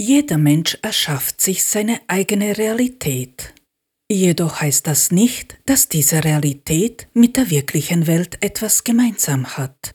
Jeder 0.00 0.38
Mensch 0.38 0.78
erschafft 0.80 1.42
sich 1.42 1.62
seine 1.62 2.00
eigene 2.06 2.56
Realität. 2.56 3.52
Jedoch 4.10 4.62
heißt 4.62 4.86
das 4.86 5.10
nicht, 5.10 5.58
dass 5.66 5.90
diese 5.90 6.24
Realität 6.24 7.06
mit 7.12 7.36
der 7.36 7.50
wirklichen 7.50 8.06
Welt 8.06 8.38
etwas 8.40 8.82
gemeinsam 8.84 9.58
hat. 9.58 9.94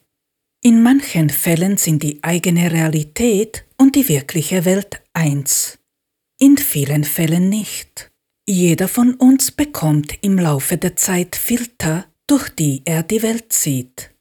In 0.62 0.80
manchen 0.80 1.28
Fällen 1.28 1.76
sind 1.76 2.04
die 2.04 2.22
eigene 2.22 2.70
Realität 2.70 3.64
und 3.78 3.96
die 3.96 4.08
wirkliche 4.08 4.64
Welt 4.64 5.02
eins. 5.12 5.80
In 6.38 6.56
vielen 6.56 7.02
Fällen 7.02 7.48
nicht. 7.48 8.12
Jeder 8.48 8.86
von 8.86 9.14
uns 9.14 9.50
bekommt 9.50 10.16
im 10.22 10.38
Laufe 10.38 10.76
der 10.78 10.94
Zeit 10.94 11.34
Filter, 11.34 12.06
durch 12.28 12.48
die 12.50 12.82
er 12.84 13.02
die 13.02 13.24
Welt 13.24 13.52
sieht. 13.52 14.12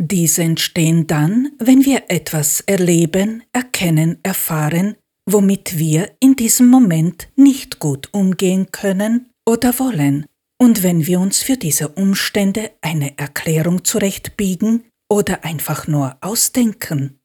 Diese 0.00 0.44
entstehen 0.44 1.08
dann, 1.08 1.50
wenn 1.58 1.84
wir 1.84 2.04
etwas 2.06 2.60
erleben, 2.60 3.42
erkennen, 3.52 4.20
erfahren, 4.22 4.94
womit 5.26 5.78
wir 5.78 6.12
in 6.20 6.36
diesem 6.36 6.68
Moment 6.68 7.28
nicht 7.36 7.78
gut 7.78 8.12
umgehen 8.12 8.70
können 8.70 9.30
oder 9.46 9.78
wollen, 9.78 10.26
und 10.60 10.82
wenn 10.82 11.06
wir 11.06 11.20
uns 11.20 11.42
für 11.42 11.56
diese 11.56 11.88
Umstände 11.88 12.70
eine 12.80 13.18
Erklärung 13.18 13.84
zurechtbiegen 13.84 14.84
oder 15.10 15.44
einfach 15.44 15.86
nur 15.86 16.16
ausdenken. 16.20 17.18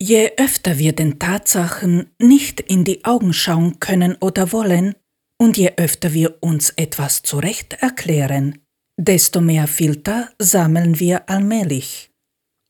Je 0.00 0.32
öfter 0.36 0.78
wir 0.78 0.92
den 0.92 1.18
Tatsachen 1.18 2.10
nicht 2.20 2.60
in 2.60 2.84
die 2.84 3.04
Augen 3.04 3.32
schauen 3.32 3.80
können 3.80 4.16
oder 4.20 4.52
wollen, 4.52 4.94
und 5.38 5.56
je 5.56 5.72
öfter 5.76 6.12
wir 6.14 6.42
uns 6.42 6.70
etwas 6.70 7.22
zurecht 7.22 7.74
erklären, 7.80 8.58
desto 8.98 9.40
mehr 9.40 9.66
Filter 9.66 10.30
sammeln 10.38 10.98
wir 10.98 11.28
allmählich. 11.28 12.10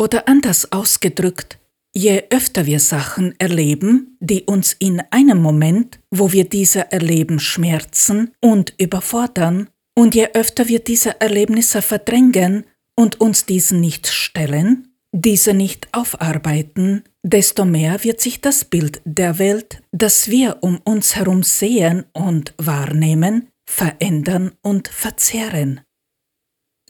Oder 0.01 0.29
anders 0.29 0.73
ausgedrückt, 0.73 1.59
je 1.97 2.25
öfter 2.29 2.67
wir 2.67 2.79
Sachen 2.79 3.35
erleben, 3.39 4.19
die 4.21 4.43
uns 4.43 4.75
in 4.79 5.03
einem 5.11 5.41
Moment, 5.41 5.99
wo 6.11 6.31
wir 6.31 6.47
diese 6.47 6.93
erleben, 6.93 7.39
schmerzen 7.39 8.33
und 8.41 8.75
überfordern, 8.79 9.71
und 9.99 10.15
je 10.15 10.29
öfter 10.35 10.69
wir 10.69 10.81
diese 10.81 11.23
Erlebnisse 11.23 11.81
verdrängen 11.81 12.67
und 12.97 13.19
uns 13.19 13.47
diesen 13.47 13.81
nicht 13.81 14.09
stellen, 14.09 14.89
diese 15.13 15.55
nicht 15.55 15.89
aufarbeiten, 15.93 17.03
desto 17.23 17.65
mehr 17.65 18.05
wird 18.05 18.21
sich 18.21 18.43
das 18.43 18.67
Bild 18.67 19.01
der 19.07 19.39
Welt, 19.39 19.83
das 19.93 20.29
wir 20.29 20.59
um 20.61 20.79
uns 20.85 21.17
herum 21.17 21.43
sehen 21.43 22.05
und 22.13 22.53
wahrnehmen, 22.59 23.49
verändern 23.65 24.53
und 24.61 24.89
verzehren. 24.89 25.81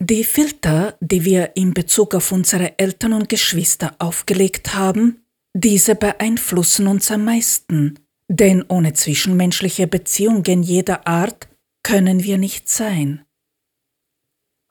Die 0.01 0.25
Filter, 0.25 0.97
die 1.01 1.25
wir 1.25 1.57
in 1.57 1.73
Bezug 1.73 2.15
auf 2.15 2.31
unsere 2.31 2.79
Eltern 2.79 3.15
und 3.15 3.29
Geschwister 3.31 3.97
aufgelegt 3.99 4.75
haben, 4.75 5.25
diese 5.55 5.95
beeinflussen 5.95 6.87
uns 6.87 7.11
am 7.11 7.25
meisten, 7.25 7.99
denn 8.29 8.63
ohne 8.69 8.93
zwischenmenschliche 8.93 9.87
Beziehungen 9.87 10.63
jeder 10.63 11.07
Art 11.07 11.49
können 11.83 12.23
wir 12.23 12.37
nicht 12.37 12.69
sein. 12.69 13.25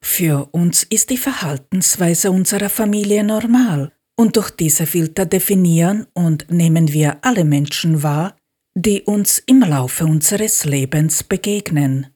Für 0.03 0.50
uns 0.52 0.84
ist 0.84 1.09
die 1.09 1.18
Verhaltensweise 1.18 2.30
unserer 2.30 2.70
Familie 2.70 3.23
normal 3.23 3.92
und 4.16 4.36
durch 4.36 4.52
diese 4.52 4.86
Filter 4.86 5.26
definieren 5.26 6.06
und 6.14 6.52
nehmen 6.52 6.94
wir 6.94 7.18
alle 7.23 7.46
Menschen 7.46 8.03
wahr, 8.03 8.38
die 8.78 9.02
uns 9.02 9.40
im 9.40 9.62
Laufe 9.62 10.06
unseres 10.06 10.66
Lebens 10.66 11.23
begegnen. 11.23 12.15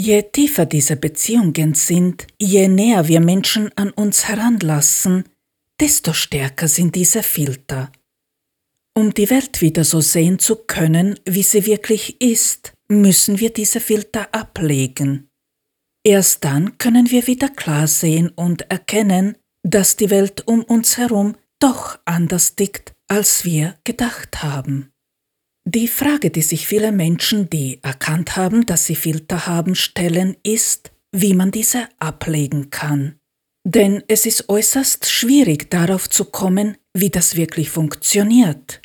Je 0.00 0.22
tiefer 0.22 0.64
diese 0.64 0.94
Beziehungen 0.94 1.74
sind, 1.74 2.28
je 2.38 2.68
näher 2.68 3.08
wir 3.08 3.18
Menschen 3.18 3.76
an 3.76 3.90
uns 3.90 4.28
heranlassen, 4.28 5.24
desto 5.80 6.12
stärker 6.12 6.68
sind 6.68 6.94
diese 6.94 7.24
Filter. 7.24 7.90
Um 8.94 9.12
die 9.12 9.28
Welt 9.28 9.60
wieder 9.60 9.82
so 9.82 10.00
sehen 10.00 10.38
zu 10.38 10.54
können, 10.54 11.18
wie 11.24 11.42
sie 11.42 11.66
wirklich 11.66 12.20
ist, 12.20 12.74
müssen 12.86 13.40
wir 13.40 13.52
diese 13.52 13.80
Filter 13.80 14.32
ablegen. 14.32 15.30
Erst 16.04 16.44
dann 16.44 16.78
können 16.78 17.10
wir 17.10 17.26
wieder 17.26 17.48
klar 17.48 17.88
sehen 17.88 18.28
und 18.28 18.70
erkennen, 18.70 19.36
dass 19.64 19.96
die 19.96 20.10
Welt 20.10 20.46
um 20.46 20.62
uns 20.62 20.96
herum 20.96 21.34
doch 21.58 21.98
anders 22.04 22.54
tickt, 22.54 22.94
als 23.08 23.44
wir 23.44 23.74
gedacht 23.82 24.44
haben. 24.44 24.92
Die 25.70 25.86
Frage, 25.86 26.30
die 26.30 26.40
sich 26.40 26.66
viele 26.66 26.92
Menschen, 26.92 27.50
die 27.50 27.78
erkannt 27.82 28.36
haben, 28.36 28.64
dass 28.64 28.86
sie 28.86 28.94
Filter 28.94 29.46
haben, 29.46 29.74
stellen, 29.74 30.34
ist, 30.42 30.92
wie 31.12 31.34
man 31.34 31.50
diese 31.50 31.90
ablegen 31.98 32.70
kann. 32.70 33.20
Denn 33.66 34.02
es 34.08 34.24
ist 34.24 34.48
äußerst 34.48 35.10
schwierig 35.10 35.70
darauf 35.70 36.08
zu 36.08 36.24
kommen, 36.24 36.78
wie 36.94 37.10
das 37.10 37.36
wirklich 37.36 37.68
funktioniert. 37.68 38.80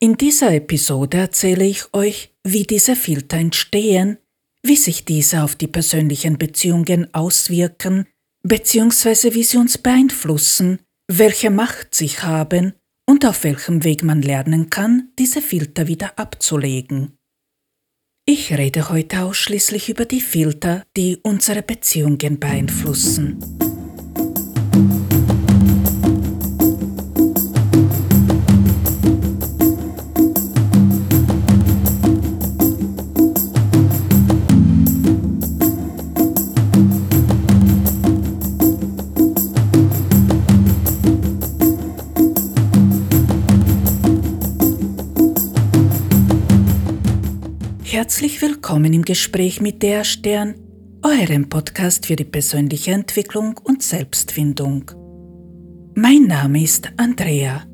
In 0.00 0.18
dieser 0.18 0.52
Episode 0.52 1.16
erzähle 1.16 1.64
ich 1.64 1.94
euch, 1.94 2.34
wie 2.44 2.64
diese 2.64 2.94
Filter 2.94 3.38
entstehen, 3.38 4.18
wie 4.62 4.76
sich 4.76 5.06
diese 5.06 5.44
auf 5.44 5.56
die 5.56 5.66
persönlichen 5.66 6.36
Beziehungen 6.36 7.14
auswirken, 7.14 8.06
beziehungsweise 8.42 9.34
wie 9.34 9.44
sie 9.44 9.56
uns 9.56 9.78
beeinflussen, 9.78 10.80
welche 11.10 11.48
Macht 11.48 11.94
sie 11.94 12.08
haben 12.08 12.74
und 13.08 13.24
auf 13.24 13.42
welchem 13.42 13.84
Weg 13.84 14.02
man 14.02 14.20
lernen 14.20 14.68
kann, 14.68 15.08
diese 15.18 15.40
Filter 15.40 15.88
wieder 15.88 16.18
abzulegen. 16.18 17.16
Ich 18.26 18.52
rede 18.52 18.90
heute 18.90 19.22
ausschließlich 19.22 19.88
über 19.88 20.04
die 20.04 20.20
Filter, 20.20 20.84
die 20.94 21.16
unsere 21.22 21.62
Beziehungen 21.62 22.38
beeinflussen. 22.38 23.38
Herzlich 48.08 48.40
willkommen 48.40 48.94
im 48.94 49.04
Gespräch 49.04 49.60
mit 49.60 49.82
der 49.82 50.02
Stern, 50.02 50.54
eurem 51.02 51.50
Podcast 51.50 52.06
für 52.06 52.16
die 52.16 52.24
persönliche 52.24 52.92
Entwicklung 52.92 53.60
und 53.62 53.82
Selbstfindung. 53.82 54.90
Mein 55.94 56.22
Name 56.22 56.62
ist 56.62 56.90
Andrea. 56.96 57.64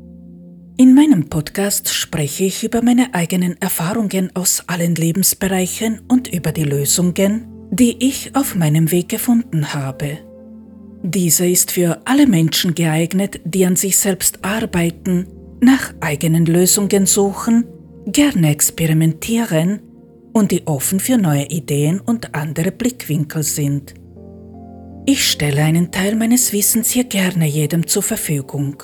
In 0.77 0.93
meinem 0.93 1.29
Podcast 1.29 1.89
spreche 1.89 2.47
ich 2.47 2.65
über 2.65 2.83
meine 2.83 3.15
eigenen 3.15 3.57
Erfahrungen 3.63 4.35
aus 4.35 4.65
allen 4.67 4.97
Lebensbereichen 4.97 6.01
und 6.09 6.27
über 6.27 6.51
die 6.51 6.65
Lösungen, 6.65 7.47
die 7.71 8.05
ich 8.05 8.35
auf 8.35 8.57
meinem 8.57 8.91
Weg 8.91 9.11
gefunden 9.11 9.73
habe. 9.73 10.19
Diese 11.05 11.47
ist 11.47 11.71
für 11.71 12.01
alle 12.07 12.27
Menschen 12.27 12.75
geeignet, 12.75 13.41
die 13.45 13.65
an 13.67 13.77
sich 13.77 13.97
selbst 13.99 14.45
arbeiten, 14.45 15.29
nach 15.61 15.95
eigenen 16.01 16.45
Lösungen 16.45 17.07
suchen, 17.07 17.67
gerne 18.07 18.51
experimentieren 18.51 19.79
und 20.35 20.51
die 20.51 20.67
offen 20.67 21.01
für 21.01 21.17
neue 21.17 21.47
Ideen 21.47 22.01
und 22.01 22.35
andere 22.35 22.73
Blickwinkel 22.73 23.43
sind. 23.43 23.95
Ich 25.07 25.31
stelle 25.31 25.63
einen 25.63 25.91
Teil 25.91 26.17
meines 26.17 26.53
Wissens 26.53 26.91
hier 26.91 27.05
gerne 27.05 27.47
jedem 27.47 27.87
zur 27.87 28.03
Verfügung. 28.03 28.83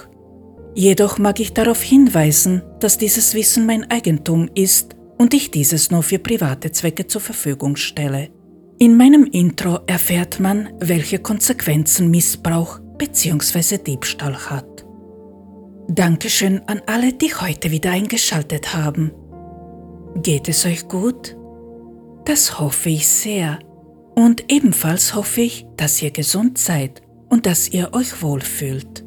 Jedoch 0.75 1.19
mag 1.19 1.41
ich 1.41 1.53
darauf 1.53 1.83
hinweisen, 1.83 2.63
dass 2.79 2.97
dieses 2.97 3.35
Wissen 3.35 3.67
mein 3.67 3.91
Eigentum 3.91 4.49
ist 4.55 4.95
und 5.19 5.35
ich 5.35 5.51
dieses 5.51 5.91
nur 5.91 6.03
für 6.03 6.19
private 6.19 6.71
Zwecke 6.73 7.07
zur 7.07 7.21
Verfügung 7.21 7.77
stelle. 7.77 8.31
In 8.79 8.97
meinem 8.97 9.25
Intro 9.25 9.81
erfährt 9.87 10.41
man, 10.41 10.71
welche 10.79 11.19
Konsequenzen 11.19 12.11
Missbrauch 12.11 12.79
bzw. 12.97 13.79
Diebstahl 13.79 14.37
hat. 14.37 14.87
Dankeschön 15.89 16.61
an 16.67 16.81
alle, 16.87 17.13
die 17.13 17.35
heute 17.35 17.73
wieder 17.73 17.91
eingeschaltet 17.91 18.75
haben. 18.75 19.11
Geht 20.23 20.49
es 20.49 20.65
euch 20.65 20.87
gut? 20.87 21.37
Das 22.31 22.61
hoffe 22.61 22.91
ich 22.91 23.09
sehr. 23.09 23.59
Und 24.15 24.53
ebenfalls 24.53 25.17
hoffe 25.17 25.41
ich, 25.41 25.67
dass 25.77 26.01
ihr 26.01 26.13
gesund 26.13 26.59
seid 26.59 27.03
und 27.29 27.45
dass 27.45 27.69
ihr 27.69 27.93
euch 27.93 28.23
wohlfühlt. 28.23 29.05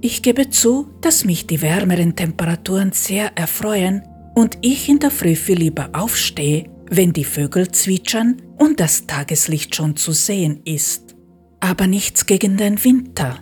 Ich 0.00 0.22
gebe 0.22 0.48
zu, 0.48 0.88
dass 1.02 1.26
mich 1.26 1.46
die 1.46 1.60
wärmeren 1.60 2.16
Temperaturen 2.16 2.92
sehr 2.92 3.36
erfreuen 3.36 4.02
und 4.34 4.56
ich 4.62 4.88
in 4.88 4.98
der 4.98 5.10
Früh 5.10 5.36
viel 5.36 5.58
lieber 5.58 5.90
aufstehe, 5.92 6.70
wenn 6.88 7.12
die 7.12 7.24
Vögel 7.24 7.70
zwitschern 7.70 8.40
und 8.56 8.80
das 8.80 9.06
Tageslicht 9.06 9.76
schon 9.76 9.96
zu 9.96 10.12
sehen 10.12 10.62
ist. 10.64 11.16
Aber 11.60 11.86
nichts 11.86 12.24
gegen 12.24 12.56
den 12.56 12.82
Winter. 12.82 13.40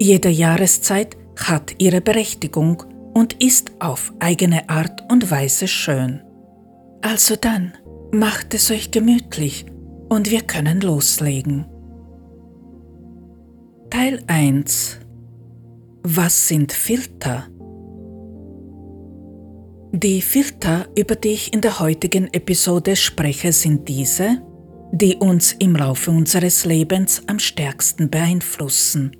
Jede 0.00 0.30
Jahreszeit 0.30 1.16
hat 1.36 1.76
ihre 1.78 2.00
Berechtigung 2.00 2.82
und 3.14 3.34
ist 3.34 3.70
auf 3.78 4.12
eigene 4.18 4.68
Art 4.68 5.04
und 5.12 5.30
Weise 5.30 5.68
schön. 5.68 6.22
Also 7.02 7.36
dann, 7.36 7.74
Macht 8.12 8.54
es 8.54 8.70
euch 8.70 8.90
gemütlich 8.90 9.66
und 10.08 10.30
wir 10.30 10.40
können 10.40 10.80
loslegen. 10.80 11.66
Teil 13.90 14.22
1 14.26 14.98
Was 16.04 16.48
sind 16.48 16.72
Filter? 16.72 17.48
Die 19.92 20.22
Filter, 20.22 20.88
über 20.96 21.16
die 21.16 21.28
ich 21.28 21.52
in 21.52 21.60
der 21.60 21.80
heutigen 21.80 22.32
Episode 22.32 22.96
spreche, 22.96 23.52
sind 23.52 23.86
diese, 23.86 24.42
die 24.92 25.16
uns 25.16 25.52
im 25.58 25.76
Laufe 25.76 26.10
unseres 26.10 26.64
Lebens 26.64 27.22
am 27.26 27.38
stärksten 27.38 28.08
beeinflussen. 28.08 29.14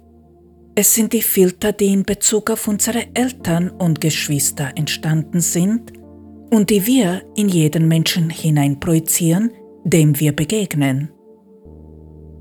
Es 0.75 0.95
sind 0.95 1.13
die 1.13 1.21
Filter, 1.23 1.73
die 1.73 1.93
in 1.93 2.05
Bezug 2.05 2.51
auf 2.51 2.67
unsere 2.67 3.15
Eltern 3.15 3.69
und 3.69 4.01
Geschwister 4.01 4.73
entstanden 4.77 5.41
sind 5.41 5.98
und 6.51 6.71
die 6.71 6.87
wir 6.87 7.23
in 7.37 7.49
jeden 7.49 7.89
Menschen 7.89 8.31
hineinprojizieren, 8.31 9.53
dem 9.85 10.19
wir 10.19 10.33
begegnen. 10.33 11.11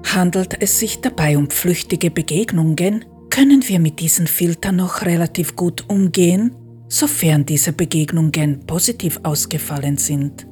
Handelt 0.06 0.62
es 0.62 0.80
sich 0.80 1.02
dabei 1.02 1.38
um 1.38 1.50
flüchtige 1.50 2.12
Begegnungen, 2.12 3.06
können 3.30 3.68
wir 3.68 3.80
mit 3.80 4.00
diesen 4.00 4.28
Filtern 4.28 4.78
noch 4.78 5.06
relativ 5.06 5.56
gut 5.56 5.90
umgehen 5.90 6.56
sofern 6.90 7.46
diese 7.46 7.74
Begegnungen 7.74 8.66
positiv 8.66 9.20
ausgefallen 9.24 9.98
sind. 9.98 10.48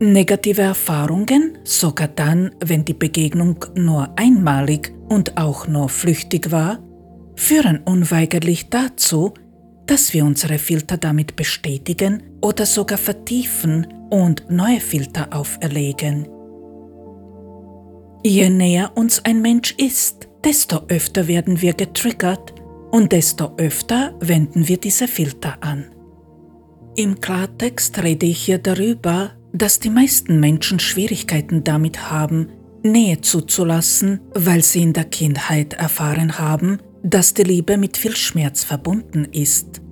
Negative 0.00 0.62
Erfahrungen, 0.62 1.58
sogar 1.64 2.08
dann, 2.08 2.54
wenn 2.64 2.84
die 2.84 2.94
Begegnung 2.94 3.64
nur 3.76 4.18
einmalig 4.18 4.92
und 5.08 5.36
auch 5.36 5.68
nur 5.68 5.88
flüchtig 5.88 6.50
war, 6.50 6.82
führen 7.36 7.80
unweigerlich 7.84 8.70
dazu, 8.70 9.34
dass 9.86 10.12
wir 10.12 10.24
unsere 10.24 10.58
Filter 10.58 10.96
damit 10.96 11.36
bestätigen 11.36 12.22
oder 12.40 12.66
sogar 12.66 12.98
vertiefen 12.98 13.86
und 14.10 14.50
neue 14.50 14.80
Filter 14.80 15.28
auferlegen. 15.34 16.28
Je 18.22 18.48
näher 18.48 18.92
uns 18.96 19.24
ein 19.24 19.42
Mensch 19.42 19.74
ist, 19.76 20.28
desto 20.42 20.82
öfter 20.88 21.28
werden 21.28 21.60
wir 21.60 21.74
getriggert 21.74 22.54
und 22.90 23.12
desto 23.12 23.54
öfter 23.56 24.14
wenden 24.20 24.68
wir 24.68 24.78
diese 24.78 25.08
Filter 25.08 25.58
an. 25.60 25.86
Im 26.96 27.20
Klartext 27.20 28.02
rede 28.02 28.26
ich 28.26 28.38
hier 28.38 28.58
darüber, 28.58 29.32
dass 29.52 29.80
die 29.80 29.90
meisten 29.90 30.40
Menschen 30.40 30.78
Schwierigkeiten 30.78 31.64
damit 31.64 32.10
haben, 32.10 32.50
Nähe 32.82 33.20
zuzulassen, 33.20 34.20
weil 34.34 34.62
sie 34.62 34.82
in 34.82 34.92
der 34.92 35.04
Kindheit 35.04 35.74
erfahren 35.74 36.38
haben, 36.38 36.78
dass 37.04 37.34
die 37.34 37.42
Liebe 37.42 37.76
mit 37.76 37.96
viel 37.96 38.16
Schmerz 38.16 38.64
verbunden 38.64 39.26
ist. 39.30 39.82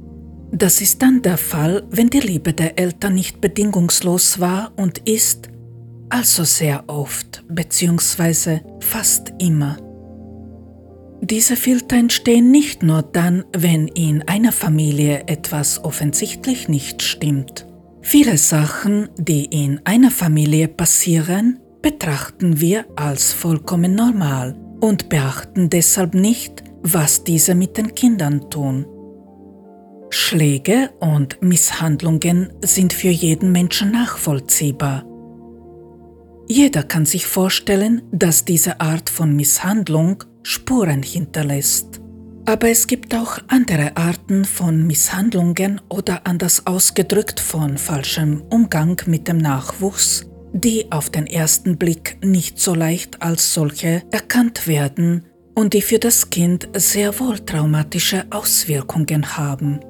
Das 0.51 0.81
ist 0.81 1.03
dann 1.03 1.23
der 1.23 1.39
Fall, 1.39 1.85
wenn 1.91 2.11
die 2.11 2.21
Liebe 2.21 2.53
der 2.53 2.79
Eltern 2.79 3.15
nicht 3.15 3.41
bedingungslos 3.41 4.41
war 4.41 4.73
und 4.77 4.99
ist, 5.09 5.49
also 6.09 6.45
sehr 6.45 6.85
oft 6.89 7.45
bzw. 7.49 8.61
fast 8.81 9.33
immer. 9.39 9.77
Diese 11.21 11.55
Filter 11.55 11.97
entstehen 11.97 12.51
nicht 12.51 12.83
nur 12.83 13.03
dann, 13.03 13.45
wenn 13.57 13.89
in 13.89 14.27
einer 14.27 14.53
Familie 14.53 15.25
etwas 15.27 15.85
offensichtlich 15.85 16.69
nicht 16.69 17.03
stimmt. 17.03 17.67
Viele 18.01 18.37
Sachen, 18.37 19.09
die 19.17 19.45
in 19.45 19.81
einer 19.85 20.11
Familie 20.11 20.67
passieren, 20.67 21.61
betrachten 21.81 22.61
wir 22.61 22.87
als 22.97 23.33
vollkommen 23.33 23.95
normal 23.95 24.57
und 24.81 25.09
beachten 25.09 25.71
deshalb 25.71 26.15
nicht, 26.15 26.62
was 26.83 27.25
diese 27.25 27.55
mit 27.55 27.77
den 27.77 27.95
Kindern 27.95 28.51
tun. 28.51 28.87
Schläge 30.11 30.91
und 31.01 31.41
Misshandlungen 31.41 32.53
sind 32.63 32.93
für 32.93 33.09
jeden 33.09 33.51
Menschen 33.51 33.93
nachvollziehbar. 33.93 35.05
Jeder 36.49 36.83
kann 36.83 37.07
sich 37.07 37.27
vorstellen, 37.27 38.03
dass 38.13 38.45
diese 38.45 38.81
Art 38.81 39.09
von 39.09 39.35
Misshandlung 39.35 40.25
Spuren 40.43 41.03
hinterlässt. 41.03 42.01
Aber 42.45 42.69
es 42.69 42.89
gibt 42.89 43.15
auch 43.15 43.39
andere 43.47 43.97
Arten 43.97 44.45
von 44.45 44.87
Misshandlungen 44.87 45.81
oder 45.89 46.27
anders 46.27 46.67
ausgedrückt 46.67 47.39
von 47.39 47.79
falschem 47.79 48.43
Umgang 48.51 49.01
mit 49.07 49.29
dem 49.29 49.39
Nachwuchs, 49.39 50.27
die 50.53 50.91
auf 50.91 51.09
den 51.09 51.27
ersten 51.27 51.79
Blick 51.79 52.19
nicht 52.23 52.59
so 52.59 52.75
leicht 52.75 53.23
als 53.23 53.55
solche 53.55 54.03
erkannt 54.11 54.67
werden 54.67 55.25
und 55.55 55.75
die 55.75 55.83
für 55.83 55.99
das 55.99 56.31
Kind 56.31 56.69
sehr 56.75 57.19
wohl 57.21 57.39
traumatische 57.39 58.25
Auswirkungen 58.31 59.37
haben. 59.37 59.81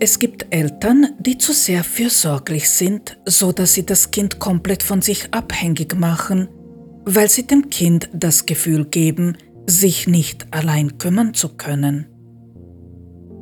Es 0.00 0.18
gibt 0.18 0.46
Eltern, 0.50 1.08
die 1.18 1.38
zu 1.38 1.52
sehr 1.52 1.82
fürsorglich 1.82 2.68
sind, 2.70 3.18
so 3.24 3.52
dass 3.52 3.74
sie 3.74 3.84
das 3.84 4.10
Kind 4.10 4.38
komplett 4.38 4.82
von 4.82 5.02
sich 5.02 5.32
abhängig 5.34 5.98
machen 5.98 6.48
weil 7.10 7.30
sie 7.30 7.46
dem 7.46 7.70
Kind 7.70 8.10
das 8.12 8.44
Gefühl 8.44 8.84
geben, 8.84 9.38
sich 9.66 10.06
nicht 10.06 10.46
allein 10.52 10.98
kümmern 10.98 11.32
zu 11.32 11.56
können. 11.56 12.06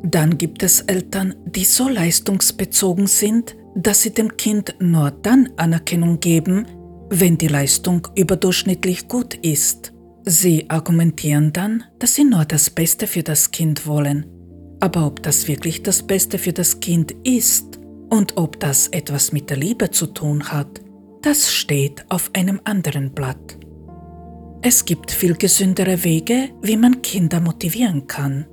Dann 0.05 0.39
gibt 0.39 0.63
es 0.63 0.83
Eltern, 0.83 1.35
die 1.47 1.65
so 1.65 1.89
leistungsbezogen 1.89 3.09
sind, 3.09 3.57
dass 3.75 4.03
sie 4.03 4.15
dem 4.15 4.37
Kind 4.37 4.77
nur 4.79 5.11
dann 5.11 5.49
Anerkennung 5.57 6.21
geben, 6.21 6.67
wenn 7.11 7.39
die 7.39 7.49
Leistung 7.49 8.07
überdurchschnittlich 8.15 9.09
gut 9.09 9.35
ist. 9.35 9.93
Sie 10.29 10.69
argumentieren 10.69 11.53
dann, 11.53 11.85
dass 12.01 12.17
sie 12.17 12.25
nur 12.25 12.45
das 12.45 12.69
Beste 12.69 13.07
für 13.07 13.23
das 13.23 13.53
Kind 13.53 13.87
wollen. 13.87 14.27
Aber 14.81 15.07
ob 15.07 15.23
das 15.23 15.47
wirklich 15.47 15.85
das 15.85 16.03
Beste 16.03 16.39
für 16.39 16.53
das 16.53 16.81
Kind 16.81 17.13
ist 17.23 17.79
und 18.11 18.37
ob 18.37 18.59
das 18.59 18.89
etwas 18.89 19.31
mit 19.31 19.51
der 19.51 19.57
Liebe 19.57 19.93
zu 19.93 20.09
tun 20.09 20.51
hat, 20.51 20.81
das 21.23 21.53
steht 21.53 22.05
auf 22.09 22.31
einem 22.33 22.61
anderen 22.65 23.13
Blatt. 23.13 23.57
Es 24.63 24.85
gibt 24.85 25.13
viel 25.13 25.37
gesündere 25.37 26.03
Wege, 26.03 26.51
wie 26.61 26.77
man 26.77 27.03
Kinder 27.03 27.39
motivieren 27.39 28.09
kann. 28.09 28.47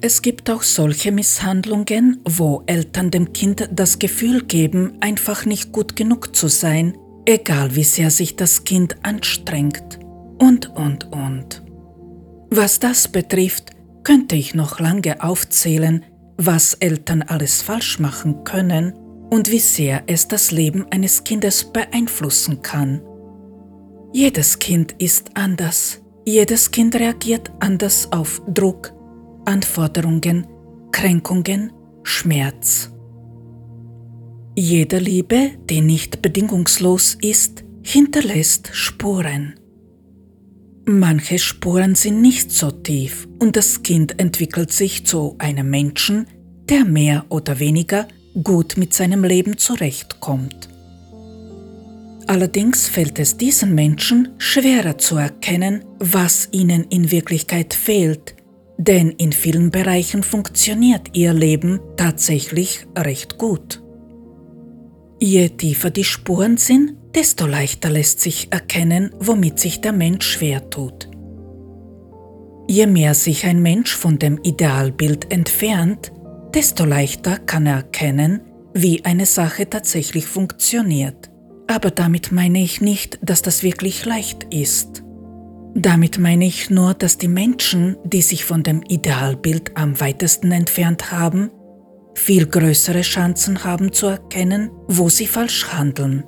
Es 0.00 0.20
gibt 0.20 0.50
auch 0.50 0.64
solche 0.64 1.12
Misshandlungen, 1.12 2.22
wo 2.24 2.64
Eltern 2.66 3.12
dem 3.12 3.32
Kind 3.32 3.68
das 3.70 4.00
Gefühl 4.00 4.42
geben, 4.42 4.94
einfach 5.00 5.46
nicht 5.46 5.70
gut 5.70 5.94
genug 5.94 6.34
zu 6.34 6.48
sein, 6.48 6.98
egal 7.24 7.76
wie 7.76 7.84
sehr 7.84 8.10
sich 8.10 8.34
das 8.34 8.64
Kind 8.64 8.96
anstrengt. 9.04 9.99
Und, 10.40 10.74
und, 10.74 11.12
und. 11.12 11.62
Was 12.50 12.80
das 12.80 13.08
betrifft, 13.08 13.70
könnte 14.02 14.36
ich 14.36 14.54
noch 14.54 14.80
lange 14.80 15.22
aufzählen, 15.22 16.04
was 16.38 16.74
Eltern 16.74 17.22
alles 17.22 17.60
falsch 17.60 17.98
machen 17.98 18.44
können 18.44 18.94
und 19.30 19.50
wie 19.50 19.58
sehr 19.58 20.02
es 20.06 20.26
das 20.26 20.50
Leben 20.50 20.86
eines 20.90 21.24
Kindes 21.24 21.64
beeinflussen 21.64 22.62
kann. 22.62 23.02
Jedes 24.12 24.58
Kind 24.58 24.94
ist 24.98 25.30
anders. 25.34 26.00
Jedes 26.24 26.70
Kind 26.70 26.94
reagiert 26.96 27.52
anders 27.60 28.10
auf 28.10 28.40
Druck, 28.48 28.92
Anforderungen, 29.44 30.46
Kränkungen, 30.90 31.72
Schmerz. 32.02 32.90
Jede 34.56 34.98
Liebe, 34.98 35.50
die 35.68 35.82
nicht 35.82 36.22
bedingungslos 36.22 37.16
ist, 37.20 37.62
hinterlässt 37.82 38.70
Spuren. 38.72 39.59
Manche 40.92 41.38
Spuren 41.38 41.94
sind 41.94 42.20
nicht 42.20 42.50
so 42.50 42.72
tief 42.72 43.28
und 43.38 43.54
das 43.54 43.84
Kind 43.84 44.18
entwickelt 44.18 44.72
sich 44.72 45.06
zu 45.06 45.36
einem 45.38 45.70
Menschen, 45.70 46.26
der 46.68 46.84
mehr 46.84 47.26
oder 47.28 47.60
weniger 47.60 48.08
gut 48.42 48.76
mit 48.76 48.92
seinem 48.92 49.22
Leben 49.22 49.56
zurechtkommt. 49.56 50.68
Allerdings 52.26 52.88
fällt 52.88 53.20
es 53.20 53.36
diesen 53.36 53.72
Menschen 53.72 54.30
schwerer 54.38 54.98
zu 54.98 55.16
erkennen, 55.16 55.84
was 56.00 56.48
ihnen 56.50 56.82
in 56.90 57.12
Wirklichkeit 57.12 57.72
fehlt, 57.72 58.34
denn 58.76 59.10
in 59.10 59.30
vielen 59.30 59.70
Bereichen 59.70 60.24
funktioniert 60.24 61.10
ihr 61.12 61.32
Leben 61.32 61.78
tatsächlich 61.96 62.84
recht 62.98 63.38
gut. 63.38 63.80
Je 65.20 65.50
tiefer 65.50 65.90
die 65.90 66.02
Spuren 66.02 66.56
sind, 66.56 66.94
desto 67.14 67.46
leichter 67.46 67.90
lässt 67.90 68.20
sich 68.20 68.52
erkennen, 68.52 69.10
womit 69.18 69.58
sich 69.58 69.80
der 69.80 69.92
Mensch 69.92 70.26
schwer 70.26 70.70
tut. 70.70 71.08
Je 72.68 72.86
mehr 72.86 73.14
sich 73.14 73.46
ein 73.46 73.60
Mensch 73.62 73.94
von 73.96 74.18
dem 74.18 74.38
Idealbild 74.42 75.32
entfernt, 75.32 76.12
desto 76.54 76.84
leichter 76.84 77.38
kann 77.38 77.66
er 77.66 77.76
erkennen, 77.76 78.42
wie 78.74 79.04
eine 79.04 79.26
Sache 79.26 79.68
tatsächlich 79.68 80.26
funktioniert. 80.26 81.30
Aber 81.66 81.90
damit 81.90 82.32
meine 82.32 82.62
ich 82.62 82.80
nicht, 82.80 83.18
dass 83.22 83.42
das 83.42 83.62
wirklich 83.62 84.04
leicht 84.04 84.44
ist. 84.52 85.02
Damit 85.74 86.18
meine 86.18 86.46
ich 86.46 86.70
nur, 86.70 86.94
dass 86.94 87.16
die 87.18 87.28
Menschen, 87.28 87.96
die 88.04 88.22
sich 88.22 88.44
von 88.44 88.62
dem 88.62 88.82
Idealbild 88.82 89.76
am 89.76 90.00
weitesten 90.00 90.50
entfernt 90.50 91.12
haben, 91.12 91.50
viel 92.14 92.46
größere 92.46 93.02
Chancen 93.02 93.62
haben 93.64 93.92
zu 93.92 94.06
erkennen, 94.06 94.70
wo 94.88 95.08
sie 95.08 95.26
falsch 95.26 95.72
handeln. 95.72 96.24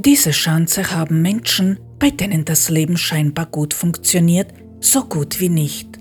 Diese 0.00 0.30
Chance 0.30 0.92
haben 0.92 1.22
Menschen, 1.22 1.80
bei 1.98 2.10
denen 2.10 2.44
das 2.44 2.70
Leben 2.70 2.96
scheinbar 2.96 3.46
gut 3.46 3.74
funktioniert, 3.74 4.54
so 4.78 5.02
gut 5.02 5.40
wie 5.40 5.48
nicht. 5.48 5.98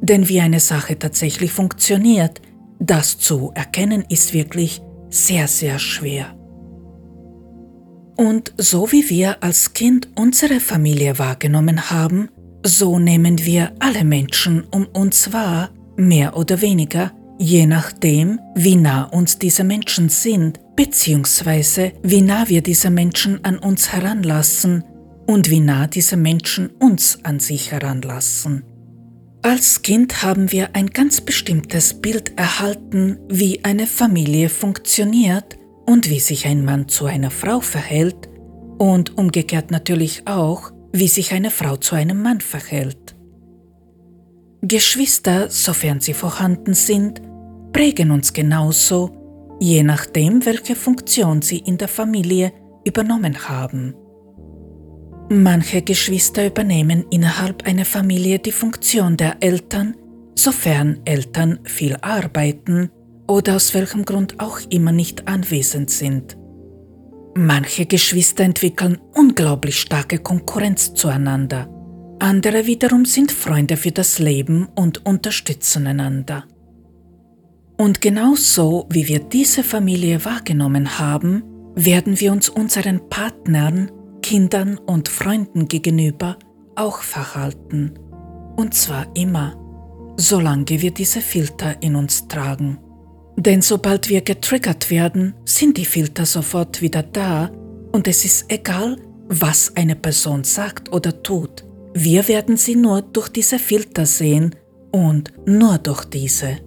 Denn 0.00 0.28
wie 0.28 0.40
eine 0.40 0.60
Sache 0.60 0.96
tatsächlich 0.96 1.50
funktioniert, 1.50 2.40
das 2.78 3.18
zu 3.18 3.50
erkennen 3.56 4.04
ist 4.08 4.32
wirklich 4.34 4.80
sehr, 5.08 5.48
sehr 5.48 5.80
schwer. 5.80 6.32
Und 8.16 8.54
so 8.56 8.92
wie 8.92 9.10
wir 9.10 9.42
als 9.42 9.72
Kind 9.72 10.06
unsere 10.14 10.60
Familie 10.60 11.18
wahrgenommen 11.18 11.90
haben, 11.90 12.28
so 12.64 13.00
nehmen 13.00 13.44
wir 13.44 13.72
alle 13.80 14.04
Menschen 14.04 14.62
um 14.70 14.86
uns 14.86 15.32
wahr, 15.32 15.70
mehr 15.96 16.36
oder 16.36 16.60
weniger, 16.60 17.10
je 17.40 17.66
nachdem, 17.66 18.38
wie 18.54 18.76
nah 18.76 19.06
uns 19.06 19.40
diese 19.40 19.64
Menschen 19.64 20.08
sind, 20.08 20.60
beziehungsweise 20.80 21.92
wie 22.02 22.22
nah 22.22 22.48
wir 22.48 22.62
diese 22.62 22.88
Menschen 22.88 23.44
an 23.44 23.58
uns 23.58 23.92
heranlassen 23.92 24.82
und 25.26 25.50
wie 25.50 25.60
nah 25.60 25.86
diese 25.86 26.16
Menschen 26.16 26.70
uns 26.78 27.18
an 27.22 27.38
sich 27.38 27.70
heranlassen. 27.70 28.64
Als 29.42 29.82
Kind 29.82 30.22
haben 30.22 30.50
wir 30.52 30.74
ein 30.74 30.86
ganz 30.86 31.20
bestimmtes 31.20 32.00
Bild 32.00 32.38
erhalten, 32.38 33.18
wie 33.28 33.62
eine 33.62 33.86
Familie 33.86 34.48
funktioniert 34.48 35.58
und 35.84 36.08
wie 36.08 36.18
sich 36.18 36.46
ein 36.46 36.64
Mann 36.64 36.88
zu 36.88 37.04
einer 37.04 37.30
Frau 37.30 37.60
verhält 37.60 38.30
und 38.78 39.18
umgekehrt 39.18 39.70
natürlich 39.70 40.26
auch, 40.26 40.72
wie 40.94 41.08
sich 41.08 41.34
eine 41.34 41.50
Frau 41.50 41.76
zu 41.76 41.94
einem 41.94 42.22
Mann 42.22 42.40
verhält. 42.40 43.14
Geschwister, 44.62 45.50
sofern 45.50 46.00
sie 46.00 46.14
vorhanden 46.14 46.72
sind, 46.72 47.20
prägen 47.74 48.10
uns 48.12 48.32
genauso, 48.32 49.19
je 49.60 49.82
nachdem, 49.82 50.44
welche 50.44 50.74
Funktion 50.74 51.42
sie 51.42 51.58
in 51.58 51.78
der 51.78 51.88
Familie 51.88 52.52
übernommen 52.84 53.48
haben. 53.48 53.94
Manche 55.28 55.82
Geschwister 55.82 56.46
übernehmen 56.46 57.04
innerhalb 57.10 57.64
einer 57.64 57.84
Familie 57.84 58.40
die 58.40 58.50
Funktion 58.50 59.16
der 59.16 59.36
Eltern, 59.40 59.94
sofern 60.34 61.00
Eltern 61.04 61.60
viel 61.64 61.96
arbeiten 62.00 62.90
oder 63.28 63.54
aus 63.54 63.74
welchem 63.74 64.04
Grund 64.04 64.40
auch 64.40 64.58
immer 64.70 64.90
nicht 64.90 65.28
anwesend 65.28 65.90
sind. 65.90 66.36
Manche 67.36 67.86
Geschwister 67.86 68.42
entwickeln 68.42 68.98
unglaublich 69.14 69.80
starke 69.80 70.18
Konkurrenz 70.18 70.94
zueinander. 70.94 71.68
Andere 72.18 72.66
wiederum 72.66 73.04
sind 73.04 73.30
Freunde 73.30 73.76
für 73.76 73.92
das 73.92 74.18
Leben 74.18 74.68
und 74.74 75.06
unterstützen 75.06 75.86
einander. 75.86 76.44
Und 77.80 78.02
genauso 78.02 78.84
wie 78.90 79.08
wir 79.08 79.20
diese 79.20 79.64
Familie 79.64 80.22
wahrgenommen 80.26 80.98
haben, 80.98 81.42
werden 81.74 82.20
wir 82.20 82.30
uns 82.30 82.50
unseren 82.50 83.08
Partnern 83.08 83.90
Kindern 84.20 84.76
und 84.76 85.08
Freunden 85.08 85.66
gegenüber 85.66 86.36
auch 86.76 86.98
verhalten. 86.98 87.94
Und 88.58 88.74
zwar 88.74 89.06
immer, 89.16 89.56
solange 90.18 90.66
wir 90.68 90.90
diese 90.90 91.22
Filter 91.22 91.82
in 91.82 91.96
uns 91.96 92.28
tragen. 92.28 92.76
Denn 93.38 93.62
sobald 93.62 94.10
wir 94.10 94.20
getriggert 94.20 94.90
werden, 94.90 95.32
sind 95.46 95.78
die 95.78 95.86
Filter 95.86 96.26
sofort 96.26 96.82
wieder 96.82 97.02
da 97.02 97.50
und 97.92 98.06
es 98.06 98.26
ist 98.26 98.52
egal, 98.52 98.98
was 99.26 99.74
eine 99.74 99.96
Person 99.96 100.44
sagt 100.44 100.92
oder 100.92 101.22
tut. 101.22 101.64
Wir 101.94 102.28
werden 102.28 102.58
sie 102.58 102.76
nur 102.76 103.00
durch 103.00 103.30
diese 103.30 103.58
Filter 103.58 104.04
sehen 104.04 104.54
und 104.92 105.32
nur 105.46 105.78
durch 105.78 106.04
diese. 106.04 106.58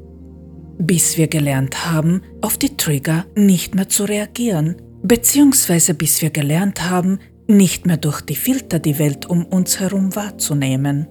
Bis 0.86 1.18
wir 1.18 1.30
gelernt 1.30 1.86
haben, 1.86 2.24
auf 2.42 2.58
die 2.58 2.76
Trigger 2.76 3.26
nicht 3.36 3.74
mehr 3.74 3.88
zu 3.88 4.04
reagieren, 4.04 4.82
beziehungsweise 5.02 5.94
bis 5.94 6.22
wir 6.22 6.30
gelernt 6.30 6.90
haben, 6.90 7.20
nicht 7.48 7.86
mehr 7.86 7.96
durch 7.96 8.20
die 8.20 8.36
Filter 8.36 8.80
die 8.80 9.00
Welt 9.00 9.26
um 9.26 9.46
uns 9.46 9.80
herum 9.80 10.14
wahrzunehmen. 10.14 11.08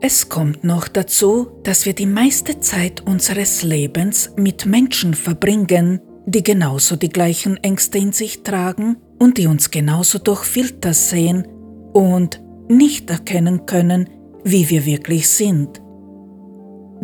Es 0.00 0.28
kommt 0.28 0.64
noch 0.64 0.88
dazu, 0.88 1.46
dass 1.62 1.86
wir 1.86 1.92
die 1.92 2.06
meiste 2.06 2.58
Zeit 2.58 3.02
unseres 3.06 3.62
Lebens 3.62 4.32
mit 4.36 4.66
Menschen 4.66 5.14
verbringen, 5.14 6.00
die 6.26 6.42
genauso 6.42 6.96
die 6.96 7.10
gleichen 7.10 7.56
Ängste 7.58 7.98
in 7.98 8.10
sich 8.10 8.42
tragen 8.42 8.96
und 9.20 9.38
die 9.38 9.46
uns 9.46 9.70
genauso 9.70 10.18
durch 10.18 10.42
Filter 10.42 10.92
sehen 10.92 11.46
und 11.92 12.42
nicht 12.68 13.10
erkennen 13.10 13.64
können, 13.64 14.10
wie 14.42 14.68
wir 14.70 14.86
wirklich 14.86 15.28
sind. 15.28 15.83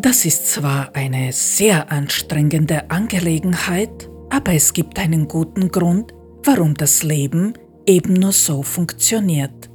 Das 0.02 0.24
ist 0.24 0.46
zwar 0.50 0.96
eine 0.96 1.30
sehr 1.30 1.92
anstrengende 1.92 2.90
Angelegenheit, 2.90 4.08
aber 4.30 4.54
es 4.54 4.72
gibt 4.72 4.98
einen 4.98 5.28
guten 5.28 5.70
Grund, 5.70 6.14
warum 6.42 6.72
das 6.72 7.02
Leben 7.02 7.52
eben 7.84 8.14
nur 8.14 8.32
so 8.32 8.62
funktioniert. 8.62 9.68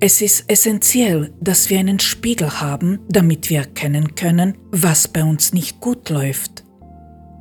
Es 0.00 0.20
ist 0.20 0.50
essentiell, 0.50 1.32
dass 1.40 1.70
wir 1.70 1.78
einen 1.78 1.98
Spiegel 1.98 2.60
haben, 2.60 2.98
damit 3.08 3.48
wir 3.48 3.60
erkennen 3.60 4.14
können, 4.14 4.58
was 4.70 5.08
bei 5.08 5.24
uns 5.24 5.54
nicht 5.54 5.80
gut 5.80 6.10
läuft. 6.10 6.62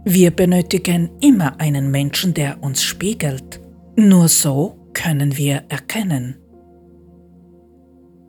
Wir 0.05 0.31
benötigen 0.31 1.09
immer 1.19 1.59
einen 1.59 1.91
Menschen, 1.91 2.33
der 2.33 2.63
uns 2.63 2.83
spiegelt. 2.83 3.59
Nur 3.97 4.29
so 4.29 4.89
können 4.93 5.35
wir 5.35 5.63
erkennen. 5.67 6.37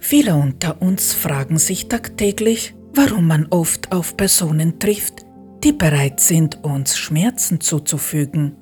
Viele 0.00 0.34
unter 0.34 0.82
uns 0.82 1.12
fragen 1.12 1.58
sich 1.58 1.86
tagtäglich, 1.86 2.73
warum 2.94 3.26
man 3.26 3.46
oft 3.50 3.92
auf 3.92 4.16
Personen 4.16 4.78
trifft, 4.78 5.24
die 5.62 5.72
bereit 5.72 6.20
sind, 6.20 6.62
uns 6.64 6.96
Schmerzen 6.96 7.60
zuzufügen. 7.60 8.56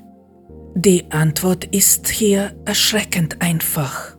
Die 0.75 1.11
Antwort 1.11 1.65
ist 1.67 2.09
hier 2.09 2.55
erschreckend 2.65 3.43
einfach. 3.43 4.17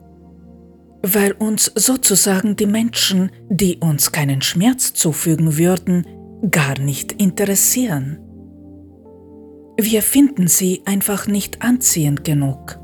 Weil 1.02 1.32
uns 1.34 1.72
sozusagen 1.76 2.56
die 2.56 2.66
Menschen, 2.66 3.32
die 3.50 3.78
uns 3.78 4.12
keinen 4.12 4.42
Schmerz 4.42 4.94
zufügen 4.94 5.58
würden, 5.58 6.06
gar 6.52 6.78
nicht 6.80 7.14
interessieren. 7.14 8.20
Wir 9.80 10.02
finden 10.04 10.48
sie 10.48 10.84
einfach 10.86 11.28
nicht 11.28 11.62
anziehend 11.62 12.24
genug. 12.24 12.80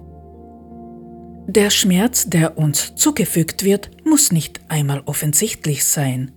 Der 1.47 1.69
Schmerz, 1.69 2.29
der 2.29 2.57
uns 2.57 2.95
zugefügt 2.95 3.63
wird, 3.63 3.91
muss 4.05 4.31
nicht 4.31 4.61
einmal 4.69 5.03
offensichtlich 5.05 5.85
sein. 5.85 6.31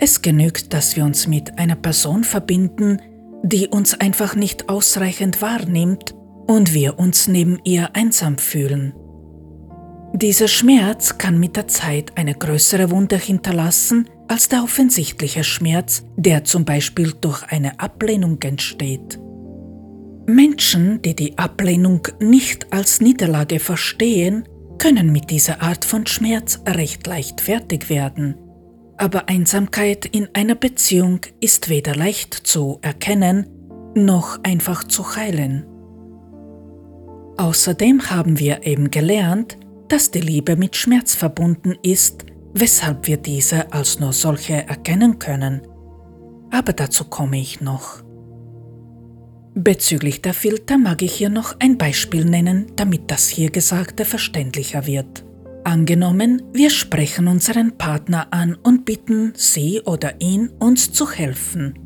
Es 0.00 0.22
genügt, 0.22 0.72
dass 0.74 0.96
wir 0.96 1.04
uns 1.04 1.26
mit 1.26 1.58
einer 1.58 1.74
Person 1.74 2.22
verbinden, 2.22 3.00
die 3.42 3.68
uns 3.68 3.94
einfach 3.94 4.36
nicht 4.36 4.68
ausreichend 4.68 5.42
wahrnimmt 5.42 6.14
und 6.46 6.72
wir 6.72 6.98
uns 6.98 7.26
neben 7.26 7.58
ihr 7.64 7.94
einsam 7.94 8.38
fühlen. 8.38 8.94
Dieser 10.14 10.48
Schmerz 10.48 11.18
kann 11.18 11.38
mit 11.38 11.56
der 11.56 11.68
Zeit 11.68 12.16
eine 12.16 12.34
größere 12.34 12.90
Wunde 12.90 13.16
hinterlassen 13.16 14.08
als 14.28 14.48
der 14.48 14.62
offensichtliche 14.62 15.44
Schmerz, 15.44 16.04
der 16.16 16.44
zum 16.44 16.64
Beispiel 16.64 17.12
durch 17.20 17.42
eine 17.44 17.78
Ablehnung 17.80 18.40
entsteht. 18.42 19.18
Menschen, 20.26 21.02
die 21.02 21.16
die 21.16 21.38
Ablehnung 21.38 22.06
nicht 22.20 22.72
als 22.72 23.00
Niederlage 23.00 23.58
verstehen, 23.58 24.44
können 24.78 25.10
mit 25.10 25.30
dieser 25.30 25.60
Art 25.60 25.84
von 25.84 26.06
Schmerz 26.06 26.60
recht 26.66 27.06
leicht 27.06 27.40
fertig 27.40 27.88
werden 27.88 28.36
aber 28.98 29.28
Einsamkeit 29.28 30.04
in 30.04 30.28
einer 30.34 30.56
Beziehung 30.56 31.20
ist 31.40 31.68
weder 31.68 31.94
leicht 31.94 32.34
zu 32.34 32.78
erkennen 32.82 33.46
noch 33.94 34.38
einfach 34.42 34.84
zu 34.84 35.16
heilen. 35.16 35.66
Außerdem 37.36 38.10
haben 38.10 38.38
wir 38.38 38.66
eben 38.66 38.90
gelernt, 38.90 39.56
dass 39.88 40.10
die 40.10 40.20
Liebe 40.20 40.56
mit 40.56 40.76
Schmerz 40.76 41.14
verbunden 41.14 41.74
ist, 41.82 42.26
weshalb 42.52 43.06
wir 43.06 43.16
diese 43.16 43.72
als 43.72 44.00
nur 44.00 44.12
solche 44.12 44.54
erkennen 44.68 45.18
können. 45.18 45.62
Aber 46.50 46.72
dazu 46.72 47.04
komme 47.04 47.38
ich 47.38 47.60
noch. 47.60 48.02
Bezüglich 49.54 50.22
der 50.22 50.34
Filter 50.34 50.78
mag 50.78 51.02
ich 51.02 51.14
hier 51.14 51.30
noch 51.30 51.56
ein 51.58 51.78
Beispiel 51.78 52.24
nennen, 52.24 52.66
damit 52.76 53.10
das 53.10 53.28
hier 53.28 53.50
Gesagte 53.50 54.04
verständlicher 54.04 54.86
wird. 54.86 55.24
Angenommen, 55.68 56.40
wir 56.54 56.70
sprechen 56.70 57.28
unseren 57.28 57.76
Partner 57.76 58.28
an 58.30 58.54
und 58.54 58.86
bitten 58.86 59.34
sie 59.36 59.82
oder 59.84 60.18
ihn, 60.18 60.48
uns 60.58 60.92
zu 60.92 61.10
helfen. 61.10 61.78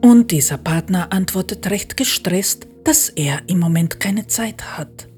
Und 0.00 0.30
dieser 0.30 0.58
Partner 0.58 1.12
antwortet 1.12 1.68
recht 1.70 1.96
gestresst, 1.96 2.68
dass 2.84 3.08
er 3.08 3.40
im 3.48 3.58
Moment 3.58 3.98
keine 3.98 4.28
Zeit 4.28 4.78
hat. 4.78 5.08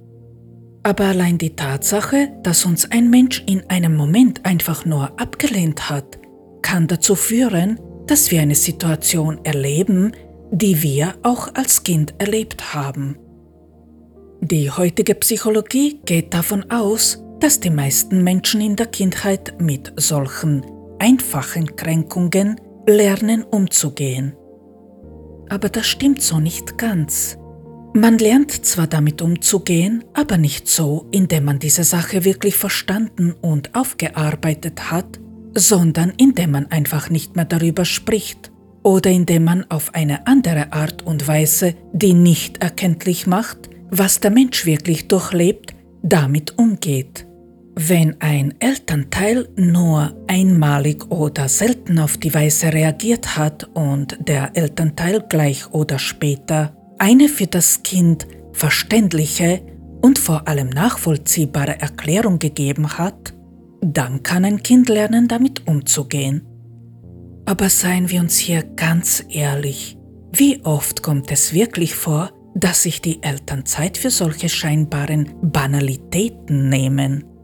Aber 0.85 1.05
allein 1.05 1.37
die 1.37 1.55
Tatsache, 1.55 2.31
dass 2.43 2.65
uns 2.65 2.91
ein 2.91 3.11
Mensch 3.11 3.45
in 3.47 3.69
einem 3.69 3.95
Moment 3.95 4.47
einfach 4.47 4.87
nur 4.87 5.21
abgelehnt 5.21 5.91
hat, 5.91 6.19
kann 6.63 6.87
dazu 6.87 7.15
führen, 7.15 7.79
dass 8.07 8.31
wir 8.31 8.41
eine 8.41 8.55
Situation 8.55 9.45
erleben, 9.45 10.13
die 10.51 10.83
wir 10.83 11.13
auch 11.23 11.55
als 11.55 11.83
Kind 11.83 12.15
erlebt 12.17 12.73
haben. 12.73 13.19
Die 14.41 14.71
heutige 14.71 15.15
Psychologie 15.15 16.01
geht 16.07 16.33
davon 16.33 16.71
aus, 16.71 17.23
dass 17.41 17.61
die 17.61 17.71
meisten 17.71 18.25
Menschen 18.25 18.61
in 18.61 18.77
der 18.77 18.87
Kindheit 18.87 19.61
mit 19.61 19.93
solchen 19.97 20.65
einfachen 20.99 21.77
Kränkungen 21.77 22.61
lernen 22.87 23.43
umzugehen. 23.43 24.35
Aber 25.49 25.69
das 25.69 25.87
stimmt 25.87 26.23
so 26.23 26.41
nicht 26.41 26.79
ganz. 26.79 27.39
Man 27.95 28.19
lernt 28.19 28.67
zwar 28.67 28.87
damit 28.87 29.23
umzugehen, 29.23 30.05
aber 30.13 30.37
nicht 30.37 30.69
so, 30.69 31.07
indem 31.13 31.45
man 31.45 31.59
diese 31.59 31.85
Sache 31.85 32.25
wirklich 32.25 32.57
verstanden 32.57 33.35
und 33.41 33.75
aufgearbeitet 33.75 34.91
hat, 34.91 35.19
sondern 35.55 36.13
indem 36.19 36.51
man 36.51 36.67
einfach 36.67 37.09
nicht 37.09 37.37
mehr 37.37 37.47
darüber 37.47 37.85
spricht 37.85 38.51
oder 38.83 39.11
indem 39.11 39.45
man 39.45 39.65
auf 39.71 39.95
eine 39.95 40.27
andere 40.27 40.73
Art 40.73 41.07
und 41.07 41.27
Weise, 41.27 41.75
die 41.93 42.13
nicht 42.13 42.63
erkenntlich 42.63 43.27
macht, 43.27 43.71
was 43.91 44.21
der 44.21 44.31
Mensch 44.31 44.67
wirklich 44.67 45.09
durchlebt, 45.09 45.75
damit 46.03 46.59
umgeht. 46.59 47.26
Wenn 47.79 48.19
ein 48.23 48.55
Elternteil 48.59 49.51
nur 49.55 50.15
einmalig 50.29 51.11
oder 51.11 51.47
selten 51.47 51.99
auf 51.99 52.17
die 52.17 52.33
Weise 52.33 52.73
reagiert 52.73 53.37
hat 53.37 53.65
und 53.75 54.17
der 54.27 54.57
Elternteil 54.57 55.23
gleich 55.29 55.71
oder 55.73 55.99
später 55.99 56.75
eine 56.99 57.29
für 57.29 57.47
das 57.47 57.83
Kind 57.83 58.27
verständliche 58.55 59.61
und 60.01 60.19
vor 60.19 60.49
allem 60.49 60.71
nachvollziehbare 60.71 61.79
Erklärung 61.79 62.39
gegeben 62.39 62.97
hat, 62.97 63.35
dann 63.83 64.23
kann 64.23 64.47
ein 64.47 64.63
Kind 64.63 64.89
lernen, 64.89 65.29
damit 65.29 65.69
umzugehen. 65.69 66.47
Aber 67.45 67.69
seien 67.69 68.09
wir 68.09 68.21
uns 68.21 68.39
hier 68.39 68.63
ganz 68.63 69.23
ehrlich, 69.29 69.99
wie 70.33 70.65
oft 70.65 71.03
kommt 71.03 71.31
es 71.31 71.53
wirklich 71.53 71.95
vor, 71.95 72.31
dass 72.55 72.85
sich 72.85 73.03
die 73.03 73.23
Eltern 73.23 73.67
Zeit 73.67 73.99
für 73.99 74.11
solche 74.11 74.49
scheinbaren 74.49 75.35
Banalitäten 75.43 76.71
nehmen? 76.71 77.36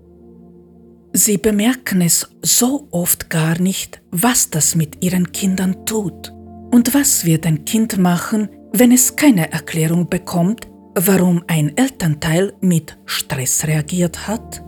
Sie 1.14 1.36
bemerken 1.36 2.00
es 2.00 2.30
so 2.40 2.88
oft 2.90 3.28
gar 3.28 3.60
nicht, 3.60 4.00
was 4.10 4.48
das 4.48 4.74
mit 4.74 5.04
ihren 5.04 5.30
Kindern 5.32 5.84
tut. 5.84 6.32
Und 6.70 6.94
was 6.94 7.26
wird 7.26 7.46
ein 7.46 7.66
Kind 7.66 7.98
machen, 7.98 8.48
wenn 8.72 8.92
es 8.92 9.14
keine 9.14 9.52
Erklärung 9.52 10.08
bekommt, 10.08 10.68
warum 10.94 11.44
ein 11.48 11.76
Elternteil 11.76 12.54
mit 12.62 12.96
Stress 13.04 13.66
reagiert 13.66 14.26
hat? 14.26 14.64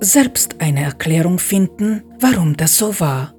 Selbst 0.00 0.60
eine 0.60 0.84
Erklärung 0.84 1.40
finden, 1.40 2.04
warum 2.20 2.56
das 2.56 2.78
so 2.78 3.00
war. 3.00 3.34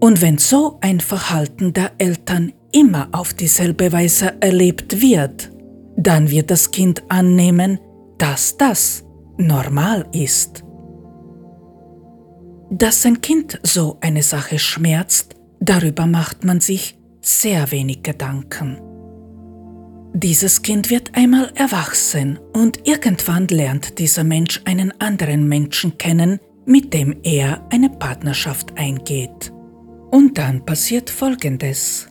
Und 0.00 0.20
wenn 0.20 0.36
so 0.36 0.76
ein 0.82 1.00
Verhalten 1.00 1.72
der 1.72 1.92
Eltern 1.96 2.52
immer 2.72 3.08
auf 3.12 3.32
dieselbe 3.32 3.90
Weise 3.90 4.34
erlebt 4.40 5.00
wird, 5.00 5.50
dann 5.96 6.30
wird 6.30 6.50
das 6.50 6.70
Kind 6.70 7.02
annehmen, 7.08 7.78
dass 8.18 8.58
das 8.58 9.04
normal 9.38 10.06
ist. 10.12 10.64
Dass 12.74 13.04
ein 13.04 13.20
Kind 13.20 13.60
so 13.62 13.98
eine 14.00 14.22
Sache 14.22 14.58
schmerzt, 14.58 15.36
darüber 15.60 16.06
macht 16.06 16.42
man 16.42 16.60
sich 16.60 16.96
sehr 17.20 17.70
wenig 17.70 18.02
Gedanken. 18.02 18.80
Dieses 20.14 20.62
Kind 20.62 20.88
wird 20.88 21.14
einmal 21.14 21.52
erwachsen 21.54 22.38
und 22.54 22.88
irgendwann 22.88 23.46
lernt 23.48 23.98
dieser 23.98 24.24
Mensch 24.24 24.62
einen 24.64 24.98
anderen 25.02 25.46
Menschen 25.48 25.98
kennen, 25.98 26.40
mit 26.64 26.94
dem 26.94 27.14
er 27.22 27.62
eine 27.70 27.90
Partnerschaft 27.90 28.78
eingeht. 28.78 29.52
Und 30.10 30.38
dann 30.38 30.64
passiert 30.64 31.10
Folgendes. 31.10 32.08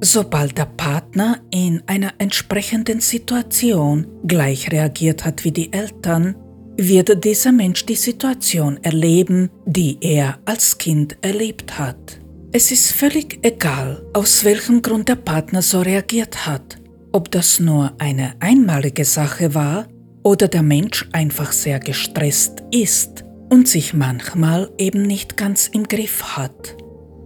Sobald 0.00 0.56
der 0.56 0.64
Partner 0.64 1.40
in 1.50 1.82
einer 1.86 2.14
entsprechenden 2.16 3.00
Situation 3.00 4.06
gleich 4.26 4.72
reagiert 4.72 5.26
hat 5.26 5.44
wie 5.44 5.52
die 5.52 5.74
Eltern, 5.74 6.36
wird 6.76 7.24
dieser 7.24 7.52
Mensch 7.52 7.86
die 7.86 7.96
Situation 7.96 8.82
erleben, 8.82 9.50
die 9.66 9.98
er 10.00 10.38
als 10.44 10.78
Kind 10.78 11.16
erlebt 11.22 11.78
hat. 11.78 12.18
Es 12.52 12.70
ist 12.70 12.92
völlig 12.92 13.38
egal, 13.42 14.04
aus 14.12 14.44
welchem 14.44 14.82
Grund 14.82 15.08
der 15.08 15.16
Partner 15.16 15.62
so 15.62 15.80
reagiert 15.80 16.46
hat, 16.46 16.78
ob 17.12 17.30
das 17.30 17.60
nur 17.60 17.92
eine 17.98 18.34
einmalige 18.40 19.04
Sache 19.04 19.54
war 19.54 19.86
oder 20.22 20.48
der 20.48 20.62
Mensch 20.62 21.08
einfach 21.12 21.52
sehr 21.52 21.80
gestresst 21.80 22.62
ist 22.70 23.24
und 23.48 23.68
sich 23.68 23.94
manchmal 23.94 24.70
eben 24.78 25.02
nicht 25.02 25.36
ganz 25.36 25.68
im 25.68 25.84
Griff 25.84 26.36
hat. 26.36 26.76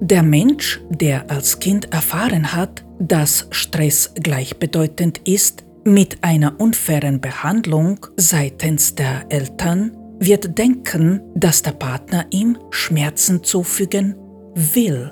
Der 0.00 0.22
Mensch, 0.22 0.80
der 0.90 1.30
als 1.30 1.58
Kind 1.58 1.92
erfahren 1.92 2.52
hat, 2.52 2.84
dass 2.98 3.48
Stress 3.50 4.12
gleichbedeutend 4.14 5.20
ist 5.24 5.65
mit 5.86 6.22
einer 6.22 6.60
unfairen 6.60 7.20
Behandlung 7.20 8.04
seitens 8.16 8.94
der 8.94 9.24
Eltern 9.28 9.96
wird 10.18 10.58
denken, 10.58 11.20
dass 11.34 11.62
der 11.62 11.72
Partner 11.72 12.26
ihm 12.30 12.58
Schmerzen 12.70 13.44
zufügen 13.44 14.16
will. 14.54 15.10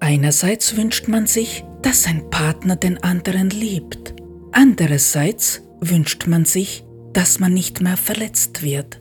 Einerseits 0.00 0.76
wünscht 0.76 1.08
man 1.08 1.26
sich, 1.26 1.64
dass 1.82 2.06
ein 2.06 2.30
Partner 2.30 2.76
den 2.76 3.02
anderen 3.02 3.50
liebt. 3.50 4.14
Andererseits 4.52 5.62
wünscht 5.80 6.26
man 6.26 6.46
sich, 6.46 6.84
dass 7.12 7.38
man 7.38 7.52
nicht 7.52 7.82
mehr 7.82 7.96
verletzt 7.96 8.62
wird. 8.62 9.00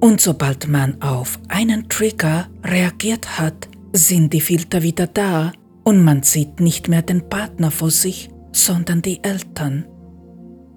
Und 0.00 0.20
sobald 0.20 0.68
man 0.68 1.02
auf 1.02 1.38
einen 1.48 1.88
Trigger 1.88 2.48
reagiert 2.64 3.38
hat, 3.38 3.68
sind 3.92 4.32
die 4.32 4.40
Filter 4.40 4.82
wieder 4.82 5.06
da 5.06 5.52
und 5.84 6.02
man 6.02 6.22
sieht 6.22 6.60
nicht 6.60 6.88
mehr 6.88 7.02
den 7.02 7.28
Partner 7.28 7.70
vor 7.70 7.90
sich, 7.90 8.30
sondern 8.54 9.02
die 9.02 9.22
Eltern. 9.22 9.84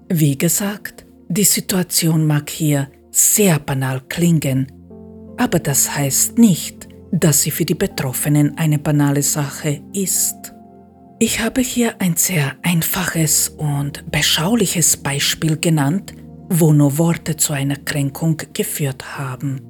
Wie 0.08 0.36
gesagt, 0.36 1.06
die 1.28 1.44
Situation 1.44 2.26
mag 2.26 2.50
hier 2.50 2.88
sehr 3.10 3.58
banal 3.58 4.02
klingen, 4.08 4.66
aber 5.36 5.58
das 5.60 5.94
heißt 5.94 6.38
nicht, 6.38 6.88
dass 7.12 7.42
sie 7.42 7.50
für 7.50 7.64
die 7.64 7.74
Betroffenen 7.74 8.58
eine 8.58 8.78
banale 8.78 9.22
Sache 9.22 9.80
ist. 9.92 10.34
Ich 11.20 11.40
habe 11.40 11.60
hier 11.60 12.00
ein 12.00 12.16
sehr 12.16 12.56
einfaches 12.62 13.48
und 13.48 14.10
beschauliches 14.10 14.96
Beispiel 14.96 15.56
genannt, 15.56 16.14
wo 16.48 16.72
nur 16.72 16.98
Worte 16.98 17.36
zu 17.36 17.52
einer 17.52 17.76
Kränkung 17.76 18.40
geführt 18.52 19.18
haben. 19.18 19.60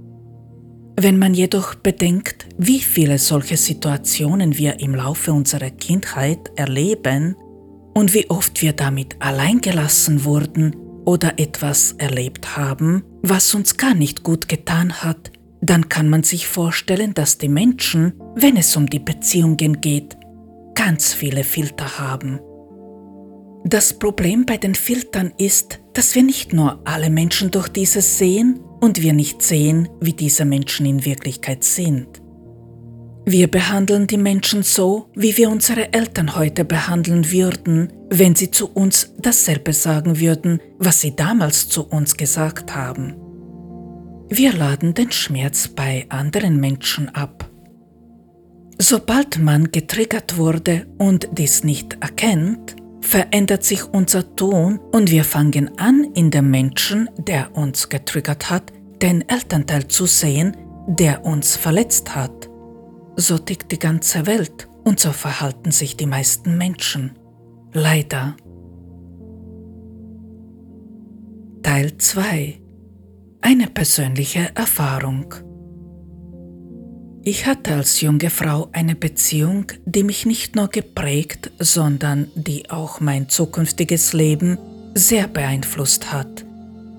Wenn 1.00 1.18
man 1.18 1.34
jedoch 1.34 1.74
bedenkt, 1.74 2.46
wie 2.58 2.80
viele 2.80 3.18
solche 3.18 3.56
Situationen 3.56 4.56
wir 4.56 4.80
im 4.80 4.94
Laufe 4.94 5.32
unserer 5.32 5.70
Kindheit 5.70 6.50
erleben, 6.56 7.36
und 7.98 8.14
wie 8.14 8.30
oft 8.30 8.62
wir 8.62 8.74
damit 8.74 9.16
alleingelassen 9.18 10.24
wurden 10.24 10.76
oder 11.04 11.40
etwas 11.40 11.96
erlebt 11.98 12.56
haben, 12.56 13.02
was 13.22 13.56
uns 13.56 13.76
gar 13.76 13.94
nicht 13.94 14.22
gut 14.22 14.48
getan 14.48 15.02
hat, 15.02 15.32
dann 15.60 15.88
kann 15.88 16.08
man 16.08 16.22
sich 16.22 16.46
vorstellen, 16.46 17.12
dass 17.12 17.38
die 17.38 17.48
Menschen, 17.48 18.12
wenn 18.36 18.56
es 18.56 18.76
um 18.76 18.86
die 18.86 19.00
Beziehungen 19.00 19.80
geht, 19.80 20.16
ganz 20.76 21.12
viele 21.12 21.42
Filter 21.42 21.98
haben. 21.98 22.38
Das 23.64 23.98
Problem 23.98 24.46
bei 24.46 24.58
den 24.58 24.76
Filtern 24.76 25.32
ist, 25.36 25.80
dass 25.92 26.14
wir 26.14 26.22
nicht 26.22 26.52
nur 26.52 26.80
alle 26.84 27.10
Menschen 27.10 27.50
durch 27.50 27.66
dieses 27.66 28.16
sehen 28.16 28.60
und 28.80 29.02
wir 29.02 29.12
nicht 29.12 29.42
sehen, 29.42 29.88
wie 30.00 30.12
diese 30.12 30.44
Menschen 30.44 30.86
in 30.86 31.04
Wirklichkeit 31.04 31.64
sind. 31.64 32.06
Wir 33.30 33.46
behandeln 33.46 34.06
die 34.06 34.16
Menschen 34.16 34.62
so, 34.62 35.10
wie 35.14 35.36
wir 35.36 35.50
unsere 35.50 35.92
Eltern 35.92 36.34
heute 36.34 36.64
behandeln 36.64 37.30
würden, 37.30 37.92
wenn 38.08 38.34
sie 38.34 38.50
zu 38.50 38.70
uns 38.72 39.12
dasselbe 39.18 39.74
sagen 39.74 40.18
würden, 40.18 40.62
was 40.78 41.02
sie 41.02 41.14
damals 41.14 41.68
zu 41.68 41.86
uns 41.86 42.16
gesagt 42.16 42.74
haben. 42.74 43.16
Wir 44.30 44.54
laden 44.54 44.94
den 44.94 45.12
Schmerz 45.12 45.68
bei 45.68 46.06
anderen 46.08 46.58
Menschen 46.58 47.14
ab. 47.14 47.50
Sobald 48.78 49.38
man 49.38 49.72
getriggert 49.72 50.38
wurde 50.38 50.86
und 50.96 51.28
dies 51.32 51.64
nicht 51.64 51.98
erkennt, 52.00 52.76
verändert 53.02 53.62
sich 53.62 53.84
unser 53.84 54.36
Ton 54.36 54.80
und 54.92 55.10
wir 55.10 55.24
fangen 55.24 55.78
an, 55.78 56.12
in 56.14 56.30
dem 56.30 56.50
Menschen, 56.50 57.10
der 57.18 57.54
uns 57.54 57.90
getriggert 57.90 58.48
hat, 58.48 58.72
den 59.02 59.28
Elternteil 59.28 59.86
zu 59.86 60.06
sehen, 60.06 60.56
der 60.86 61.26
uns 61.26 61.56
verletzt 61.56 62.16
hat 62.16 62.47
so 63.18 63.36
tickt 63.36 63.72
die 63.72 63.78
ganze 63.80 64.26
Welt 64.26 64.68
und 64.84 65.00
so 65.00 65.10
verhalten 65.10 65.72
sich 65.72 65.96
die 65.96 66.06
meisten 66.06 66.56
Menschen. 66.56 67.18
Leider. 67.72 68.36
Teil 71.62 71.98
2 71.98 72.60
Eine 73.40 73.66
persönliche 73.66 74.50
Erfahrung 74.54 75.34
Ich 77.24 77.46
hatte 77.46 77.74
als 77.74 78.00
junge 78.00 78.30
Frau 78.30 78.68
eine 78.72 78.94
Beziehung, 78.94 79.72
die 79.84 80.04
mich 80.04 80.24
nicht 80.24 80.54
nur 80.54 80.68
geprägt, 80.68 81.50
sondern 81.58 82.30
die 82.36 82.70
auch 82.70 83.00
mein 83.00 83.28
zukünftiges 83.28 84.12
Leben 84.12 84.58
sehr 84.94 85.26
beeinflusst 85.26 86.12
hat. 86.12 86.47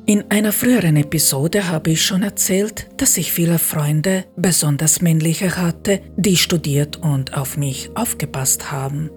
In 0.09 0.31
einer 0.31 0.51
früheren 0.51 0.95
Episode 0.95 1.67
habe 1.67 1.91
ich 1.91 2.03
schon 2.03 2.23
erzählt, 2.23 2.87
dass 2.97 3.15
ich 3.15 3.31
viele 3.31 3.59
Freunde, 3.59 4.25
besonders 4.35 5.03
männliche, 5.03 5.55
hatte, 5.55 6.01
die 6.17 6.35
studiert 6.35 6.97
und 6.97 7.37
auf 7.37 7.57
mich 7.57 7.91
aufgepasst 7.93 8.71
haben. 8.71 9.11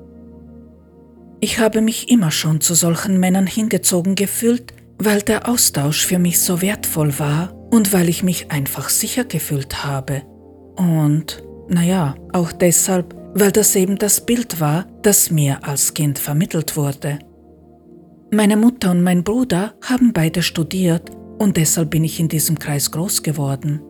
Ich 1.40 1.58
habe 1.58 1.80
mich 1.80 2.10
immer 2.10 2.30
schon 2.30 2.60
zu 2.60 2.74
solchen 2.74 3.18
Männern 3.18 3.46
hingezogen 3.46 4.16
gefühlt, 4.16 4.74
weil 4.98 5.22
der 5.22 5.48
Austausch 5.48 6.04
für 6.04 6.18
mich 6.18 6.40
so 6.40 6.60
wertvoll 6.60 7.18
war 7.18 7.54
und 7.70 7.94
weil 7.94 8.10
ich 8.10 8.22
mich 8.22 8.50
einfach 8.50 8.90
sicher 8.90 9.24
gefühlt 9.24 9.86
habe. 9.86 10.20
Und, 10.76 11.42
naja, 11.70 12.16
auch 12.34 12.52
deshalb, 12.52 13.14
weil 13.32 13.50
das 13.50 13.74
eben 13.76 13.96
das 13.96 14.26
Bild 14.26 14.60
war, 14.60 14.84
das 15.00 15.30
mir 15.30 15.66
als 15.66 15.94
Kind 15.94 16.18
vermittelt 16.18 16.76
wurde. 16.76 17.18
Meine 18.34 18.56
Mutter 18.56 18.92
und 18.92 19.02
mein 19.02 19.24
Bruder 19.24 19.74
haben 19.82 20.14
beide 20.14 20.40
studiert 20.42 21.10
und 21.38 21.58
deshalb 21.58 21.90
bin 21.90 22.02
ich 22.02 22.18
in 22.18 22.30
diesem 22.30 22.58
Kreis 22.58 22.90
groß 22.90 23.22
geworden. 23.22 23.82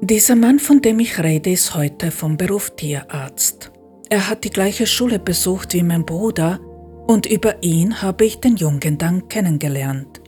Dieser 0.00 0.34
Mann, 0.34 0.58
von 0.58 0.82
dem 0.82 0.98
ich 0.98 1.22
rede, 1.22 1.52
ist 1.52 1.76
heute 1.76 2.10
vom 2.10 2.36
Beruf 2.36 2.74
Tierarzt. 2.74 3.70
Er 4.10 4.28
hat 4.28 4.42
die 4.42 4.50
gleiche 4.50 4.84
Schule 4.84 5.20
besucht 5.20 5.74
wie 5.74 5.84
mein 5.84 6.04
Bruder 6.04 6.58
und 7.06 7.26
über 7.26 7.62
ihn 7.62 8.02
habe 8.02 8.24
ich 8.24 8.40
den 8.40 8.56
Jungen 8.56 8.98
dann 8.98 9.28
kennengelernt. 9.28 10.20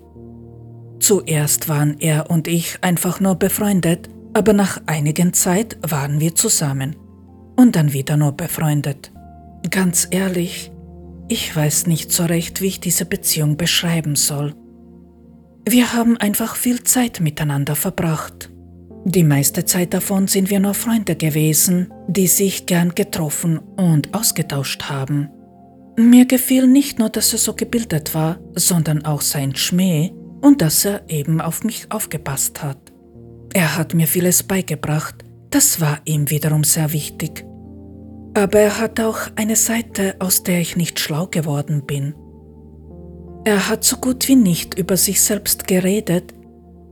Zuerst 1.01 1.69
waren 1.69 1.97
er 1.99 2.31
und 2.31 2.47
ich 2.47 2.79
einfach 2.83 3.19
nur 3.19 3.35
befreundet, 3.35 4.09
aber 4.33 4.53
nach 4.53 4.81
einigen 4.87 5.33
Zeit 5.33 5.77
waren 5.83 6.21
wir 6.21 6.37
zusammen 6.37 6.95
und 7.57 7.75
dann 7.75 7.93
wieder 7.93 8.17
nur 8.17 8.31
befreundet. 8.31 9.11
Ganz 9.69 10.07
ehrlich, 10.13 10.71
ich 11.29 11.55
weiß 11.55 11.87
nicht 11.87 12.13
so 12.13 12.25
recht, 12.25 12.61
wie 12.61 12.67
ich 12.67 12.81
diese 12.81 13.05
Beziehung 13.05 13.57
beschreiben 13.57 14.17
soll. 14.17 14.55
Wir 15.69 15.93
haben 15.93 16.17
einfach 16.17 16.57
viel 16.57 16.83
Zeit 16.83 17.21
miteinander 17.21 17.77
verbracht. 17.77 18.51
Die 19.05 19.25
meiste 19.25 19.65
Zeit 19.65 19.95
davon 19.95 20.27
sind 20.27 20.51
wir 20.51 20.61
nur 20.61 20.75
Freunde 20.75 21.15
gewesen, 21.15 21.93
die 22.09 22.27
sich 22.27 22.67
gern 22.67 22.95
getroffen 22.95 23.59
und 23.59 24.15
ausgetauscht 24.15 24.85
haben. 24.85 25.29
Mir 25.97 26.27
gefiel 26.27 26.67
nicht 26.67 26.99
nur, 26.99 27.11
dass 27.11 27.33
er 27.33 27.39
so 27.39 27.55
gebildet 27.55 28.15
war, 28.15 28.39
sondern 28.55 29.05
auch 29.05 29.21
sein 29.21 29.55
Schmäh 29.57 30.13
und 30.41 30.63
dass 30.63 30.85
er 30.85 31.03
eben 31.09 31.41
auf 31.41 31.65
mich 31.65 31.91
aufgepasst 31.91 32.63
hat. 32.63 32.79
Er 33.53 33.77
hat 33.77 33.95
mir 33.95 34.07
vieles 34.07 34.43
beigebracht, 34.43 35.25
das 35.51 35.81
war 35.81 36.01
ihm 36.05 36.31
wiederum 36.31 36.65
sehr 36.65 36.93
wichtig. 36.93 37.48
Aber 38.35 38.59
er 38.59 38.79
hat 38.79 39.01
auch 39.01 39.19
eine 39.37 39.57
Seite, 39.57 40.17
aus 40.19 40.43
der 40.43 40.61
ich 40.61 40.77
nicht 40.77 41.01
schlau 41.01 41.27
geworden 41.27 41.85
bin. 41.87 42.15
Er 43.45 43.69
hat 43.69 43.85
so 43.85 43.97
gut 43.97 44.29
wie 44.29 44.37
nicht 44.37 44.79
über 44.79 44.97
sich 44.97 45.21
selbst 45.21 45.67
geredet 45.67 46.35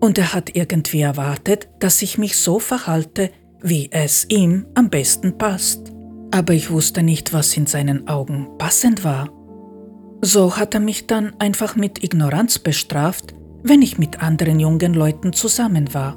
und 0.01 0.19
er 0.19 0.33
hat 0.33 0.55
irgendwie 0.55 1.01
erwartet, 1.01 1.69
dass 1.81 2.03
ich 2.03 2.19
mich 2.19 2.37
so 2.39 2.59
verhalte, 2.59 3.31
wie 3.63 3.91
es 3.93 4.27
ihm 4.29 4.67
am 4.75 4.91
besten 4.91 5.39
passt. 5.39 5.93
Aber 6.31 6.53
ich 6.53 6.71
wusste 6.71 7.03
nicht, 7.03 7.33
was 7.33 7.57
in 7.57 7.67
seinen 7.67 8.09
Augen 8.09 8.49
passend 8.59 9.05
war. 9.05 9.31
So 10.23 10.57
hat 10.57 10.75
er 10.75 10.81
mich 10.81 11.07
dann 11.07 11.35
einfach 11.39 11.77
mit 11.77 12.03
Ignoranz 12.03 12.59
bestraft, 12.59 13.35
wenn 13.63 13.83
ich 13.83 13.99
mit 13.99 14.23
anderen 14.23 14.61
jungen 14.61 14.95
Leuten 14.95 15.33
zusammen 15.33 15.93
war. 15.95 16.17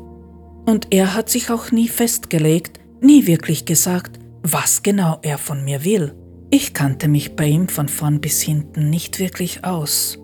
Und 0.65 0.88
er 0.91 1.13
hat 1.15 1.29
sich 1.29 1.49
auch 1.49 1.71
nie 1.71 1.88
festgelegt, 1.88 2.79
nie 3.01 3.27
wirklich 3.27 3.65
gesagt, 3.65 4.18
was 4.43 4.84
genau 4.84 5.19
er 5.21 5.38
von 5.38 5.63
mir 5.63 5.84
will. 5.84 6.15
Ich 6.52 6.73
kannte 6.73 7.08
mich 7.08 7.36
bei 7.36 7.45
ihm 7.45 7.67
von 7.67 7.88
vorn 7.88 8.21
bis 8.21 8.41
hinten 8.41 8.89
nicht 8.89 9.19
wirklich 9.19 9.63
aus. 9.65 10.17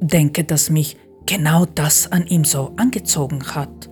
Denke, 0.00 0.44
dass 0.44 0.70
mich 0.70 0.96
genau 1.26 1.64
das 1.64 2.10
an 2.12 2.26
ihm 2.26 2.44
so 2.44 2.72
angezogen 2.76 3.42
hat. 3.54 3.88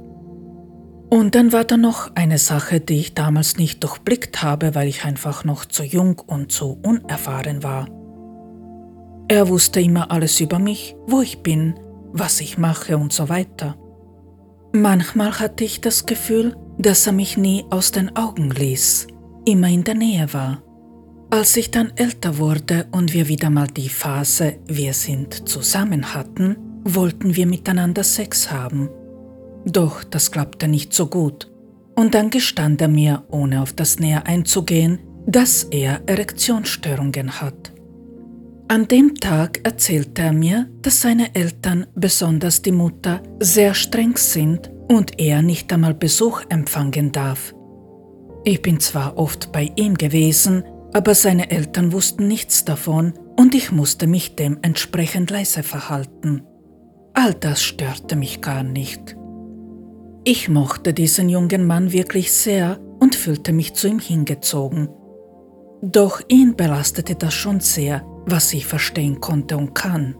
Und 1.11 1.35
dann 1.35 1.53
war 1.53 1.65
da 1.65 1.77
noch 1.77 2.15
eine 2.15 2.39
Sache, 2.39 2.81
die 2.81 2.99
ich 2.99 3.15
damals 3.15 3.57
nicht 3.57 3.83
durchblickt 3.83 4.43
habe, 4.43 4.75
weil 4.75 4.89
ich 4.89 5.05
einfach 5.05 5.45
noch 5.45 5.67
zu 5.67 5.83
jung 5.83 6.19
und 6.19 6.53
zu 6.53 6.79
unerfahren 6.83 7.63
war. 7.63 7.87
Er 9.29 9.49
wusste 9.49 9.81
immer 9.81 10.11
alles 10.11 10.41
über 10.41 10.59
mich, 10.59 10.97
wo 11.07 11.21
ich 11.21 11.43
bin, 11.43 11.79
was 12.13 12.41
ich 12.41 12.59
mache 12.59 12.97
und 12.97 13.13
so 13.13 13.29
weiter. 13.29 13.77
Manchmal 14.73 15.39
hatte 15.39 15.65
ich 15.65 15.83
das 15.83 16.07
Gefühl, 16.07 16.57
dass 16.79 17.07
er 17.07 17.13
mich 17.13 17.37
nie 17.37 17.65
aus 17.71 17.93
den 17.93 18.17
Augen 18.17 18.51
ließ, 18.51 19.07
immer 19.45 19.69
in 19.69 19.85
der 19.85 19.95
Nähe 19.95 20.33
war. 20.33 20.63
Als 21.31 21.57
ich 21.57 21.71
dann 21.71 21.93
älter 21.97 22.39
wurde 22.39 22.87
und 22.93 23.15
wir 23.15 23.29
wieder 23.29 23.49
mal 23.49 23.67
die 23.67 23.89
Phase 23.89 24.57
Wir 24.67 24.93
sind 24.93 25.49
zusammen 25.49 26.15
hatten, 26.15 26.57
wollten 26.85 27.37
wir 27.37 27.47
miteinander 27.47 28.05
Sex 28.05 28.51
haben. 28.53 28.91
Doch 29.65 30.05
das 30.05 30.31
klappte 30.31 30.69
nicht 30.69 30.93
so 30.93 31.07
gut. 31.07 31.51
Und 31.95 32.15
dann 32.15 32.31
gestand 32.31 32.81
er 32.81 32.89
mir, 32.89 33.25
ohne 33.29 33.63
auf 33.63 33.73
das 33.73 33.99
Näher 33.99 34.27
einzugehen, 34.27 34.99
dass 35.27 35.65
er 35.65 36.03
Erektionsstörungen 36.07 37.41
hat. 37.41 37.73
An 38.69 38.89
dem 38.89 39.15
Tag 39.15 39.61
erzählte 39.65 40.23
er 40.23 40.33
mir, 40.33 40.69
dass 40.81 41.03
seine 41.03 41.35
Eltern, 41.35 41.87
besonders 41.95 42.63
die 42.63 42.73
Mutter, 42.73 43.23
sehr 43.39 43.75
streng 43.75 44.17
sind 44.17 44.71
und 44.89 45.19
er 45.19 45.43
nicht 45.43 45.73
einmal 45.73 45.95
Besuch 45.95 46.43
empfangen 46.49 47.13
darf. 47.13 47.55
Ich 48.45 48.63
bin 48.63 48.81
zwar 48.81 49.19
oft 49.19 49.53
bei 49.53 49.71
ihm 49.77 49.95
gewesen, 49.95 50.65
aber 50.93 51.15
seine 51.15 51.51
Eltern 51.51 51.93
wussten 51.93 52.27
nichts 52.27 52.65
davon 52.65 53.15
und 53.39 53.55
ich 53.55 53.73
musste 53.73 54.07
mich 54.07 54.37
dementsprechend 54.37 55.31
leise 55.31 55.63
verhalten. 55.63 56.43
All 57.15 57.35
das 57.35 57.63
störte 57.63 58.17
mich 58.17 58.41
gar 58.41 58.63
nicht. 58.63 59.17
Ich 60.25 60.49
mochte 60.49 60.93
diesen 60.93 61.29
jungen 61.29 61.67
Mann 61.67 61.93
wirklich 61.93 62.33
sehr 62.33 62.79
und 63.01 63.15
fühlte 63.15 63.53
mich 63.53 63.75
zu 63.75 63.89
ihm 63.89 63.99
hingezogen. 63.99 64.89
Doch 65.83 66.21
ihn 66.29 66.55
belastete 66.57 67.15
das 67.15 67.35
schon 67.35 67.61
sehr, 67.61 68.05
was 68.27 68.53
ich 68.53 68.67
verstehen 68.67 69.21
konnte 69.21 69.57
und 69.57 69.75
kann. 69.75 70.17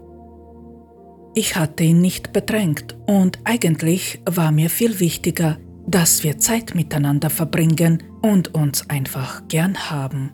Ich 1.35 1.57
hatte 1.57 1.85
ihn 1.85 2.01
nicht 2.01 2.33
bedrängt 2.33 2.97
und 3.07 3.39
eigentlich 3.45 4.21
war 4.27 4.53
mir 4.53 4.71
viel 4.71 5.01
wichtiger, 5.01 5.59
dass 5.87 6.25
wir 6.25 6.39
Zeit 6.39 6.75
miteinander 6.75 7.31
verbringen 7.31 8.03
und 8.23 8.55
uns 8.55 8.89
einfach 8.89 9.47
gern 9.49 9.91
haben. 9.91 10.33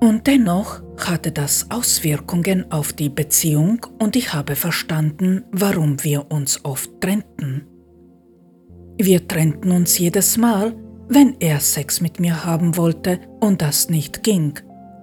Und 0.00 0.26
dennoch 0.26 0.82
hatte 0.98 1.30
das 1.30 1.70
Auswirkungen 1.70 2.70
auf 2.72 2.92
die 2.92 3.08
Beziehung 3.08 3.86
und 4.00 4.16
ich 4.16 4.34
habe 4.34 4.56
verstanden, 4.56 5.44
warum 5.52 6.02
wir 6.02 6.30
uns 6.32 6.64
oft 6.64 7.00
trennten. 7.00 7.68
Wir 8.98 9.26
trennten 9.26 9.70
uns 9.70 9.98
jedes 9.98 10.36
Mal, 10.36 10.74
wenn 11.08 11.36
er 11.40 11.60
Sex 11.60 12.00
mit 12.00 12.18
mir 12.18 12.44
haben 12.44 12.76
wollte 12.76 13.20
und 13.40 13.62
das 13.62 13.90
nicht 13.90 14.22
ging. 14.22 14.58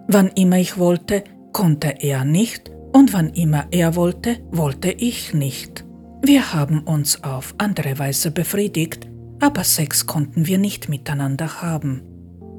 Wann 0.07 0.27
immer 0.35 0.57
ich 0.57 0.77
wollte, 0.77 1.23
konnte 1.53 1.95
er 1.99 2.25
nicht 2.25 2.69
und 2.93 3.13
wann 3.13 3.29
immer 3.29 3.67
er 3.71 3.95
wollte, 3.95 4.37
wollte 4.51 4.91
ich 4.91 5.33
nicht. 5.33 5.85
Wir 6.21 6.53
haben 6.53 6.81
uns 6.81 7.23
auf 7.23 7.55
andere 7.57 7.97
Weise 7.99 8.31
befriedigt, 8.31 9.08
aber 9.39 9.63
Sex 9.63 10.05
konnten 10.05 10.47
wir 10.47 10.57
nicht 10.57 10.89
miteinander 10.89 11.61
haben. 11.61 12.01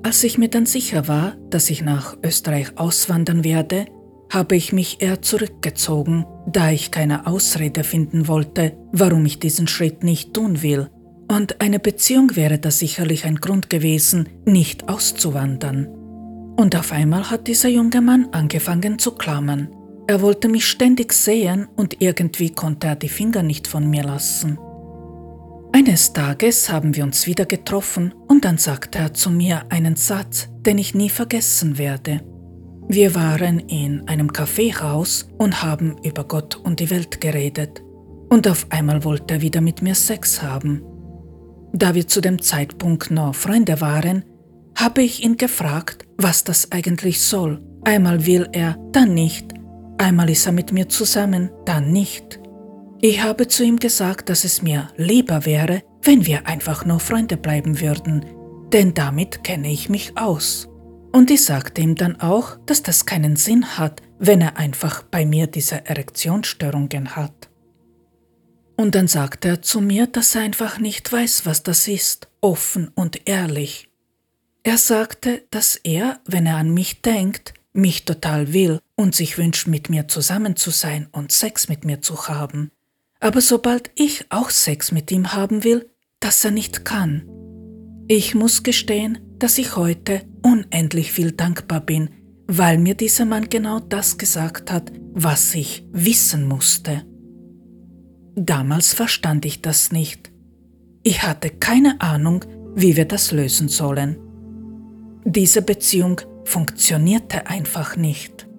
Als 0.02 0.24
ich 0.24 0.38
mir 0.38 0.48
dann 0.48 0.66
sicher 0.66 1.08
war, 1.08 1.36
dass 1.50 1.68
ich 1.68 1.82
nach 1.82 2.16
Österreich 2.22 2.78
auswandern 2.78 3.44
werde, 3.44 3.86
habe 4.32 4.56
ich 4.56 4.72
mich 4.72 5.02
eher 5.02 5.22
zurückgezogen, 5.22 6.24
da 6.46 6.70
ich 6.70 6.90
keine 6.90 7.26
Ausrede 7.26 7.84
finden 7.84 8.28
wollte, 8.28 8.76
warum 8.92 9.26
ich 9.26 9.40
diesen 9.40 9.66
Schritt 9.66 10.04
nicht 10.04 10.32
tun 10.32 10.62
will. 10.62 10.88
Und 11.28 11.60
eine 11.60 11.78
Beziehung 11.78 12.34
wäre 12.34 12.58
da 12.58 12.70
sicherlich 12.70 13.24
ein 13.24 13.36
Grund 13.36 13.70
gewesen, 13.70 14.28
nicht 14.46 14.88
auszuwandern. 14.88 15.86
Und 16.56 16.76
auf 16.76 16.92
einmal 16.92 17.30
hat 17.30 17.46
dieser 17.46 17.68
junge 17.68 18.00
Mann 18.00 18.28
angefangen 18.32 18.98
zu 18.98 19.12
klammern. 19.12 19.68
Er 20.06 20.22
wollte 20.22 20.48
mich 20.48 20.66
ständig 20.66 21.12
sehen 21.12 21.68
und 21.76 22.00
irgendwie 22.00 22.50
konnte 22.50 22.88
er 22.88 22.96
die 22.96 23.08
Finger 23.08 23.42
nicht 23.42 23.68
von 23.68 23.88
mir 23.88 24.02
lassen. 24.02 24.58
Eines 25.72 26.12
Tages 26.12 26.70
haben 26.70 26.96
wir 26.96 27.04
uns 27.04 27.26
wieder 27.26 27.46
getroffen 27.46 28.12
und 28.26 28.44
dann 28.44 28.58
sagte 28.58 28.98
er 28.98 29.14
zu 29.14 29.30
mir 29.30 29.62
einen 29.68 29.94
Satz, 29.94 30.48
den 30.66 30.78
ich 30.78 30.94
nie 30.94 31.08
vergessen 31.08 31.78
werde. 31.78 32.20
Wir 32.88 33.14
waren 33.14 33.60
in 33.60 34.06
einem 34.08 34.32
Kaffeehaus 34.32 35.28
und 35.38 35.62
haben 35.62 35.96
über 36.02 36.24
Gott 36.24 36.56
und 36.56 36.80
die 36.80 36.90
Welt 36.90 37.20
geredet. 37.20 37.82
Und 38.30 38.48
auf 38.48 38.66
einmal 38.70 39.04
wollte 39.04 39.34
er 39.34 39.40
wieder 39.42 39.60
mit 39.60 39.80
mir 39.80 39.94
Sex 39.94 40.42
haben. 40.42 40.82
Da 41.72 41.94
wir 41.94 42.08
zu 42.08 42.20
dem 42.20 42.42
Zeitpunkt 42.42 43.12
noch 43.12 43.36
Freunde 43.36 43.80
waren, 43.80 44.24
habe 44.76 45.02
ich 45.02 45.22
ihn 45.22 45.36
gefragt, 45.36 46.04
was 46.18 46.42
das 46.42 46.72
eigentlich 46.72 47.20
soll. 47.20 47.62
Einmal 47.84 48.26
will 48.26 48.48
er, 48.52 48.76
dann 48.90 49.14
nicht. 49.14 49.54
Einmal 49.98 50.30
ist 50.30 50.46
er 50.46 50.52
mit 50.52 50.72
mir 50.72 50.88
zusammen, 50.88 51.50
dann 51.64 51.92
nicht. 51.92 52.39
Ich 53.02 53.22
habe 53.22 53.48
zu 53.48 53.64
ihm 53.64 53.78
gesagt, 53.78 54.28
dass 54.28 54.44
es 54.44 54.60
mir 54.60 54.88
lieber 54.96 55.46
wäre, 55.46 55.82
wenn 56.02 56.26
wir 56.26 56.46
einfach 56.46 56.84
nur 56.84 57.00
Freunde 57.00 57.38
bleiben 57.38 57.80
würden, 57.80 58.26
denn 58.74 58.92
damit 58.92 59.42
kenne 59.42 59.72
ich 59.72 59.88
mich 59.88 60.18
aus. 60.18 60.68
Und 61.10 61.30
ich 61.30 61.42
sagte 61.42 61.80
ihm 61.80 61.94
dann 61.94 62.20
auch, 62.20 62.58
dass 62.66 62.82
das 62.82 63.06
keinen 63.06 63.36
Sinn 63.36 63.78
hat, 63.78 64.02
wenn 64.18 64.42
er 64.42 64.58
einfach 64.58 65.02
bei 65.02 65.24
mir 65.24 65.46
diese 65.46 65.86
Erektionsstörungen 65.86 67.16
hat. 67.16 67.48
Und 68.76 68.94
dann 68.94 69.08
sagte 69.08 69.48
er 69.48 69.62
zu 69.62 69.80
mir, 69.80 70.06
dass 70.06 70.34
er 70.34 70.42
einfach 70.42 70.78
nicht 70.78 71.10
weiß, 71.10 71.46
was 71.46 71.62
das 71.62 71.88
ist, 71.88 72.28
offen 72.42 72.90
und 72.94 73.26
ehrlich. 73.26 73.88
Er 74.62 74.76
sagte, 74.76 75.44
dass 75.50 75.76
er, 75.76 76.20
wenn 76.26 76.44
er 76.44 76.56
an 76.56 76.74
mich 76.74 77.00
denkt, 77.00 77.54
mich 77.72 78.04
total 78.04 78.52
will 78.52 78.78
und 78.94 79.14
sich 79.14 79.38
wünscht, 79.38 79.68
mit 79.68 79.88
mir 79.88 80.06
zusammen 80.06 80.54
zu 80.54 80.70
sein 80.70 81.08
und 81.12 81.32
Sex 81.32 81.68
mit 81.68 81.86
mir 81.86 82.02
zu 82.02 82.28
haben 82.28 82.70
aber 83.20 83.40
sobald 83.40 83.90
ich 83.94 84.24
auch 84.30 84.50
Sex 84.50 84.92
mit 84.92 85.12
ihm 85.12 85.32
haben 85.32 85.62
will, 85.62 85.88
dass 86.20 86.44
er 86.44 86.50
nicht 86.50 86.84
kann. 86.84 87.22
Ich 88.08 88.34
muss 88.34 88.62
gestehen, 88.62 89.18
dass 89.38 89.58
ich 89.58 89.76
heute 89.76 90.22
unendlich 90.42 91.12
viel 91.12 91.32
dankbar 91.32 91.80
bin, 91.80 92.10
weil 92.46 92.78
mir 92.78 92.94
dieser 92.94 93.26
Mann 93.26 93.48
genau 93.48 93.78
das 93.78 94.18
gesagt 94.18 94.72
hat, 94.72 94.90
was 95.12 95.54
ich 95.54 95.86
wissen 95.92 96.48
musste. 96.48 97.04
Damals 98.34 98.94
verstand 98.94 99.44
ich 99.44 99.62
das 99.62 99.92
nicht. 99.92 100.32
Ich 101.02 101.22
hatte 101.22 101.50
keine 101.50 102.00
Ahnung, 102.00 102.44
wie 102.74 102.96
wir 102.96 103.04
das 103.04 103.32
lösen 103.32 103.68
sollen. 103.68 104.16
Diese 105.24 105.62
Beziehung 105.62 106.20
funktionierte 106.44 107.46
einfach 107.46 107.96
nicht. 107.96 108.49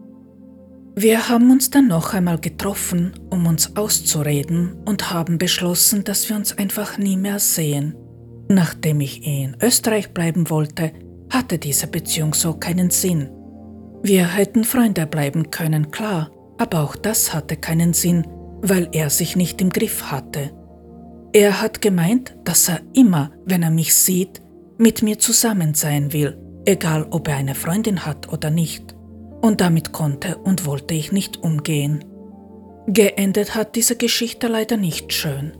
Wir 1.01 1.29
haben 1.29 1.49
uns 1.49 1.71
dann 1.71 1.87
noch 1.87 2.13
einmal 2.13 2.37
getroffen, 2.37 3.13
um 3.31 3.47
uns 3.47 3.75
auszureden 3.75 4.83
und 4.85 5.11
haben 5.11 5.39
beschlossen, 5.39 6.03
dass 6.03 6.29
wir 6.29 6.35
uns 6.35 6.55
einfach 6.55 6.99
nie 6.99 7.17
mehr 7.17 7.39
sehen. 7.39 7.95
Nachdem 8.49 9.01
ich 9.01 9.25
in 9.25 9.57
Österreich 9.59 10.13
bleiben 10.13 10.51
wollte, 10.51 10.93
hatte 11.31 11.57
diese 11.57 11.87
Beziehung 11.87 12.35
so 12.35 12.53
keinen 12.53 12.91
Sinn. 12.91 13.31
Wir 14.03 14.27
hätten 14.27 14.63
Freunde 14.63 15.07
bleiben 15.07 15.49
können, 15.49 15.89
klar, 15.89 16.29
aber 16.59 16.83
auch 16.83 16.95
das 16.95 17.33
hatte 17.33 17.57
keinen 17.57 17.93
Sinn, 17.93 18.27
weil 18.61 18.87
er 18.91 19.09
sich 19.09 19.35
nicht 19.35 19.59
im 19.59 19.71
Griff 19.71 20.11
hatte. 20.11 20.51
Er 21.33 21.63
hat 21.63 21.81
gemeint, 21.81 22.35
dass 22.43 22.69
er 22.69 22.79
immer, 22.93 23.31
wenn 23.43 23.63
er 23.63 23.71
mich 23.71 23.95
sieht, 23.95 24.39
mit 24.77 25.01
mir 25.01 25.17
zusammen 25.17 25.73
sein 25.73 26.13
will, 26.13 26.37
egal 26.65 27.07
ob 27.09 27.27
er 27.27 27.37
eine 27.37 27.55
Freundin 27.55 28.05
hat 28.05 28.31
oder 28.31 28.51
nicht 28.51 29.00
und 29.41 29.61
damit 29.61 29.91
konnte 29.91 30.37
und 30.37 30.65
wollte 30.65 30.93
ich 30.93 31.11
nicht 31.11 31.43
umgehen. 31.43 32.05
Geendet 32.87 33.55
hat 33.55 33.75
diese 33.75 33.95
Geschichte 33.95 34.47
leider 34.47 34.77
nicht 34.77 35.13
schön. 35.13 35.53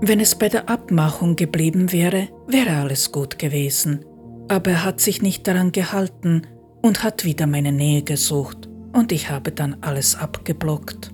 Wenn 0.00 0.20
es 0.20 0.34
bei 0.34 0.48
der 0.48 0.68
Abmachung 0.68 1.36
geblieben 1.36 1.92
wäre, 1.92 2.28
wäre 2.46 2.76
alles 2.76 3.12
gut 3.12 3.38
gewesen, 3.38 4.04
aber 4.48 4.72
er 4.72 4.84
hat 4.84 5.00
sich 5.00 5.22
nicht 5.22 5.46
daran 5.46 5.72
gehalten 5.72 6.42
und 6.82 7.02
hat 7.02 7.24
wieder 7.24 7.46
meine 7.46 7.72
Nähe 7.72 8.02
gesucht 8.02 8.68
und 8.92 9.12
ich 9.12 9.30
habe 9.30 9.52
dann 9.52 9.76
alles 9.80 10.16
abgeblockt. 10.16 11.12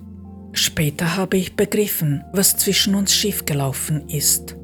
Später 0.53 1.15
habe 1.15 1.37
ich 1.37 1.55
begriffen, 1.55 2.23
was 2.33 2.57
zwischen 2.57 2.95
uns 2.95 3.13
schiefgelaufen 3.13 4.09
ist. 4.09 4.55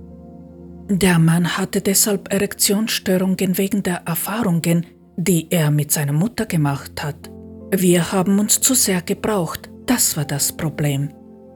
Der 0.90 1.20
Mann 1.20 1.58
hatte 1.58 1.82
deshalb 1.82 2.32
Erektionsstörungen 2.34 3.58
wegen 3.58 3.84
der 3.84 4.02
Erfahrungen, 4.06 4.86
die 5.18 5.48
er 5.50 5.72
mit 5.72 5.92
seiner 5.92 6.14
Mutter 6.14 6.46
gemacht 6.46 7.04
hat. 7.04 7.32
Wir 7.72 8.12
haben 8.12 8.40
uns 8.40 8.62
zu 8.62 8.74
sehr 8.74 9.02
gebraucht, 9.02 9.70
das 9.86 10.18
war 10.18 10.26
das 10.26 10.56
Problem. 10.56 11.10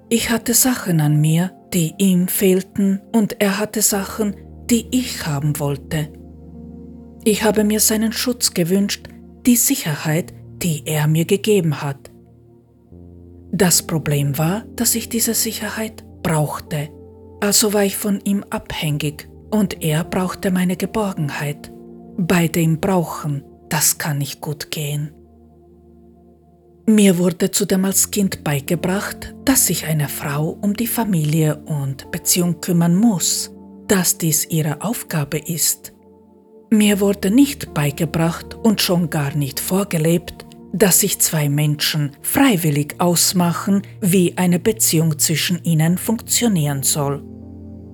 Ich 0.09 0.29
hatte 0.29 0.53
Sachen 0.53 1.01
an 1.01 1.21
mir, 1.21 1.51
die 1.73 1.93
ihm 1.97 2.27
fehlten, 2.27 2.99
und 3.11 3.41
er 3.41 3.59
hatte 3.59 3.81
Sachen, 3.81 4.35
die 4.69 4.87
ich 4.91 5.25
haben 5.25 5.59
wollte. 5.59 6.09
Ich 7.23 7.43
habe 7.43 7.63
mir 7.63 7.79
seinen 7.79 8.11
Schutz 8.11 8.53
gewünscht, 8.53 9.07
die 9.45 9.55
Sicherheit, 9.55 10.33
die 10.61 10.83
er 10.85 11.07
mir 11.07 11.25
gegeben 11.25 11.81
hat. 11.81 12.11
Das 13.51 13.81
Problem 13.81 14.37
war, 14.37 14.63
dass 14.75 14.95
ich 14.95 15.09
diese 15.09 15.33
Sicherheit 15.33 16.03
brauchte, 16.23 16.89
also 17.41 17.73
war 17.73 17.83
ich 17.83 17.97
von 17.97 18.19
ihm 18.23 18.43
abhängig 18.49 19.29
und 19.49 19.81
er 19.83 20.03
brauchte 20.03 20.51
meine 20.51 20.75
Geborgenheit. 20.75 21.71
Bei 22.17 22.47
dem 22.47 22.79
Brauchen 22.79 23.43
das 23.69 23.97
kann 23.97 24.17
nicht 24.17 24.41
gut 24.41 24.71
gehen. 24.71 25.11
Mir 26.87 27.19
wurde 27.19 27.51
zudem 27.51 27.85
als 27.85 28.09
Kind 28.09 28.43
beigebracht, 28.43 29.35
dass 29.45 29.67
sich 29.67 29.85
eine 29.85 30.09
Frau 30.09 30.57
um 30.61 30.73
die 30.73 30.87
Familie 30.87 31.57
und 31.65 32.09
Beziehung 32.09 32.61
kümmern 32.61 32.95
muss, 32.95 33.51
dass 33.87 34.17
dies 34.17 34.49
ihre 34.49 34.81
Aufgabe 34.81 35.37
ist. 35.37 35.93
Mir 36.71 36.99
wurde 36.99 37.29
nicht 37.29 37.75
beigebracht 37.75 38.55
und 38.55 38.81
schon 38.81 39.09
gar 39.11 39.35
nicht 39.35 39.59
vorgelebt, 39.59 40.45
dass 40.73 40.99
sich 40.99 41.19
zwei 41.19 41.47
Menschen 41.49 42.11
freiwillig 42.21 42.95
ausmachen, 42.99 43.83
wie 44.01 44.37
eine 44.37 44.59
Beziehung 44.59 45.17
zwischen 45.19 45.63
ihnen 45.63 45.97
funktionieren 45.97 46.83
soll. 46.83 47.23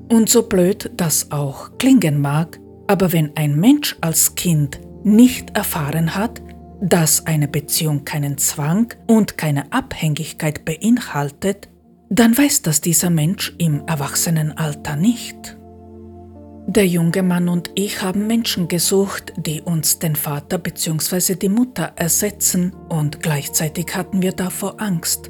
Und 0.09 0.29
so 0.29 0.43
blöd 0.43 0.91
das 0.95 1.31
auch 1.31 1.77
klingen 1.77 2.21
mag, 2.21 2.59
aber 2.87 3.11
wenn 3.11 3.35
ein 3.35 3.59
Mensch 3.59 3.97
als 4.01 4.35
Kind 4.35 4.79
nicht 5.05 5.55
erfahren 5.55 6.15
hat, 6.15 6.41
dass 6.81 7.25
eine 7.25 7.47
Beziehung 7.47 8.03
keinen 8.03 8.37
Zwang 8.37 8.93
und 9.07 9.37
keine 9.37 9.71
Abhängigkeit 9.71 10.65
beinhaltet, 10.65 11.69
dann 12.09 12.37
weiß 12.37 12.63
das 12.63 12.81
dieser 12.81 13.09
Mensch 13.09 13.55
im 13.57 13.83
Erwachsenenalter 13.87 14.95
nicht. 14.95 15.57
Der 16.67 16.87
junge 16.87 17.21
Mann 17.21 17.47
und 17.47 17.69
ich 17.75 18.01
haben 18.01 18.25
Menschen 18.25 18.67
gesucht, 18.67 19.33
die 19.37 19.61
uns 19.61 19.99
den 19.99 20.15
Vater 20.15 20.57
bzw. 20.57 21.35
die 21.35 21.49
Mutter 21.49 21.93
ersetzen 21.95 22.73
und 22.89 23.21
gleichzeitig 23.21 23.95
hatten 23.95 24.21
wir 24.23 24.31
davor 24.31 24.81
Angst. 24.81 25.29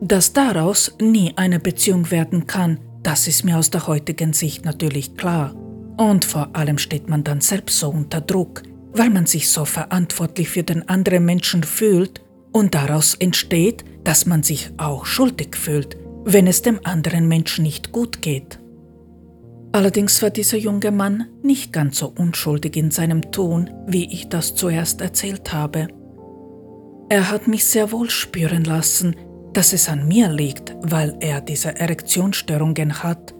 Dass 0.00 0.32
daraus 0.32 0.96
nie 1.00 1.32
eine 1.36 1.60
Beziehung 1.60 2.10
werden 2.10 2.46
kann, 2.46 2.80
das 3.02 3.28
ist 3.28 3.44
mir 3.44 3.56
aus 3.56 3.70
der 3.70 3.86
heutigen 3.86 4.32
Sicht 4.32 4.64
natürlich 4.64 5.16
klar. 5.16 5.54
Und 6.00 6.24
vor 6.24 6.48
allem 6.54 6.78
steht 6.78 7.10
man 7.10 7.24
dann 7.24 7.42
selbst 7.42 7.78
so 7.78 7.90
unter 7.90 8.22
Druck, 8.22 8.62
weil 8.94 9.10
man 9.10 9.26
sich 9.26 9.50
so 9.50 9.66
verantwortlich 9.66 10.48
für 10.48 10.62
den 10.62 10.88
anderen 10.88 11.26
Menschen 11.26 11.62
fühlt 11.62 12.22
und 12.52 12.74
daraus 12.74 13.14
entsteht, 13.16 13.84
dass 14.02 14.24
man 14.24 14.42
sich 14.42 14.70
auch 14.78 15.04
schuldig 15.04 15.54
fühlt, 15.54 15.98
wenn 16.24 16.46
es 16.46 16.62
dem 16.62 16.80
anderen 16.84 17.28
Menschen 17.28 17.64
nicht 17.64 17.92
gut 17.92 18.22
geht. 18.22 18.58
Allerdings 19.72 20.22
war 20.22 20.30
dieser 20.30 20.56
junge 20.56 20.90
Mann 20.90 21.26
nicht 21.42 21.70
ganz 21.70 21.98
so 21.98 22.10
unschuldig 22.16 22.78
in 22.78 22.90
seinem 22.90 23.30
Tun, 23.30 23.68
wie 23.86 24.10
ich 24.10 24.30
das 24.30 24.54
zuerst 24.54 25.02
erzählt 25.02 25.52
habe. 25.52 25.88
Er 27.10 27.30
hat 27.30 27.46
mich 27.46 27.66
sehr 27.66 27.92
wohl 27.92 28.08
spüren 28.08 28.64
lassen, 28.64 29.16
dass 29.52 29.74
es 29.74 29.86
an 29.90 30.08
mir 30.08 30.32
liegt, 30.32 30.74
weil 30.80 31.18
er 31.20 31.42
diese 31.42 31.76
Erektionsstörungen 31.76 33.02
hat 33.02 33.34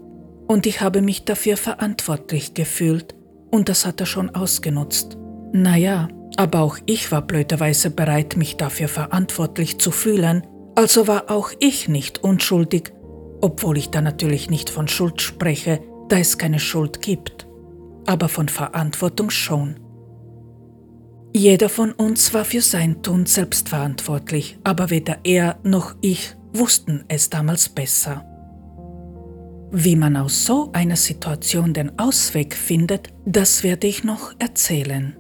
und 0.51 0.67
ich 0.67 0.81
habe 0.81 1.01
mich 1.01 1.25
dafür 1.25 1.57
verantwortlich 1.57 2.55
gefühlt 2.55 3.15
und 3.53 3.69
das 3.69 3.87
hat 3.87 4.01
er 4.01 4.07
schon 4.07 4.31
ausgenutzt. 4.31 5.17
Naja, 5.53 6.09
aber 6.37 6.63
auch 6.63 6.77
ich 6.87 7.13
war 7.13 7.23
blöderweise 7.23 7.91
bereit, 7.91 8.37
mich 8.37 8.57
dafür 8.57 8.89
verantwortlich 8.89 9.79
zu 9.79 9.93
fühlen, 9.93 10.45
also 10.75 11.07
war 11.07 11.31
auch 11.31 11.53
ich 11.61 11.89
nicht 11.89 12.25
unschuldig, 12.25 12.93
obwohl 13.41 13.79
ich 13.79 13.91
da 13.91 14.01
natürlich 14.01 14.51
nicht 14.51 14.71
von 14.71 14.89
Schuld 14.89 15.23
spreche, 15.23 15.85
da 16.09 16.19
es 16.19 16.37
keine 16.37 16.59
Schuld 16.59 17.01
gibt, 17.01 17.47
aber 18.07 18.29
von 18.29 18.49
Verantwortung 18.49 19.31
schon. 19.31 19.79
Jeder 21.33 21.69
von 21.69 21.93
uns 21.93 22.35
war 22.35 22.45
für 22.45 22.61
sein 22.61 23.05
Tun 23.05 23.25
selbst 23.25 23.69
verantwortlich, 23.69 24.59
aber 24.65 24.91
weder 24.91 25.19
er 25.23 25.61
noch 25.63 25.95
ich 26.01 26.35
wussten 26.53 27.05
es 27.07 27.31
damals 27.31 27.69
besser. 27.69 28.25
Wie 29.73 29.95
man 29.95 30.17
aus 30.17 30.47
so 30.47 30.71
einer 30.73 30.97
Situation 30.97 31.73
den 31.73 31.97
Ausweg 31.99 32.55
findet, 32.55 33.09
das 33.25 33.63
werde 33.63 33.87
ich 33.87 34.03
noch 34.03 34.33
erzählen. 34.41 35.17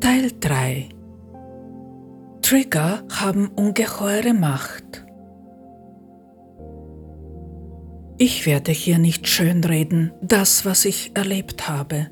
Teil 0.00 0.32
3 0.40 0.88
Trigger 2.42 3.04
haben 3.10 3.48
ungeheure 3.48 4.34
Macht. 4.34 5.04
Ich 8.18 8.46
werde 8.46 8.72
hier 8.72 8.98
nicht 8.98 9.28
schönreden, 9.28 10.12
das, 10.22 10.64
was 10.64 10.84
ich 10.84 11.12
erlebt 11.14 11.68
habe. 11.68 12.08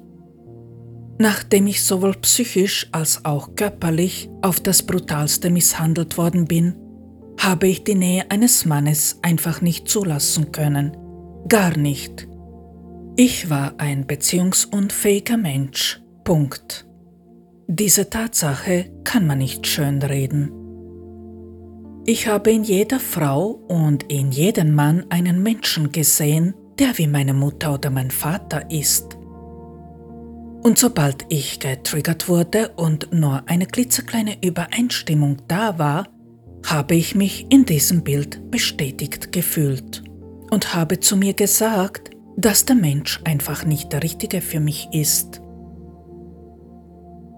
Nachdem 1.18 1.66
ich 1.66 1.84
sowohl 1.84 2.14
psychisch 2.14 2.88
als 2.92 3.24
auch 3.24 3.54
körperlich 3.56 4.28
auf 4.42 4.60
das 4.60 4.82
brutalste 4.82 5.50
misshandelt 5.50 6.18
worden 6.18 6.46
bin, 6.46 6.74
habe 7.38 7.68
ich 7.68 7.84
die 7.84 7.94
Nähe 7.94 8.30
eines 8.30 8.64
Mannes 8.64 9.18
einfach 9.22 9.60
nicht 9.60 9.88
zulassen 9.88 10.52
können. 10.52 10.96
Gar 11.48 11.76
nicht. 11.76 12.26
Ich 13.16 13.50
war 13.50 13.74
ein 13.78 14.06
beziehungsunfähiger 14.06 15.36
Mensch. 15.36 16.02
Punkt. 16.24 16.86
Diese 17.66 18.10
Tatsache 18.10 18.90
kann 19.04 19.26
man 19.26 19.38
nicht 19.38 19.66
schönreden. 19.66 20.50
Ich 22.06 22.28
habe 22.28 22.50
in 22.50 22.64
jeder 22.64 23.00
Frau 23.00 23.50
und 23.68 24.04
in 24.04 24.30
jedem 24.30 24.74
Mann 24.74 25.06
einen 25.08 25.42
Menschen 25.42 25.92
gesehen, 25.92 26.54
der 26.78 26.98
wie 26.98 27.06
meine 27.06 27.32
Mutter 27.32 27.74
oder 27.74 27.90
mein 27.90 28.10
Vater 28.10 28.70
ist. 28.70 29.16
Und 30.62 30.78
sobald 30.78 31.26
ich 31.28 31.60
getriggert 31.60 32.28
wurde 32.28 32.70
und 32.76 33.12
nur 33.12 33.42
eine 33.46 33.66
klitzekleine 33.66 34.36
Übereinstimmung 34.42 35.42
da 35.46 35.78
war, 35.78 36.08
habe 36.64 36.94
ich 36.94 37.14
mich 37.14 37.46
in 37.50 37.64
diesem 37.64 38.02
Bild 38.02 38.50
bestätigt 38.50 39.32
gefühlt 39.32 40.02
und 40.50 40.74
habe 40.74 41.00
zu 41.00 41.16
mir 41.16 41.34
gesagt, 41.34 42.10
dass 42.36 42.64
der 42.64 42.76
Mensch 42.76 43.20
einfach 43.24 43.64
nicht 43.64 43.92
der 43.92 44.02
Richtige 44.02 44.40
für 44.40 44.60
mich 44.60 44.88
ist. 44.92 45.40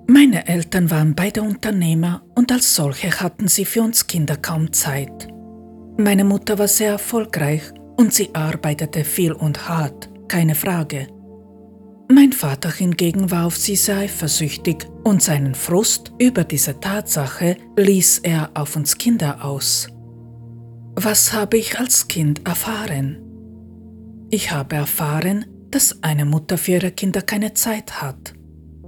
Meine 0.08 0.46
Eltern 0.46 0.90
waren 0.90 1.14
beide 1.14 1.42
Unternehmer 1.42 2.22
und 2.36 2.52
als 2.52 2.74
solche 2.74 3.10
hatten 3.20 3.48
sie 3.48 3.64
für 3.64 3.82
uns 3.82 4.06
Kinder 4.06 4.36
kaum 4.36 4.72
Zeit. 4.72 5.28
Meine 5.98 6.24
Mutter 6.24 6.58
war 6.58 6.68
sehr 6.68 6.92
erfolgreich 6.92 7.62
und 7.96 8.14
sie 8.14 8.34
arbeitete 8.34 9.02
viel 9.04 9.32
und 9.32 9.68
hart, 9.68 10.08
keine 10.28 10.54
Frage. 10.54 11.08
Mein 12.08 12.32
Vater 12.32 12.70
hingegen 12.70 13.30
war 13.32 13.46
auf 13.46 13.56
sie 13.56 13.74
sehr 13.74 13.98
eifersüchtig 13.98 14.86
und 15.02 15.22
seinen 15.22 15.54
Frust 15.56 16.12
über 16.18 16.44
diese 16.44 16.78
Tatsache 16.78 17.56
ließ 17.76 18.20
er 18.20 18.50
auf 18.54 18.76
uns 18.76 18.96
Kinder 18.96 19.44
aus. 19.44 19.88
Was 20.94 21.32
habe 21.32 21.58
ich 21.58 21.78
als 21.78 22.06
Kind 22.06 22.46
erfahren? 22.46 23.18
Ich 24.30 24.52
habe 24.52 24.76
erfahren, 24.76 25.46
dass 25.70 26.02
eine 26.02 26.24
Mutter 26.24 26.58
für 26.58 26.72
ihre 26.72 26.92
Kinder 26.92 27.22
keine 27.22 27.54
Zeit 27.54 28.00
hat, 28.00 28.34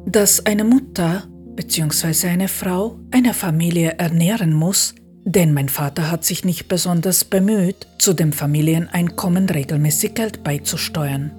dass 0.07 0.47
eine 0.47 0.65
Mutter 0.65 1.25
bzw. 1.57 2.29
eine 2.29 2.49
Frau 2.49 3.01
eine 3.11 3.35
Familie 3.35 3.97
ernähren 3.99 4.53
muss, 4.53 4.95
denn 5.25 5.53
mein 5.53 5.69
Vater 5.69 6.11
hat 6.11 6.25
sich 6.25 6.45
nicht 6.45 6.69
besonders 6.69 7.25
bemüht, 7.25 7.89
zu 7.99 8.15
dem 8.15 8.33
Familieneinkommen 8.33 9.51
regelmäßig 9.51 10.15
Geld 10.15 10.45
beizusteuern. 10.45 11.33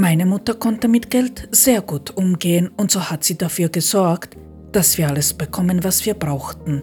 Meine 0.00 0.24
Mutter 0.24 0.54
konnte 0.54 0.88
mit 0.88 1.10
Geld 1.10 1.48
sehr 1.50 1.82
gut 1.82 2.16
umgehen 2.16 2.70
und 2.78 2.90
so 2.90 3.10
hat 3.10 3.24
sie 3.24 3.36
dafür 3.36 3.68
gesorgt, 3.68 4.38
dass 4.72 4.96
wir 4.96 5.06
alles 5.06 5.34
bekommen, 5.34 5.84
was 5.84 6.06
wir 6.06 6.14
brauchten. 6.14 6.82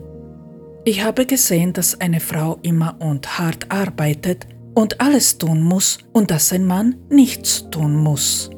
Ich 0.86 1.04
habe 1.04 1.26
gesehen, 1.26 1.74
dass 1.74 2.00
eine 2.00 2.20
Frau 2.20 2.60
immer 2.62 2.98
und 3.00 3.40
hart 3.40 3.72
arbeitet 3.72 4.48
und 4.76 5.02
alles 5.02 5.40
tun 5.40 5.64
muss 5.64 5.98
und 6.14 6.30
dass 6.30 6.54
ein 6.54 6.66
Mann 6.66 6.98
nichts 7.10 7.68
tun 7.72 7.96
muss. 7.96 8.52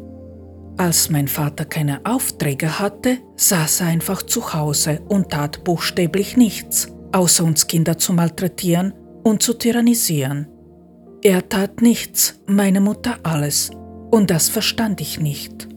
Als 0.75 1.09
mein 1.09 1.29
Vater 1.29 1.63
keine 1.63 2.05
Aufträge 2.05 2.77
hatte, 2.77 3.19
saß 3.37 3.81
er 3.81 3.87
einfach 3.87 4.21
zu 4.21 4.53
Hause 4.53 4.99
und 5.07 5.29
tat 5.29 5.63
buchstäblich 5.63 6.35
nichts, 6.35 6.89
außer 7.13 7.45
uns 7.45 7.67
Kinder 7.67 7.97
zu 7.97 8.11
malträtieren 8.11 8.93
und 9.23 9.43
zu 9.43 9.53
tyrannisieren. 9.53 10.47
Er 11.23 11.47
tat 11.47 11.81
nichts, 11.81 12.41
meine 12.47 12.81
Mutter 12.81 13.17
alles, 13.23 13.71
und 14.11 14.29
das 14.29 14.49
verstand 14.49 15.01
ich 15.01 15.19
nicht. 15.19 15.67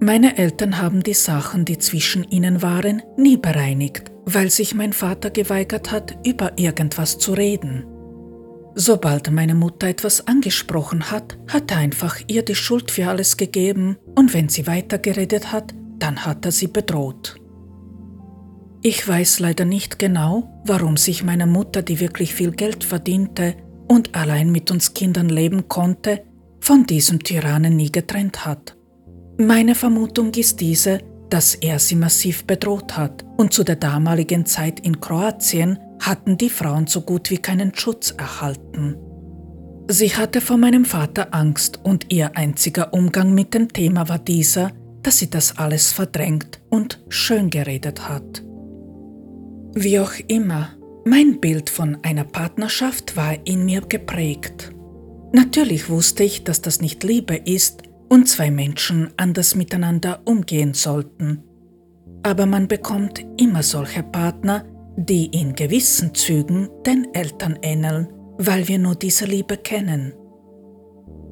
Meine 0.00 0.36
Eltern 0.36 0.78
haben 0.78 1.02
die 1.02 1.14
Sachen, 1.14 1.64
die 1.64 1.78
zwischen 1.78 2.24
ihnen 2.24 2.62
waren, 2.62 3.02
nie 3.16 3.38
bereinigt, 3.38 4.12
weil 4.26 4.50
sich 4.50 4.74
mein 4.74 4.92
Vater 4.92 5.30
geweigert 5.30 5.90
hat, 5.90 6.18
über 6.26 6.58
irgendwas 6.58 7.18
zu 7.18 7.32
reden. 7.32 7.86
Sobald 8.74 9.30
meine 9.30 9.54
Mutter 9.54 9.86
etwas 9.86 10.26
angesprochen 10.26 11.10
hat, 11.10 11.38
hat 11.48 11.70
er 11.70 11.78
einfach 11.78 12.18
ihr 12.26 12.44
die 12.44 12.56
Schuld 12.56 12.90
für 12.90 13.08
alles 13.08 13.36
gegeben 13.36 13.96
und 14.14 14.34
wenn 14.34 14.48
sie 14.48 14.66
weitergeredet 14.66 15.52
hat, 15.52 15.72
dann 15.98 16.26
hat 16.26 16.44
er 16.44 16.52
sie 16.52 16.66
bedroht. 16.66 17.36
Ich 18.82 19.06
weiß 19.08 19.38
leider 19.40 19.64
nicht 19.64 19.98
genau, 19.98 20.60
warum 20.66 20.98
sich 20.98 21.24
meine 21.24 21.46
Mutter, 21.46 21.80
die 21.80 22.00
wirklich 22.00 22.34
viel 22.34 22.50
Geld 22.50 22.84
verdiente 22.84 23.54
und 23.88 24.14
allein 24.14 24.52
mit 24.52 24.70
uns 24.70 24.92
Kindern 24.92 25.30
leben 25.30 25.68
konnte, 25.68 26.24
von 26.64 26.86
diesem 26.86 27.22
Tyrannen 27.22 27.76
nie 27.76 27.92
getrennt 27.92 28.46
hat. 28.46 28.74
Meine 29.36 29.74
Vermutung 29.74 30.32
ist 30.32 30.60
diese, 30.60 30.98
dass 31.28 31.54
er 31.54 31.78
sie 31.78 31.94
massiv 31.94 32.46
bedroht 32.46 32.96
hat 32.96 33.22
und 33.36 33.52
zu 33.52 33.64
der 33.64 33.76
damaligen 33.76 34.46
Zeit 34.46 34.80
in 34.80 34.98
Kroatien 34.98 35.78
hatten 36.00 36.38
die 36.38 36.48
Frauen 36.48 36.86
so 36.86 37.02
gut 37.02 37.30
wie 37.30 37.36
keinen 37.36 37.74
Schutz 37.74 38.12
erhalten. 38.12 38.96
Sie 39.88 40.16
hatte 40.16 40.40
vor 40.40 40.56
meinem 40.56 40.86
Vater 40.86 41.34
Angst 41.34 41.80
und 41.84 42.10
ihr 42.10 42.34
einziger 42.34 42.94
Umgang 42.94 43.34
mit 43.34 43.52
dem 43.52 43.70
Thema 43.70 44.08
war 44.08 44.18
dieser, 44.18 44.70
dass 45.02 45.18
sie 45.18 45.28
das 45.28 45.58
alles 45.58 45.92
verdrängt 45.92 46.62
und 46.70 47.04
schön 47.10 47.50
geredet 47.50 48.08
hat. 48.08 48.42
Wie 49.74 49.98
auch 49.98 50.14
immer, 50.28 50.70
mein 51.04 51.40
Bild 51.40 51.68
von 51.68 51.98
einer 52.02 52.24
Partnerschaft 52.24 53.18
war 53.18 53.34
in 53.44 53.66
mir 53.66 53.82
geprägt. 53.82 54.73
Natürlich 55.34 55.88
wusste 55.88 56.22
ich, 56.22 56.44
dass 56.44 56.62
das 56.62 56.80
nicht 56.80 57.02
Liebe 57.02 57.34
ist 57.34 57.82
und 58.08 58.28
zwei 58.28 58.52
Menschen 58.52 59.10
anders 59.16 59.56
miteinander 59.56 60.20
umgehen 60.26 60.74
sollten. 60.74 61.42
Aber 62.22 62.46
man 62.46 62.68
bekommt 62.68 63.26
immer 63.36 63.64
solche 63.64 64.04
Partner, 64.04 64.64
die 64.96 65.26
in 65.26 65.56
gewissen 65.56 66.14
Zügen 66.14 66.68
den 66.86 67.12
Eltern 67.14 67.58
ähneln, 67.62 68.06
weil 68.38 68.68
wir 68.68 68.78
nur 68.78 68.94
diese 68.94 69.24
Liebe 69.24 69.56
kennen. 69.56 70.12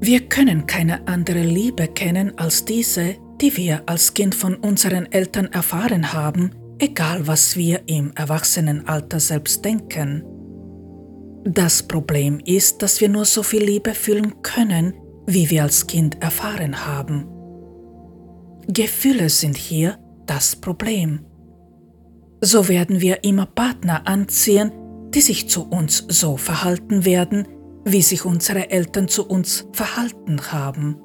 Wir 0.00 0.22
können 0.22 0.66
keine 0.66 1.06
andere 1.06 1.42
Liebe 1.42 1.86
kennen 1.86 2.36
als 2.36 2.64
diese, 2.64 3.14
die 3.40 3.56
wir 3.56 3.84
als 3.86 4.14
Kind 4.14 4.34
von 4.34 4.56
unseren 4.56 5.12
Eltern 5.12 5.46
erfahren 5.52 6.12
haben, 6.12 6.50
egal 6.80 7.28
was 7.28 7.56
wir 7.56 7.82
im 7.86 8.10
Erwachsenenalter 8.16 9.20
selbst 9.20 9.64
denken. 9.64 10.24
Das 11.44 11.82
Problem 11.82 12.40
ist, 12.44 12.82
dass 12.82 13.00
wir 13.00 13.08
nur 13.08 13.24
so 13.24 13.42
viel 13.42 13.64
Liebe 13.64 13.94
fühlen 13.94 14.42
können, 14.42 14.94
wie 15.26 15.50
wir 15.50 15.64
als 15.64 15.86
Kind 15.86 16.22
erfahren 16.22 16.86
haben. 16.86 17.26
Gefühle 18.68 19.28
sind 19.28 19.56
hier 19.56 19.98
das 20.26 20.54
Problem 20.54 21.26
so 22.44 22.68
werden 22.68 23.00
wir 23.00 23.22
immer 23.22 23.46
Partner 23.46 24.02
anziehen, 24.06 24.72
die 25.14 25.20
sich 25.20 25.48
zu 25.48 25.68
uns 25.68 26.04
so 26.08 26.36
verhalten 26.36 27.04
werden, 27.04 27.46
wie 27.84 28.02
sich 28.02 28.24
unsere 28.24 28.70
Eltern 28.70 29.06
zu 29.06 29.28
uns 29.28 29.68
verhalten 29.72 30.40
haben. 30.50 30.96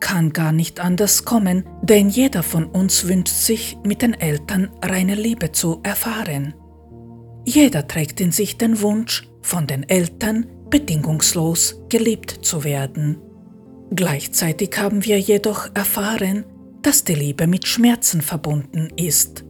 Kann 0.00 0.32
gar 0.32 0.50
nicht 0.50 0.80
anders 0.80 1.24
kommen, 1.24 1.64
denn 1.82 2.08
jeder 2.08 2.42
von 2.42 2.66
uns 2.66 3.06
wünscht 3.06 3.34
sich, 3.34 3.78
mit 3.84 4.02
den 4.02 4.14
Eltern 4.14 4.70
reine 4.82 5.14
Liebe 5.14 5.52
zu 5.52 5.78
erfahren. 5.84 6.54
Jeder 7.44 7.86
trägt 7.86 8.20
in 8.20 8.32
sich 8.32 8.58
den 8.58 8.80
Wunsch, 8.80 9.27
von 9.42 9.66
den 9.66 9.88
Eltern 9.88 10.46
bedingungslos 10.70 11.82
geliebt 11.88 12.38
zu 12.42 12.64
werden. 12.64 13.18
Gleichzeitig 13.94 14.70
haben 14.76 15.04
wir 15.04 15.18
jedoch 15.18 15.68
erfahren, 15.74 16.44
dass 16.82 17.04
die 17.04 17.14
Liebe 17.14 17.46
mit 17.46 17.66
Schmerzen 17.66 18.20
verbunden 18.20 18.88
ist. 18.96 19.44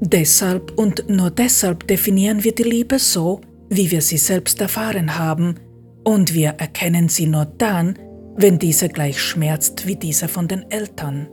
Deshalb 0.00 0.78
und 0.78 1.08
nur 1.10 1.30
deshalb 1.30 1.86
definieren 1.86 2.42
wir 2.42 2.54
die 2.54 2.62
Liebe 2.62 2.98
so, 2.98 3.42
wie 3.68 3.90
wir 3.90 4.00
sie 4.00 4.16
selbst 4.16 4.60
erfahren 4.60 5.18
haben, 5.18 5.56
und 6.02 6.32
wir 6.32 6.50
erkennen 6.50 7.10
sie 7.10 7.26
nur 7.26 7.44
dann, 7.44 7.98
wenn 8.36 8.58
diese 8.58 8.88
gleich 8.88 9.20
schmerzt 9.20 9.86
wie 9.86 9.96
diese 9.96 10.28
von 10.28 10.48
den 10.48 10.70
Eltern. 10.70 11.28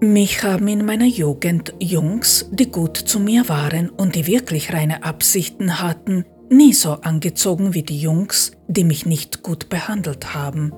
Mich 0.00 0.42
haben 0.44 0.68
in 0.68 0.84
meiner 0.84 1.06
Jugend 1.06 1.74
Jungs, 1.80 2.48
die 2.52 2.70
gut 2.70 2.96
zu 2.96 3.18
mir 3.18 3.48
waren 3.48 3.88
und 3.88 4.14
die 4.14 4.26
wirklich 4.26 4.72
reine 4.72 5.02
Absichten 5.02 5.82
hatten, 5.82 6.24
nie 6.50 6.72
so 6.72 6.92
angezogen 6.92 7.74
wie 7.74 7.82
die 7.82 7.98
Jungs, 7.98 8.52
die 8.68 8.84
mich 8.84 9.06
nicht 9.06 9.42
gut 9.42 9.68
behandelt 9.68 10.34
haben. 10.34 10.72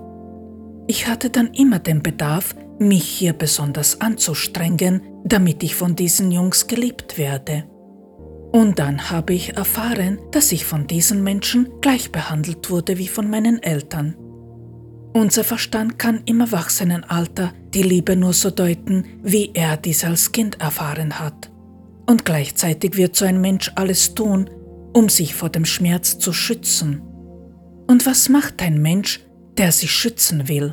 Ich 0.86 1.06
hatte 1.06 1.30
dann 1.30 1.52
immer 1.52 1.78
den 1.78 2.02
Bedarf, 2.02 2.54
mich 2.78 3.04
hier 3.04 3.32
besonders 3.32 4.00
anzustrengen, 4.00 5.02
damit 5.24 5.62
ich 5.62 5.74
von 5.74 5.96
diesen 5.96 6.30
Jungs 6.30 6.66
geliebt 6.66 7.18
werde. 7.18 7.64
Und 8.52 8.78
dann 8.78 9.10
habe 9.10 9.34
ich 9.34 9.56
erfahren, 9.56 10.18
dass 10.30 10.52
ich 10.52 10.64
von 10.64 10.86
diesen 10.86 11.22
Menschen 11.22 11.68
gleich 11.80 12.12
behandelt 12.12 12.70
wurde 12.70 12.98
wie 12.98 13.08
von 13.08 13.28
meinen 13.28 13.62
Eltern. 13.62 14.16
Unser 15.12 15.44
Verstand 15.44 15.98
kann 15.98 16.22
im 16.26 16.40
Erwachsenenalter 16.40 17.52
die 17.74 17.82
Liebe 17.82 18.16
nur 18.16 18.34
so 18.34 18.50
deuten, 18.50 19.04
wie 19.22 19.50
er 19.54 19.76
dies 19.76 20.04
als 20.04 20.30
Kind 20.30 20.60
erfahren 20.60 21.18
hat. 21.18 21.50
Und 22.06 22.24
gleichzeitig 22.24 22.96
wird 22.96 23.16
so 23.16 23.24
ein 23.24 23.40
Mensch 23.40 23.72
alles 23.74 24.14
tun, 24.14 24.48
um 24.96 25.10
sich 25.10 25.34
vor 25.34 25.50
dem 25.50 25.66
Schmerz 25.66 26.18
zu 26.18 26.32
schützen. 26.32 27.02
Und 27.86 28.06
was 28.06 28.30
macht 28.30 28.62
ein 28.62 28.80
Mensch, 28.80 29.20
der 29.58 29.70
sich 29.70 29.92
schützen 29.92 30.48
will? 30.48 30.72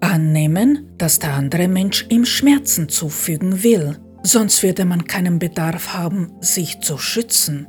Annehmen, 0.00 0.88
dass 0.96 1.18
der 1.18 1.34
andere 1.34 1.68
Mensch 1.68 2.06
ihm 2.08 2.24
Schmerzen 2.24 2.88
zufügen 2.88 3.62
will, 3.62 3.98
sonst 4.22 4.62
würde 4.62 4.86
man 4.86 5.04
keinen 5.04 5.38
Bedarf 5.38 5.92
haben, 5.92 6.32
sich 6.40 6.80
zu 6.80 6.96
schützen. 6.96 7.66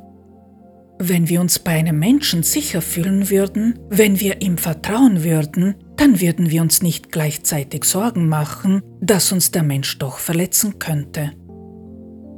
Wenn 0.99 1.27
wir 1.27 1.41
uns 1.41 1.59
bei 1.59 1.71
einem 1.71 1.99
Menschen 1.99 2.43
sicher 2.43 2.81
fühlen 2.81 3.29
würden, 3.29 3.77
wenn 3.89 4.21
wir 4.21 4.41
ihm 4.41 4.57
vertrauen 4.57 5.21
würden, 5.21 5.75
dann 5.97 6.21
würden 6.21 6.49
wir 6.49 6.61
uns 6.61 6.81
nicht 6.81 7.11
gleichzeitig 7.11 7.83
Sorgen 7.83 8.29
machen, 8.29 8.81
dass 9.01 9.33
uns 9.33 9.51
der 9.51 9.63
Mensch 9.63 9.97
doch 9.97 10.17
verletzen 10.17 10.79
könnte. 10.79 11.33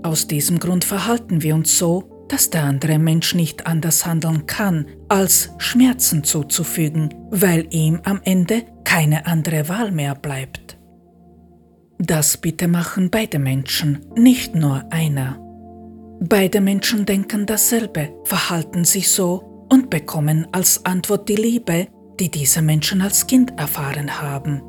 Aus 0.02 0.26
diesem 0.28 0.58
Grund 0.58 0.84
verhalten 0.84 1.43
wir 1.43 1.54
uns 1.54 1.78
so, 1.78 2.12
dass 2.28 2.50
der 2.50 2.64
andere 2.64 3.00
Mensch 3.00 3.36
nicht 3.36 3.68
anders 3.68 4.06
handeln 4.06 4.46
kann, 4.48 4.88
als 5.10 5.52
Schmerzen 5.58 6.24
zuzufügen, 6.24 7.14
weil 7.30 7.68
ihm 7.70 8.02
am 8.04 8.22
Ende 8.24 8.64
keine 8.84 9.26
andere 9.26 9.68
Wahl 9.70 9.92
mehr 9.92 10.16
bleibt. 10.16 10.78
Das 12.00 12.38
bitte 12.38 12.68
machen 12.68 13.10
beide 13.10 13.39
Menschen, 13.39 14.06
nicht 14.16 14.56
nur 14.56 14.84
einer. 14.91 15.39
Beide 16.20 16.62
Menschen 16.62 17.06
denken 17.06 17.45
dasselbe, 17.45 18.14
verhalten 18.24 18.86
sich 18.86 19.10
so 19.10 19.66
und 19.70 19.89
bekommen 19.89 20.47
als 20.52 20.86
Antwort 20.86 21.30
die 21.30 21.36
Liebe, 21.36 21.88
die 22.20 22.30
diese 22.30 22.62
Menschen 22.62 23.02
als 23.02 23.28
Kind 23.28 23.58
erfahren 23.58 24.22
haben. 24.22 24.62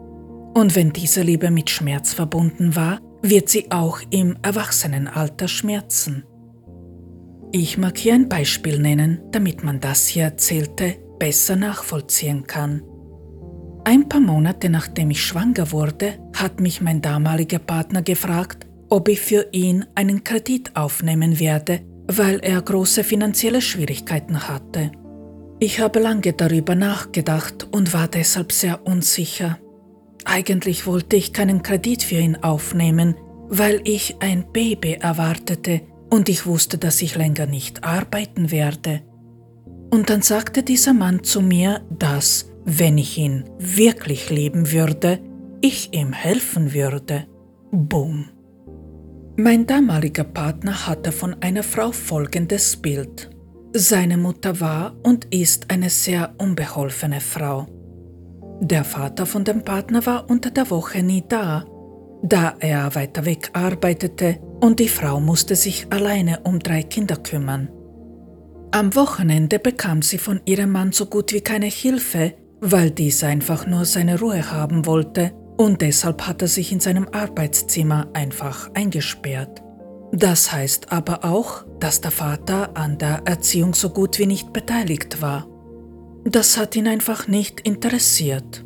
Und 0.54 0.76
wenn 0.76 0.92
diese 0.92 1.22
Liebe 1.22 1.50
mit 1.50 1.70
Schmerz 1.70 2.14
verbunden 2.14 2.76
war, 2.76 3.00
wird 3.22 3.48
sie 3.48 3.70
auch 3.70 4.00
im 4.10 4.36
Erwachsenenalter 4.42 5.48
schmerzen. 5.48 6.24
Ich 7.56 7.78
mag 7.78 7.96
hier 7.96 8.14
ein 8.14 8.28
Beispiel 8.28 8.80
nennen, 8.80 9.20
damit 9.30 9.62
man 9.62 9.78
das 9.78 10.08
hier 10.08 10.24
Erzählte 10.24 10.96
besser 11.20 11.54
nachvollziehen 11.54 12.48
kann. 12.48 12.82
Ein 13.84 14.08
paar 14.08 14.20
Monate 14.20 14.68
nachdem 14.68 15.12
ich 15.12 15.22
schwanger 15.22 15.70
wurde, 15.70 16.18
hat 16.34 16.58
mich 16.58 16.80
mein 16.80 17.00
damaliger 17.00 17.60
Partner 17.60 18.02
gefragt, 18.02 18.66
ob 18.88 19.06
ich 19.06 19.20
für 19.20 19.46
ihn 19.52 19.84
einen 19.94 20.24
Kredit 20.24 20.74
aufnehmen 20.74 21.38
werde, 21.38 21.82
weil 22.08 22.40
er 22.40 22.60
große 22.60 23.04
finanzielle 23.04 23.60
Schwierigkeiten 23.60 24.48
hatte. 24.48 24.90
Ich 25.60 25.78
habe 25.78 26.00
lange 26.00 26.32
darüber 26.32 26.74
nachgedacht 26.74 27.68
und 27.70 27.94
war 27.94 28.08
deshalb 28.08 28.50
sehr 28.50 28.84
unsicher. 28.84 29.60
eigentlich 30.24 30.88
wollte 30.88 31.14
ich 31.14 31.32
keinen 31.32 31.62
Kredit 31.62 32.02
für 32.02 32.16
ihn 32.16 32.34
aufnehmen, 32.34 33.14
weil 33.46 33.80
ich 33.84 34.16
ein 34.18 34.44
Baby 34.52 34.94
erwartete 34.94 35.82
und 36.10 36.28
ich 36.28 36.46
wusste, 36.46 36.78
dass 36.78 37.02
ich 37.02 37.16
länger 37.16 37.46
nicht 37.46 37.84
arbeiten 37.84 38.50
werde. 38.50 39.02
Und 39.90 40.10
dann 40.10 40.22
sagte 40.22 40.62
dieser 40.62 40.92
Mann 40.92 41.22
zu 41.22 41.40
mir, 41.40 41.82
dass, 41.90 42.50
wenn 42.64 42.98
ich 42.98 43.18
ihn 43.18 43.44
wirklich 43.58 44.30
lieben 44.30 44.72
würde, 44.72 45.20
ich 45.60 45.94
ihm 45.94 46.12
helfen 46.12 46.74
würde. 46.74 47.26
Boom. 47.70 48.26
Mein 49.36 49.66
damaliger 49.66 50.24
Partner 50.24 50.86
hatte 50.86 51.10
von 51.10 51.36
einer 51.40 51.62
Frau 51.62 51.90
folgendes 51.90 52.76
Bild. 52.76 53.30
Seine 53.72 54.16
Mutter 54.16 54.60
war 54.60 54.94
und 55.02 55.34
ist 55.34 55.70
eine 55.70 55.90
sehr 55.90 56.34
unbeholfene 56.38 57.20
Frau. 57.20 57.66
Der 58.60 58.84
Vater 58.84 59.26
von 59.26 59.42
dem 59.42 59.64
Partner 59.64 60.06
war 60.06 60.30
unter 60.30 60.50
der 60.50 60.70
Woche 60.70 61.02
nie 61.02 61.24
da, 61.28 61.64
da 62.22 62.54
er 62.60 62.94
weiter 62.94 63.24
weg 63.24 63.50
arbeitete 63.52 64.38
und 64.64 64.80
die 64.80 64.88
Frau 64.88 65.20
musste 65.20 65.56
sich 65.56 65.88
alleine 65.90 66.40
um 66.44 66.58
drei 66.58 66.82
Kinder 66.82 67.16
kümmern. 67.16 67.68
Am 68.70 68.94
Wochenende 68.94 69.58
bekam 69.58 70.00
sie 70.00 70.16
von 70.16 70.40
ihrem 70.46 70.72
Mann 70.72 70.90
so 70.90 71.04
gut 71.04 71.34
wie 71.34 71.42
keine 71.42 71.66
Hilfe, 71.66 72.32
weil 72.62 72.90
dieser 72.90 73.26
einfach 73.28 73.66
nur 73.66 73.84
seine 73.84 74.18
Ruhe 74.18 74.50
haben 74.50 74.86
wollte 74.86 75.32
und 75.58 75.82
deshalb 75.82 76.26
hat 76.26 76.40
er 76.40 76.48
sich 76.48 76.72
in 76.72 76.80
seinem 76.80 77.06
Arbeitszimmer 77.12 78.08
einfach 78.14 78.70
eingesperrt. 78.72 79.62
Das 80.12 80.50
heißt 80.50 80.90
aber 80.90 81.26
auch, 81.26 81.66
dass 81.78 82.00
der 82.00 82.10
Vater 82.10 82.74
an 82.74 82.96
der 82.96 83.20
Erziehung 83.26 83.74
so 83.74 83.90
gut 83.90 84.18
wie 84.18 84.26
nicht 84.26 84.54
beteiligt 84.54 85.20
war. 85.20 85.46
Das 86.24 86.56
hat 86.56 86.74
ihn 86.74 86.88
einfach 86.88 87.28
nicht 87.28 87.60
interessiert. 87.60 88.62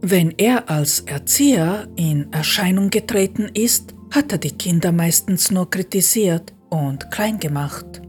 Wenn 0.00 0.30
er 0.38 0.70
als 0.70 1.00
Erzieher 1.00 1.88
in 1.96 2.32
Erscheinung 2.32 2.90
getreten 2.90 3.50
ist, 3.54 3.93
hat 4.14 4.30
er 4.30 4.38
die 4.38 4.52
Kinder 4.52 4.92
meistens 4.92 5.50
nur 5.50 5.68
kritisiert 5.68 6.52
und 6.70 7.10
klein 7.10 7.40
gemacht. 7.40 8.00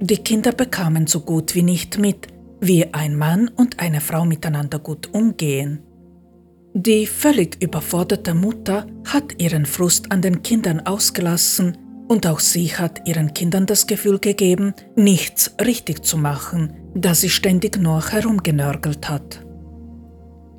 Die 0.00 0.18
Kinder 0.18 0.52
bekamen 0.52 1.06
so 1.06 1.20
gut 1.20 1.54
wie 1.54 1.62
nicht 1.62 1.98
mit, 1.98 2.28
wie 2.60 2.94
ein 2.94 3.16
Mann 3.16 3.48
und 3.48 3.80
eine 3.80 4.00
Frau 4.00 4.24
miteinander 4.24 4.78
gut 4.78 5.12
umgehen. 5.12 5.82
Die 6.72 7.06
völlig 7.06 7.60
überforderte 7.60 8.34
Mutter 8.34 8.86
hat 9.04 9.40
ihren 9.42 9.66
Frust 9.66 10.12
an 10.12 10.22
den 10.22 10.42
Kindern 10.42 10.80
ausgelassen 10.86 11.76
und 12.06 12.26
auch 12.26 12.38
sie 12.38 12.68
hat 12.68 13.08
ihren 13.08 13.34
Kindern 13.34 13.66
das 13.66 13.88
Gefühl 13.88 14.20
gegeben, 14.20 14.74
nichts 14.94 15.54
richtig 15.60 16.04
zu 16.04 16.16
machen, 16.16 16.72
da 16.94 17.14
sie 17.14 17.30
ständig 17.30 17.76
nur 17.76 18.08
herumgenörgelt 18.10 19.08
hat. 19.08 19.44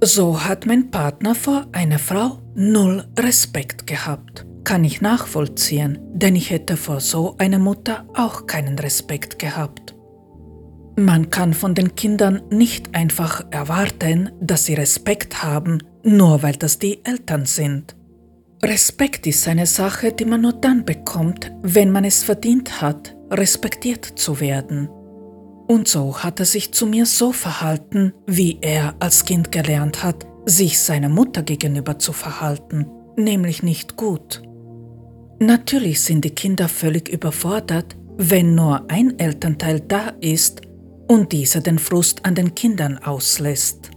So 0.03 0.43
hat 0.43 0.65
mein 0.65 0.91
Partner 0.91 1.35
vor 1.35 1.67
einer 1.71 1.99
Frau 1.99 2.40
null 2.55 3.05
Respekt 3.17 3.87
gehabt. 3.87 4.45
Kann 4.63 4.83
ich 4.83 5.01
nachvollziehen, 5.01 5.97
denn 6.13 6.35
ich 6.35 6.49
hätte 6.49 6.77
vor 6.77 6.99
so 6.99 7.35
einer 7.37 7.59
Mutter 7.59 8.05
auch 8.13 8.45
keinen 8.45 8.77
Respekt 8.77 9.39
gehabt. 9.39 9.95
Man 10.97 11.29
kann 11.29 11.53
von 11.53 11.73
den 11.73 11.95
Kindern 11.95 12.41
nicht 12.51 12.93
einfach 12.93 13.45
erwarten, 13.49 14.29
dass 14.39 14.65
sie 14.65 14.75
Respekt 14.75 15.41
haben, 15.41 15.79
nur 16.03 16.43
weil 16.43 16.53
das 16.53 16.79
die 16.79 17.03
Eltern 17.05 17.45
sind. 17.45 17.95
Respekt 18.63 19.25
ist 19.25 19.47
eine 19.47 19.65
Sache, 19.65 20.11
die 20.11 20.25
man 20.25 20.41
nur 20.41 20.53
dann 20.53 20.85
bekommt, 20.85 21.51
wenn 21.63 21.91
man 21.91 22.03
es 22.03 22.21
verdient 22.21 22.81
hat, 22.81 23.15
respektiert 23.31 24.05
zu 24.05 24.39
werden. 24.39 24.89
Und 25.67 25.87
so 25.87 26.19
hat 26.19 26.39
er 26.39 26.45
sich 26.45 26.73
zu 26.73 26.85
mir 26.85 27.05
so 27.05 27.31
verhalten, 27.31 28.13
wie 28.27 28.59
er 28.61 28.93
als 28.99 29.25
Kind 29.25 29.51
gelernt 29.51 30.03
hat, 30.03 30.27
sich 30.45 30.79
seiner 30.79 31.09
Mutter 31.09 31.43
gegenüber 31.43 31.99
zu 31.99 32.13
verhalten, 32.13 32.87
nämlich 33.15 33.63
nicht 33.63 33.95
gut. 33.95 34.41
Natürlich 35.39 36.01
sind 36.01 36.23
die 36.25 36.31
Kinder 36.31 36.67
völlig 36.67 37.09
überfordert, 37.09 37.95
wenn 38.17 38.55
nur 38.55 38.89
ein 38.89 39.17
Elternteil 39.17 39.79
da 39.79 40.09
ist 40.19 40.61
und 41.07 41.31
dieser 41.31 41.61
den 41.61 41.79
Frust 41.79 42.25
an 42.25 42.35
den 42.35 42.53
Kindern 42.55 42.97
auslässt. 42.97 43.91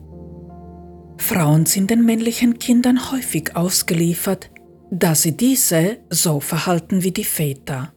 Frauen 1.18 1.66
sind 1.66 1.90
den 1.90 2.04
männlichen 2.04 2.58
Kindern 2.58 3.12
häufig 3.12 3.56
ausgeliefert, 3.56 4.50
da 4.90 5.14
sie 5.14 5.36
diese 5.36 5.98
so 6.10 6.40
verhalten 6.40 7.02
wie 7.02 7.12
die 7.12 7.24
Väter. 7.24 7.92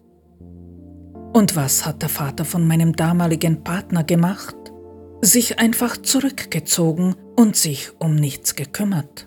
Und 1.34 1.56
was 1.56 1.86
hat 1.86 2.02
der 2.02 2.10
Vater 2.10 2.46
von 2.46 2.66
meinem 2.68 2.96
damaligen 2.96 3.64
Partner 3.64 4.04
gemacht? 4.04 4.56
Sich 5.22 5.60
einfach 5.60 5.98
zurückgezogen 5.98 7.16
und 7.36 7.56
sich 7.56 7.92
um 8.00 8.16
nichts 8.16 8.56
gekümmert. 8.56 9.26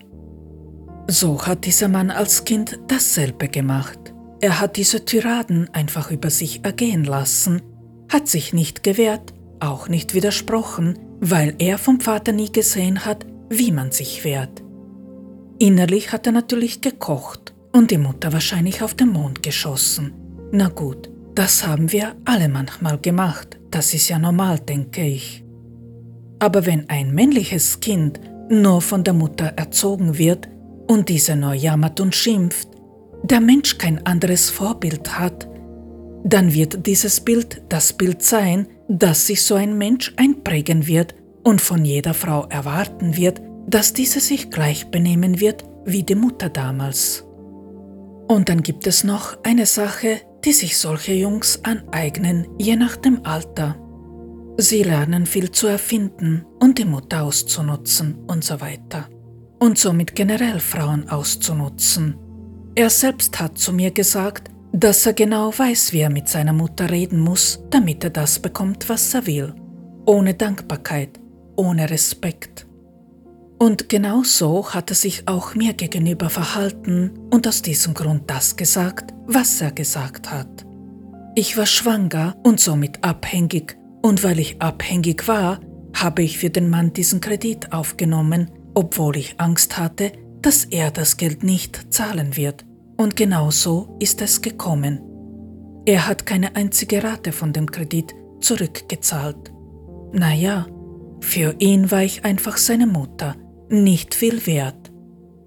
So 1.09 1.45
hat 1.45 1.64
dieser 1.64 1.88
Mann 1.88 2.11
als 2.11 2.45
Kind 2.45 2.78
dasselbe 2.86 3.49
gemacht. 3.49 3.99
Er 4.41 4.61
hat 4.61 4.76
diese 4.76 5.05
Tyraden 5.05 5.68
einfach 5.72 6.11
über 6.11 6.30
sich 6.30 6.64
ergehen 6.64 7.05
lassen, 7.05 7.62
hat 8.09 8.28
sich 8.28 8.53
nicht 8.53 8.82
gewehrt, 8.82 9.34
auch 9.59 9.88
nicht 9.88 10.14
widersprochen, 10.14 10.99
weil 11.20 11.55
er 11.59 11.78
vom 11.78 12.01
Vater 12.01 12.32
nie 12.32 12.51
gesehen 12.51 13.05
hat, 13.05 13.26
wie 13.51 13.72
man 13.72 13.93
sich 13.93 14.24
wehrt. 14.24 14.62
Innerlich 15.59 16.12
hat 16.12 16.26
er 16.26 16.32
natürlich 16.32 16.80
gekocht 16.80 17.55
und 17.72 17.91
die 17.91 17.99
Mutter 17.99 18.32
wahrscheinlich 18.32 18.82
auf 18.82 18.95
den 18.95 19.09
Mond 19.09 19.43
geschossen. 19.43 20.12
Na 20.53 20.68
gut, 20.68 21.11
das 21.34 21.66
haben 21.66 21.93
wir 21.93 22.16
alle 22.24 22.49
manchmal 22.49 22.99
gemacht, 22.99 23.59
das 23.70 23.93
ist 23.95 24.09
ja 24.09 24.18
normal, 24.18 24.59
denke 24.61 25.05
ich. 25.05 25.45
Aber 26.41 26.66
wenn 26.66 26.88
ein 26.88 27.14
männliches 27.14 27.80
Kind 27.80 28.20
nur 28.49 28.80
von 28.80 29.05
der 29.05 29.14
Mutter 29.14 29.53
erzogen 29.57 30.18
wird 30.18 30.49
und 30.88 31.09
diese 31.09 31.36
nur 31.36 31.55
jammert 31.55 32.01
und 32.01 32.14
schimpft, 32.14 32.68
der 33.22 33.41
Mensch 33.41 33.78
kein 33.78 34.05
anderes 34.07 34.51
Vorbild 34.51 35.18
hat, 35.18 35.47
dann 36.24 36.53
wird 36.53 36.86
dieses 36.86 37.20
Bild 37.20 37.62
das 37.68 37.93
Bild 37.93 38.22
sein, 38.22 38.66
das 38.88 39.26
sich 39.26 39.43
so 39.43 39.55
ein 39.55 39.78
Mensch 39.78 40.12
einprägen 40.16 40.86
wird 40.86 41.14
und 41.45 41.61
von 41.61 41.84
jeder 41.84 42.14
Frau 42.14 42.47
erwarten 42.49 43.16
wird, 43.16 43.41
dass 43.66 43.93
diese 43.93 44.20
sich 44.20 44.51
gleich 44.51 44.91
benehmen 44.91 45.41
wird 45.41 45.64
wie 45.84 46.03
die 46.03 46.14
Mutter 46.14 46.49
damals. 46.49 47.24
Und 48.28 48.49
dann 48.49 48.62
gibt 48.62 48.86
es 48.86 49.05
noch 49.05 49.38
eine 49.43 49.66
Sache, 49.66 50.20
die 50.45 50.53
sich 50.53 50.76
solche 50.76 51.12
Jungs 51.12 51.61
aneignen, 51.64 52.47
je 52.59 52.76
nach 52.76 52.97
dem 52.97 53.24
Alter. 53.24 53.76
Sie 54.61 54.83
lernen 54.83 55.25
viel 55.25 55.51
zu 55.51 55.69
erfinden 55.69 56.45
und 56.61 56.79
die 56.79 56.85
Mutter 56.85 57.23
auszunutzen 57.23 58.17
und 58.27 58.45
so 58.45 58.61
weiter. 58.61 59.09
Und 59.59 59.79
somit 59.79 60.15
generell 60.15 60.61
Frauen 60.61 61.09
auszunutzen. 61.09 62.17
Er 62.75 62.91
selbst 62.91 63.41
hat 63.41 63.57
zu 63.57 63.73
mir 63.73 63.91
gesagt, 63.91 64.51
dass 64.73 65.07
er 65.07 65.15
genau 65.15 65.51
weiß, 65.57 65.93
wie 65.93 66.01
er 66.01 66.11
mit 66.11 66.29
seiner 66.29 66.53
Mutter 66.53 66.91
reden 66.91 67.21
muss, 67.21 67.63
damit 67.71 68.05
er 68.05 68.11
das 68.11 68.39
bekommt, 68.39 68.89
was 68.89 69.15
er 69.15 69.27
will. 69.27 69.55
Ohne 70.07 70.35
Dankbarkeit, 70.35 71.19
ohne 71.57 71.89
Respekt. 71.89 72.67
Und 73.59 73.89
genau 73.89 74.23
so 74.25 74.73
hat 74.75 74.91
er 74.91 74.97
sich 74.97 75.27
auch 75.27 75.55
mir 75.55 75.73
gegenüber 75.73 76.31
verhalten 76.31 77.19
und 77.31 77.49
aus 77.49 77.63
diesem 77.63 77.95
Grund 77.95 78.31
das 78.31 78.57
gesagt, 78.57 79.15
was 79.27 79.61
er 79.61 79.73
gesagt 79.73 80.31
hat. 80.31 80.67
Ich 81.35 81.57
war 81.57 81.67
schwanger 81.67 82.37
und 82.43 82.61
somit 82.61 83.03
abhängig, 83.05 83.80
und 84.03 84.24
weil 84.24 84.38
ich 84.38 84.61
abhängig 84.61 85.28
war, 85.28 85.61
habe 85.94 86.22
ich 86.22 86.38
für 86.38 86.51
den 86.51 86.70
Mann 86.70 86.92
diesen 86.92 87.20
Kredit 87.20 87.72
aufgenommen, 87.72 88.51
obwohl 88.74 89.16
ich 89.16 89.34
Angst 89.38 89.78
hatte, 89.78 90.12
dass 90.42 90.64
er 90.64 90.90
das 90.90 91.16
Geld 91.16 91.42
nicht 91.42 91.92
zahlen 91.92 92.36
wird. 92.36 92.64
Und 92.96 93.16
genau 93.16 93.51
so 93.51 93.96
ist 93.98 94.22
es 94.22 94.42
gekommen. 94.42 95.01
Er 95.86 96.07
hat 96.07 96.26
keine 96.26 96.57
einzige 96.57 97.03
Rate 97.03 97.32
von 97.32 97.53
dem 97.53 97.70
Kredit 97.70 98.14
zurückgezahlt. 98.40 99.53
Naja, 100.12 100.66
für 101.20 101.55
ihn 101.59 101.90
war 101.90 102.03
ich 102.03 102.24
einfach 102.24 102.57
seine 102.57 102.86
Mutter, 102.86 103.36
nicht 103.68 104.14
viel 104.14 104.46
wert. 104.46 104.90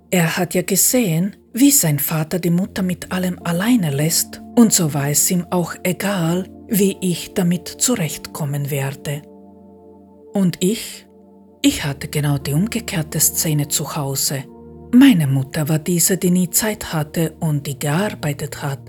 Er 0.10 0.38
hat 0.38 0.54
ja 0.54 0.62
gesehen, 0.62 1.36
wie 1.54 1.72
sein 1.72 2.00
Vater 2.00 2.40
die 2.40 2.50
Mutter 2.50 2.84
mit 2.84 3.12
allem 3.12 3.40
alleine 3.44 3.92
lässt, 3.92 4.42
und 4.56 4.72
so 4.74 4.94
war 4.94 5.10
es 5.10 5.30
ihm 5.32 5.46
auch 5.50 5.76
egal, 5.84 6.48
wie 6.78 6.98
ich 7.02 7.34
damit 7.34 7.68
zurechtkommen 7.68 8.72
werde. 8.72 9.22
Und 10.34 10.58
ich? 10.60 11.06
Ich 11.62 11.86
hatte 11.86 12.08
genau 12.08 12.38
die 12.38 12.54
umgekehrte 12.54 13.20
Szene 13.20 13.68
zu 13.68 13.96
Hause. 13.96 14.44
Meine 14.92 15.28
Mutter 15.28 15.70
war 15.70 15.80
diese, 15.80 16.18
die 16.18 16.32
nie 16.32 16.50
Zeit 16.50 16.92
hatte 16.94 17.36
und 17.40 17.68
die 17.68 17.80
gearbeitet 17.80 18.62
hat. 18.62 18.80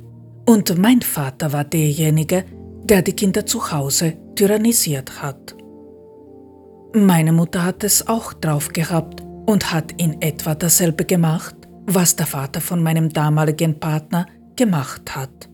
Und 0.46 0.76
mein 0.78 1.02
Vater 1.02 1.52
war 1.52 1.64
derjenige, 1.64 2.44
der 2.82 3.02
die 3.02 3.12
Kinder 3.12 3.46
zu 3.46 3.70
Hause 3.70 4.14
tyrannisiert 4.34 5.22
hat. 5.22 5.54
Meine 6.94 7.32
Mutter 7.32 7.62
hat 7.64 7.84
es 7.84 8.08
auch 8.08 8.32
drauf 8.32 8.68
gehabt, 8.68 9.24
und 9.46 9.72
hat 9.72 9.92
in 9.92 10.20
etwa 10.22 10.54
dasselbe 10.54 11.04
gemacht, 11.04 11.54
was 11.86 12.16
der 12.16 12.26
Vater 12.26 12.60
von 12.60 12.82
meinem 12.82 13.10
damaligen 13.10 13.78
Partner 13.78 14.26
gemacht 14.56 15.14
hat. 15.14 15.48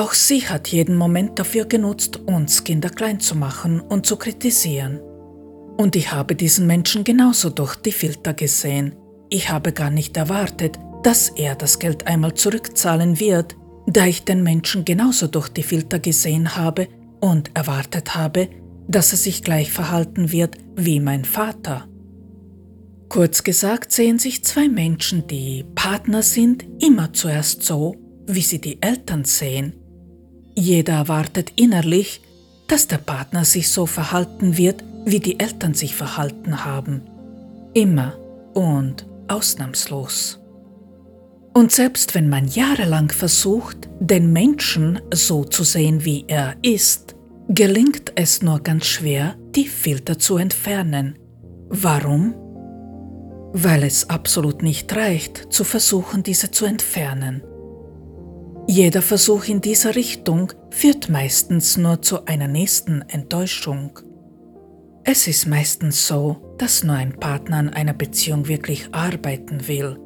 Auch 0.00 0.14
sie 0.14 0.48
hat 0.48 0.68
jeden 0.68 0.96
Moment 0.96 1.38
dafür 1.38 1.66
genutzt, 1.66 2.20
uns 2.24 2.64
Kinder 2.64 2.88
klein 2.88 3.20
zu 3.20 3.34
machen 3.34 3.80
und 3.80 4.06
zu 4.06 4.16
kritisieren. 4.16 4.98
Und 5.76 5.94
ich 5.94 6.10
habe 6.10 6.34
diesen 6.34 6.66
Menschen 6.66 7.04
genauso 7.04 7.50
durch 7.50 7.76
die 7.76 7.92
Filter 7.92 8.32
gesehen. 8.32 8.96
Ich 9.28 9.50
habe 9.50 9.72
gar 9.72 9.90
nicht 9.90 10.16
erwartet, 10.16 10.78
dass 11.02 11.28
er 11.28 11.54
das 11.54 11.78
Geld 11.78 12.06
einmal 12.06 12.32
zurückzahlen 12.32 13.20
wird, 13.20 13.56
da 13.86 14.06
ich 14.06 14.24
den 14.24 14.42
Menschen 14.42 14.86
genauso 14.86 15.26
durch 15.26 15.50
die 15.50 15.62
Filter 15.62 15.98
gesehen 15.98 16.56
habe 16.56 16.88
und 17.20 17.54
erwartet 17.54 18.14
habe, 18.14 18.48
dass 18.88 19.12
er 19.12 19.18
sich 19.18 19.42
gleich 19.42 19.70
verhalten 19.70 20.32
wird 20.32 20.56
wie 20.76 20.98
mein 20.98 21.26
Vater. 21.26 21.86
Kurz 23.10 23.44
gesagt 23.44 23.92
sehen 23.92 24.18
sich 24.18 24.44
zwei 24.46 24.66
Menschen, 24.66 25.26
die 25.26 25.66
Partner 25.74 26.22
sind, 26.22 26.64
immer 26.82 27.12
zuerst 27.12 27.64
so, 27.64 27.96
wie 28.26 28.40
sie 28.40 28.62
die 28.62 28.80
Eltern 28.80 29.26
sehen. 29.26 29.74
Jeder 30.60 30.92
erwartet 30.92 31.54
innerlich, 31.56 32.20
dass 32.68 32.86
der 32.86 32.98
Partner 32.98 33.46
sich 33.46 33.70
so 33.70 33.86
verhalten 33.86 34.58
wird, 34.58 34.84
wie 35.06 35.18
die 35.18 35.40
Eltern 35.40 35.72
sich 35.72 35.94
verhalten 35.96 36.66
haben. 36.66 37.00
Immer 37.72 38.18
und 38.52 39.06
ausnahmslos. 39.26 40.38
Und 41.54 41.72
selbst 41.72 42.14
wenn 42.14 42.28
man 42.28 42.46
jahrelang 42.46 43.10
versucht, 43.10 43.88
den 44.00 44.34
Menschen 44.34 45.00
so 45.14 45.44
zu 45.44 45.64
sehen, 45.64 46.04
wie 46.04 46.26
er 46.28 46.54
ist, 46.60 47.16
gelingt 47.48 48.12
es 48.16 48.42
nur 48.42 48.60
ganz 48.60 48.84
schwer, 48.84 49.36
die 49.56 49.66
Filter 49.66 50.18
zu 50.18 50.36
entfernen. 50.36 51.18
Warum? 51.70 52.34
Weil 53.54 53.82
es 53.82 54.10
absolut 54.10 54.62
nicht 54.62 54.94
reicht, 54.94 55.50
zu 55.50 55.64
versuchen, 55.64 56.22
diese 56.22 56.50
zu 56.50 56.66
entfernen. 56.66 57.42
Jeder 58.70 59.02
Versuch 59.02 59.46
in 59.46 59.60
dieser 59.60 59.96
Richtung 59.96 60.52
führt 60.70 61.08
meistens 61.08 61.76
nur 61.76 62.02
zu 62.02 62.26
einer 62.26 62.46
nächsten 62.46 63.02
Enttäuschung. 63.08 63.98
Es 65.02 65.26
ist 65.26 65.48
meistens 65.48 66.06
so, 66.06 66.54
dass 66.56 66.84
nur 66.84 66.94
ein 66.94 67.18
Partner 67.18 67.56
an 67.56 67.70
einer 67.70 67.94
Beziehung 67.94 68.46
wirklich 68.46 68.86
arbeiten 68.92 69.66
will. 69.66 69.98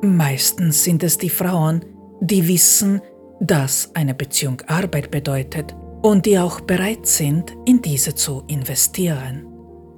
Meistens 0.00 0.84
sind 0.84 1.02
es 1.02 1.18
die 1.18 1.28
Frauen, 1.28 1.84
die 2.22 2.48
wissen, 2.48 3.02
dass 3.40 3.94
eine 3.94 4.14
Beziehung 4.14 4.62
Arbeit 4.68 5.10
bedeutet 5.10 5.76
und 6.00 6.24
die 6.24 6.38
auch 6.38 6.62
bereit 6.62 7.06
sind, 7.06 7.54
in 7.66 7.82
diese 7.82 8.14
zu 8.14 8.42
investieren. 8.46 9.44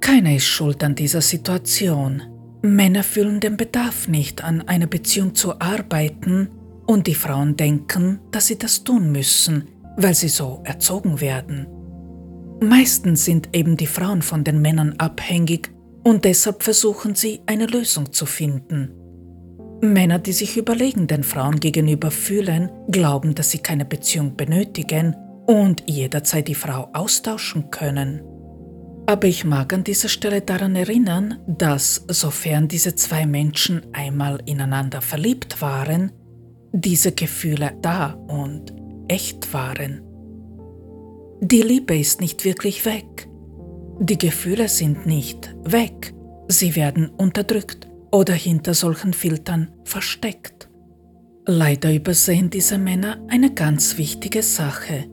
Keiner 0.01 0.35
ist 0.35 0.47
schuld 0.47 0.83
an 0.83 0.95
dieser 0.95 1.21
Situation. 1.21 2.23
Männer 2.61 3.03
fühlen 3.03 3.39
den 3.39 3.55
Bedarf 3.55 4.09
nicht, 4.09 4.43
an 4.43 4.67
einer 4.67 4.87
Beziehung 4.87 5.33
zu 5.33 5.61
arbeiten 5.61 6.49
und 6.91 7.07
die 7.07 7.15
Frauen 7.15 7.55
denken, 7.55 8.19
dass 8.31 8.47
sie 8.47 8.57
das 8.57 8.83
tun 8.83 9.13
müssen, 9.13 9.69
weil 9.95 10.13
sie 10.13 10.27
so 10.27 10.61
erzogen 10.65 11.21
werden. 11.21 11.65
Meistens 12.61 13.23
sind 13.23 13.49
eben 13.53 13.77
die 13.77 13.87
Frauen 13.87 14.21
von 14.21 14.43
den 14.43 14.61
Männern 14.61 14.95
abhängig 14.97 15.71
und 16.03 16.25
deshalb 16.25 16.63
versuchen 16.63 17.15
sie 17.15 17.41
eine 17.45 17.65
Lösung 17.65 18.11
zu 18.11 18.25
finden. 18.25 18.91
Männer, 19.81 20.19
die 20.19 20.33
sich 20.33 20.57
überlegen 20.57 21.07
den 21.07 21.23
Frauen 21.23 21.59
gegenüber 21.59 22.11
fühlen, 22.11 22.69
glauben, 22.89 23.35
dass 23.35 23.51
sie 23.51 23.59
keine 23.59 23.85
Beziehung 23.85 24.35
benötigen 24.35 25.15
und 25.47 25.83
jederzeit 25.89 26.47
die 26.49 26.55
Frau 26.55 26.89
austauschen 26.93 27.71
können. 27.71 28.21
Aber 29.07 29.27
ich 29.27 29.45
mag 29.45 29.73
an 29.73 29.83
dieser 29.83 30.09
Stelle 30.09 30.41
daran 30.41 30.75
erinnern, 30.75 31.39
dass 31.47 32.03
sofern 32.07 32.67
diese 32.67 32.95
zwei 32.95 33.25
Menschen 33.25 33.81
einmal 33.93 34.39
ineinander 34.45 35.01
verliebt 35.01 35.61
waren, 35.61 36.11
diese 36.71 37.11
Gefühle 37.11 37.73
da 37.81 38.13
und 38.27 38.73
echt 39.07 39.53
waren. 39.53 40.01
Die 41.41 41.61
Liebe 41.61 41.97
ist 41.97 42.21
nicht 42.21 42.45
wirklich 42.45 42.85
weg. 42.85 43.27
Die 43.99 44.17
Gefühle 44.17 44.69
sind 44.69 45.05
nicht 45.05 45.55
weg. 45.63 46.13
Sie 46.47 46.75
werden 46.75 47.09
unterdrückt 47.09 47.87
oder 48.11 48.33
hinter 48.33 48.73
solchen 48.73 49.13
Filtern 49.13 49.71
versteckt. 49.83 50.69
Leider 51.45 51.93
übersehen 51.93 52.49
diese 52.49 52.77
Männer 52.77 53.25
eine 53.27 53.53
ganz 53.53 53.97
wichtige 53.97 54.43
Sache, 54.43 55.05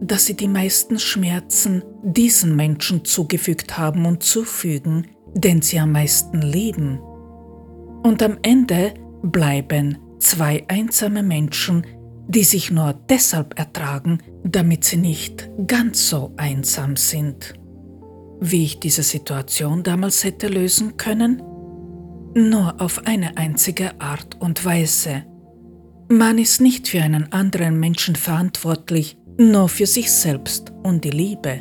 dass 0.00 0.26
sie 0.26 0.36
die 0.36 0.48
meisten 0.48 0.98
Schmerzen 0.98 1.82
diesen 2.02 2.56
Menschen 2.56 3.04
zugefügt 3.04 3.76
haben 3.78 4.06
und 4.06 4.22
zufügen, 4.22 5.06
den 5.34 5.62
sie 5.62 5.78
am 5.78 5.92
meisten 5.92 6.40
lieben. 6.40 6.98
Und 8.02 8.22
am 8.22 8.38
Ende 8.42 8.94
bleiben 9.22 9.98
zwei 10.24 10.64
einsame 10.68 11.22
Menschen, 11.22 11.86
die 12.26 12.44
sich 12.44 12.70
nur 12.70 12.94
deshalb 13.08 13.58
ertragen, 13.58 14.18
damit 14.42 14.84
sie 14.84 14.96
nicht 14.96 15.48
ganz 15.66 16.08
so 16.08 16.32
einsam 16.36 16.96
sind. 16.96 17.54
Wie 18.40 18.64
ich 18.64 18.80
diese 18.80 19.02
Situation 19.02 19.82
damals 19.82 20.24
hätte 20.24 20.48
lösen 20.48 20.96
können? 20.96 21.42
Nur 22.34 22.80
auf 22.80 23.06
eine 23.06 23.36
einzige 23.36 24.00
Art 24.00 24.40
und 24.40 24.64
Weise. 24.64 25.24
Man 26.08 26.38
ist 26.38 26.60
nicht 26.60 26.88
für 26.88 27.00
einen 27.00 27.32
anderen 27.32 27.78
Menschen 27.78 28.16
verantwortlich, 28.16 29.16
nur 29.38 29.68
für 29.68 29.86
sich 29.86 30.10
selbst 30.10 30.72
und 30.82 31.04
die 31.04 31.10
Liebe. 31.10 31.60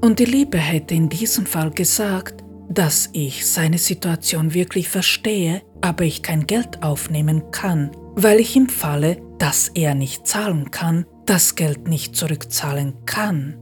Und 0.00 0.18
die 0.18 0.24
Liebe 0.24 0.58
hätte 0.58 0.94
in 0.94 1.08
diesem 1.08 1.46
Fall 1.46 1.70
gesagt, 1.70 2.41
dass 2.74 3.10
ich 3.12 3.46
seine 3.46 3.78
Situation 3.78 4.54
wirklich 4.54 4.88
verstehe, 4.88 5.62
aber 5.80 6.04
ich 6.04 6.22
kein 6.22 6.46
Geld 6.46 6.82
aufnehmen 6.82 7.50
kann, 7.50 7.90
weil 8.14 8.40
ich 8.40 8.56
im 8.56 8.68
Falle, 8.68 9.20
dass 9.38 9.68
er 9.68 9.94
nicht 9.94 10.26
zahlen 10.26 10.70
kann, 10.70 11.06
das 11.26 11.54
Geld 11.54 11.88
nicht 11.88 12.16
zurückzahlen 12.16 12.94
kann. 13.04 13.56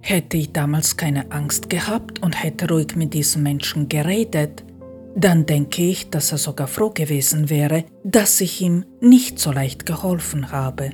Hätte 0.00 0.36
ich 0.36 0.52
damals 0.52 0.96
keine 0.96 1.32
Angst 1.32 1.70
gehabt 1.70 2.22
und 2.22 2.42
hätte 2.42 2.68
ruhig 2.68 2.96
mit 2.96 3.14
diesem 3.14 3.42
Menschen 3.42 3.88
geredet, 3.88 4.64
dann 5.16 5.46
denke 5.46 5.82
ich, 5.82 6.10
dass 6.10 6.32
er 6.32 6.38
sogar 6.38 6.68
froh 6.68 6.90
gewesen 6.90 7.50
wäre, 7.50 7.84
dass 8.04 8.40
ich 8.40 8.60
ihm 8.60 8.84
nicht 9.00 9.38
so 9.38 9.50
leicht 9.50 9.86
geholfen 9.86 10.52
habe. 10.52 10.90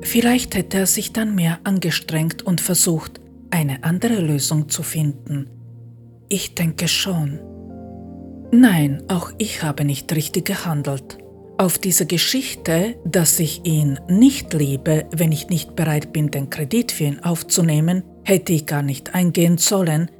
Vielleicht 0.00 0.54
hätte 0.54 0.78
er 0.78 0.86
sich 0.86 1.12
dann 1.12 1.34
mehr 1.34 1.58
angestrengt 1.64 2.42
und 2.42 2.60
versucht, 2.60 3.20
eine 3.50 3.84
andere 3.84 4.20
Lösung 4.20 4.68
zu 4.68 4.82
finden. 4.82 5.53
Ich 6.34 6.56
denke 6.56 6.88
schon. 6.88 7.38
Nein, 8.50 9.04
auch 9.06 9.30
ich 9.38 9.62
habe 9.62 9.84
nicht 9.84 10.12
richtig 10.12 10.46
gehandelt. 10.46 11.18
Auf 11.58 11.78
diese 11.78 12.06
Geschichte, 12.06 12.96
dass 13.04 13.38
ich 13.38 13.64
ihn 13.64 14.00
nicht 14.08 14.52
liebe, 14.52 15.06
wenn 15.12 15.30
ich 15.30 15.48
nicht 15.48 15.76
bereit 15.76 16.12
bin, 16.12 16.32
den 16.32 16.50
Kredit 16.50 16.90
für 16.90 17.04
ihn 17.04 17.20
aufzunehmen, 17.20 18.02
hätte 18.24 18.52
ich 18.52 18.66
gar 18.66 18.82
nicht 18.82 19.14
eingehen 19.14 19.58
sollen, 19.58 20.10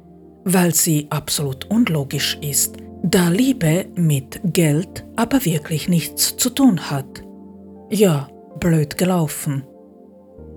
weil 0.45 0.73
sie 0.73 1.07
absolut 1.09 1.69
unlogisch 1.69 2.37
ist, 2.41 2.77
da 3.03 3.27
Liebe 3.27 3.87
mit 3.95 4.39
Geld 4.53 5.05
aber 5.17 5.43
wirklich 5.43 5.89
nichts 5.89 6.37
zu 6.37 6.49
tun 6.49 6.89
hat. 6.89 7.23
Ja, 7.89 8.29
blöd 8.61 8.97
gelaufen. 8.97 9.65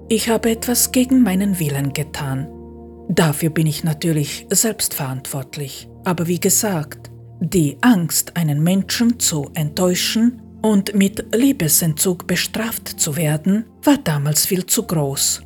Ich 0.09 0.29
habe 0.29 0.53
etwas 0.53 0.93
gegen 0.93 1.25
meinen 1.25 1.59
Willen 1.59 1.93
getan. 1.93 2.47
Dafür 3.09 3.51
bin 3.51 3.67
ich 3.67 3.85
natürlich 3.85 4.47
selbstverantwortlich. 4.51 5.89
Aber 6.05 6.27
wie 6.27 6.41
gesagt, 6.41 7.11
die 7.41 7.79
Angst, 7.81 8.37
einen 8.37 8.63
Menschen 8.63 9.19
zu 9.19 9.51
enttäuschen 9.55 10.43
und 10.63 10.95
mit 10.95 11.25
Liebesentzug 11.35 12.27
bestraft 12.27 13.01
zu 13.01 13.17
werden, 13.17 13.65
war 13.83 13.97
damals 13.97 14.45
viel 14.45 14.67
zu 14.67 14.83
groß. 14.83 15.43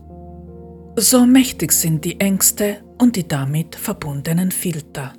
So 0.96 1.24
mächtig 1.24 1.72
sind 1.72 2.04
die 2.04 2.18
Ängste 2.20 2.82
und 2.98 3.16
die 3.16 3.26
damit 3.26 3.74
verbundenen 3.74 4.50
Filter. 4.50 5.14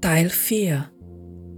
Teil 0.00 0.28
4 0.28 0.90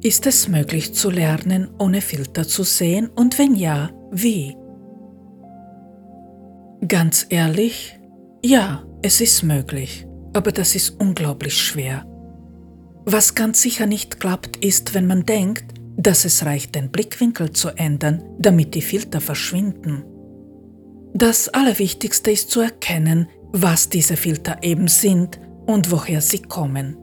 Ist 0.02 0.26
es 0.26 0.48
möglich 0.48 0.94
zu 0.94 1.10
lernen, 1.10 1.68
ohne 1.78 2.00
Filter 2.00 2.46
zu 2.46 2.62
sehen 2.62 3.10
und 3.14 3.38
wenn 3.38 3.54
ja, 3.54 3.90
wie? 4.10 4.56
Ganz 6.86 7.26
ehrlich, 7.28 7.99
ja, 8.42 8.84
es 9.02 9.20
ist 9.20 9.42
möglich, 9.42 10.06
aber 10.32 10.52
das 10.52 10.74
ist 10.74 10.90
unglaublich 10.98 11.54
schwer. 11.54 12.06
Was 13.04 13.34
ganz 13.34 13.62
sicher 13.62 13.86
nicht 13.86 14.20
klappt, 14.20 14.58
ist, 14.58 14.94
wenn 14.94 15.06
man 15.06 15.24
denkt, 15.24 15.74
dass 15.96 16.24
es 16.24 16.44
reicht, 16.44 16.74
den 16.74 16.90
Blickwinkel 16.90 17.50
zu 17.52 17.70
ändern, 17.70 18.22
damit 18.38 18.74
die 18.74 18.82
Filter 18.82 19.20
verschwinden. 19.20 20.04
Das 21.12 21.48
Allerwichtigste 21.48 22.30
ist 22.30 22.50
zu 22.50 22.60
erkennen, 22.60 23.28
was 23.52 23.88
diese 23.88 24.16
Filter 24.16 24.62
eben 24.62 24.88
sind 24.88 25.40
und 25.66 25.90
woher 25.90 26.20
sie 26.20 26.40
kommen. 26.40 26.96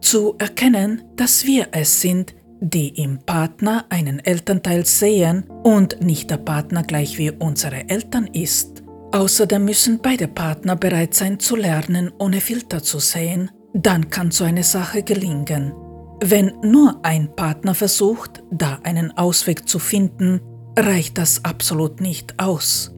Zu 0.00 0.36
erkennen, 0.38 1.02
dass 1.16 1.44
wir 1.44 1.68
es 1.72 2.00
sind, 2.00 2.34
die 2.60 2.88
im 3.02 3.18
Partner 3.18 3.86
einen 3.88 4.20
Elternteil 4.20 4.86
sehen 4.86 5.44
und 5.64 6.00
nicht 6.00 6.30
der 6.30 6.36
Partner 6.36 6.84
gleich 6.84 7.18
wie 7.18 7.30
unsere 7.30 7.88
Eltern 7.88 8.28
ist. 8.28 8.81
Außerdem 9.12 9.64
müssen 9.64 10.00
beide 10.02 10.26
Partner 10.28 10.76
bereit 10.76 11.14
sein 11.14 11.38
zu 11.38 11.56
lernen, 11.56 12.10
ohne 12.18 12.40
Filter 12.40 12.82
zu 12.82 12.98
sehen 12.98 13.50
dann 13.74 14.10
kann 14.10 14.30
so 14.30 14.44
eine 14.44 14.62
Sache 14.62 15.02
gelingen. 15.02 15.72
Wenn 16.24 16.52
nur 16.62 17.00
ein 17.04 17.34
Partner 17.34 17.74
versucht, 17.74 18.42
da 18.50 18.78
einen 18.84 19.16
Ausweg 19.16 19.68
zu 19.68 19.78
finden, 19.78 20.40
reicht 20.78 21.18
das 21.18 21.44
absolut 21.44 22.00
nicht 22.00 22.38
aus. 22.38 22.94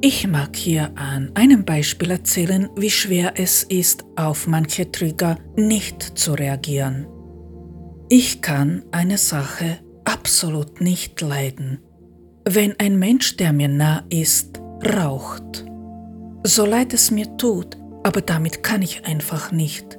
Ich 0.00 0.26
mag 0.26 0.56
hier 0.56 0.92
an 0.96 1.30
einem 1.34 1.64
Beispiel 1.64 2.10
erzählen, 2.10 2.68
wie 2.76 2.90
schwer 2.90 3.34
es 3.36 3.62
ist, 3.62 4.04
auf 4.16 4.46
manche 4.46 4.90
Trigger 4.90 5.38
nicht 5.56 6.02
zu 6.02 6.34
reagieren. 6.34 7.06
Ich 8.08 8.42
kann 8.42 8.84
eine 8.92 9.18
Sache 9.18 9.78
absolut 10.04 10.80
nicht 10.80 11.20
leiden. 11.20 11.80
Wenn 12.44 12.78
ein 12.78 12.98
Mensch, 12.98 13.36
der 13.36 13.52
mir 13.52 13.68
nah 13.68 14.04
ist, 14.10 14.55
raucht. 14.84 15.64
So 16.42 16.64
leid 16.64 16.92
es 16.92 17.10
mir 17.10 17.36
tut, 17.36 17.76
aber 18.02 18.20
damit 18.20 18.62
kann 18.62 18.82
ich 18.82 19.04
einfach 19.04 19.52
nicht. 19.52 19.98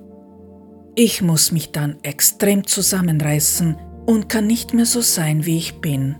Ich 0.95 1.21
muss 1.21 1.51
mich 1.51 1.71
dann 1.71 1.97
extrem 2.03 2.65
zusammenreißen 2.65 3.77
und 4.05 4.29
kann 4.29 4.47
nicht 4.47 4.73
mehr 4.73 4.85
so 4.85 5.01
sein, 5.01 5.45
wie 5.45 5.57
ich 5.57 5.79
bin. 5.81 6.17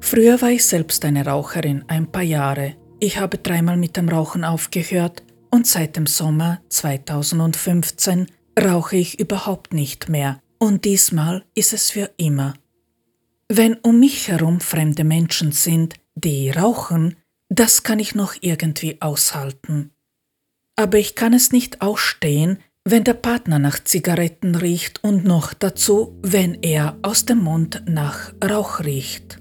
Früher 0.00 0.40
war 0.40 0.50
ich 0.50 0.64
selbst 0.64 1.04
eine 1.04 1.24
Raucherin, 1.24 1.84
ein 1.88 2.10
paar 2.10 2.22
Jahre. 2.22 2.74
Ich 3.00 3.18
habe 3.18 3.38
dreimal 3.38 3.76
mit 3.76 3.96
dem 3.96 4.08
Rauchen 4.08 4.44
aufgehört 4.44 5.22
und 5.50 5.66
seit 5.66 5.96
dem 5.96 6.06
Sommer 6.06 6.60
2015 6.70 8.26
rauche 8.58 8.96
ich 8.96 9.20
überhaupt 9.20 9.74
nicht 9.74 10.08
mehr 10.08 10.40
und 10.58 10.84
diesmal 10.84 11.44
ist 11.54 11.72
es 11.72 11.90
für 11.90 12.10
immer. 12.16 12.54
Wenn 13.48 13.74
um 13.74 14.00
mich 14.00 14.28
herum 14.28 14.60
fremde 14.60 15.04
Menschen 15.04 15.52
sind, 15.52 15.94
die 16.16 16.50
rauchen, 16.50 17.16
das 17.48 17.84
kann 17.84 18.00
ich 18.00 18.14
noch 18.14 18.34
irgendwie 18.40 19.00
aushalten. 19.00 19.92
Aber 20.74 20.98
ich 20.98 21.14
kann 21.14 21.32
es 21.32 21.52
nicht 21.52 21.80
ausstehen, 21.80 22.58
wenn 22.84 23.04
der 23.04 23.14
Partner 23.14 23.58
nach 23.58 23.82
Zigaretten 23.82 24.54
riecht 24.54 25.02
und 25.02 25.24
noch 25.24 25.54
dazu, 25.54 26.18
wenn 26.22 26.54
er 26.62 26.98
aus 27.02 27.24
dem 27.24 27.42
Mund 27.42 27.82
nach 27.86 28.32
Rauch 28.42 28.80
riecht. 28.80 29.38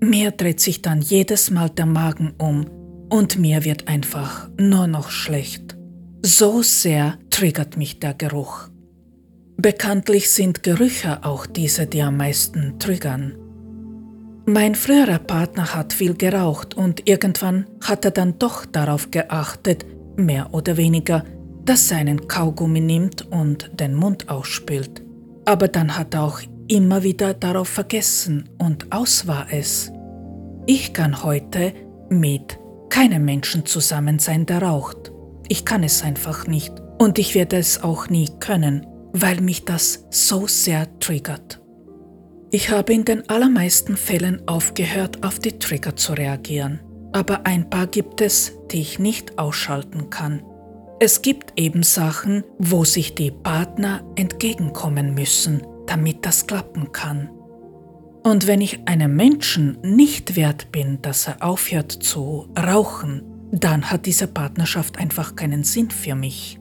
Mir 0.00 0.30
dreht 0.30 0.60
sich 0.60 0.82
dann 0.82 1.00
jedes 1.00 1.50
Mal 1.50 1.70
der 1.70 1.86
Magen 1.86 2.34
um 2.38 2.66
und 3.08 3.38
mir 3.38 3.64
wird 3.64 3.88
einfach 3.88 4.48
nur 4.58 4.86
noch 4.86 5.10
schlecht. 5.10 5.76
So 6.22 6.62
sehr 6.62 7.18
triggert 7.30 7.76
mich 7.76 7.98
der 7.98 8.14
Geruch. 8.14 8.68
Bekanntlich 9.56 10.30
sind 10.30 10.62
Gerüche 10.62 11.24
auch 11.24 11.46
diese, 11.46 11.86
die 11.86 12.02
am 12.02 12.18
meisten 12.18 12.78
triggern. 12.78 13.45
Mein 14.48 14.76
früherer 14.76 15.18
Partner 15.18 15.74
hat 15.74 15.92
viel 15.92 16.14
geraucht 16.14 16.74
und 16.74 17.08
irgendwann 17.08 17.66
hat 17.82 18.04
er 18.04 18.12
dann 18.12 18.38
doch 18.38 18.64
darauf 18.64 19.10
geachtet, 19.10 19.84
mehr 20.16 20.54
oder 20.54 20.76
weniger, 20.76 21.24
dass 21.64 21.90
er 21.90 21.98
einen 21.98 22.28
Kaugummi 22.28 22.80
nimmt 22.80 23.26
und 23.32 23.68
den 23.80 23.96
Mund 23.96 24.28
ausspült. 24.28 25.02
Aber 25.46 25.66
dann 25.66 25.98
hat 25.98 26.14
er 26.14 26.22
auch 26.22 26.40
immer 26.68 27.02
wieder 27.02 27.34
darauf 27.34 27.68
vergessen 27.68 28.48
und 28.58 28.92
aus 28.92 29.26
war 29.26 29.48
es. 29.50 29.90
Ich 30.66 30.92
kann 30.92 31.24
heute 31.24 31.72
mit 32.08 32.56
keinem 32.88 33.24
Menschen 33.24 33.66
zusammen 33.66 34.20
sein, 34.20 34.46
der 34.46 34.62
raucht. 34.62 35.10
Ich 35.48 35.64
kann 35.64 35.82
es 35.82 36.04
einfach 36.04 36.46
nicht 36.46 36.72
und 36.98 37.18
ich 37.18 37.34
werde 37.34 37.56
es 37.56 37.82
auch 37.82 38.08
nie 38.10 38.28
können, 38.38 38.86
weil 39.12 39.40
mich 39.40 39.64
das 39.64 40.06
so 40.10 40.46
sehr 40.46 40.86
triggert. 41.00 41.60
Ich 42.50 42.70
habe 42.70 42.92
in 42.92 43.04
den 43.04 43.28
allermeisten 43.28 43.96
Fällen 43.96 44.46
aufgehört, 44.46 45.24
auf 45.24 45.40
die 45.40 45.58
Trigger 45.58 45.96
zu 45.96 46.12
reagieren, 46.12 46.80
aber 47.12 47.44
ein 47.44 47.68
paar 47.68 47.88
gibt 47.88 48.20
es, 48.20 48.52
die 48.70 48.80
ich 48.80 48.98
nicht 48.98 49.38
ausschalten 49.38 50.10
kann. 50.10 50.42
Es 51.00 51.22
gibt 51.22 51.52
eben 51.56 51.82
Sachen, 51.82 52.44
wo 52.58 52.84
sich 52.84 53.14
die 53.14 53.30
Partner 53.30 54.02
entgegenkommen 54.14 55.14
müssen, 55.14 55.62
damit 55.86 56.24
das 56.24 56.46
klappen 56.46 56.92
kann. 56.92 57.28
Und 58.22 58.46
wenn 58.46 58.60
ich 58.60 58.88
einem 58.88 59.14
Menschen 59.14 59.78
nicht 59.82 60.36
wert 60.36 60.72
bin, 60.72 61.02
dass 61.02 61.28
er 61.28 61.42
aufhört 61.42 61.92
zu 61.92 62.48
rauchen, 62.58 63.22
dann 63.52 63.90
hat 63.90 64.06
diese 64.06 64.26
Partnerschaft 64.26 64.98
einfach 64.98 65.36
keinen 65.36 65.64
Sinn 65.64 65.90
für 65.90 66.14
mich. 66.14 66.58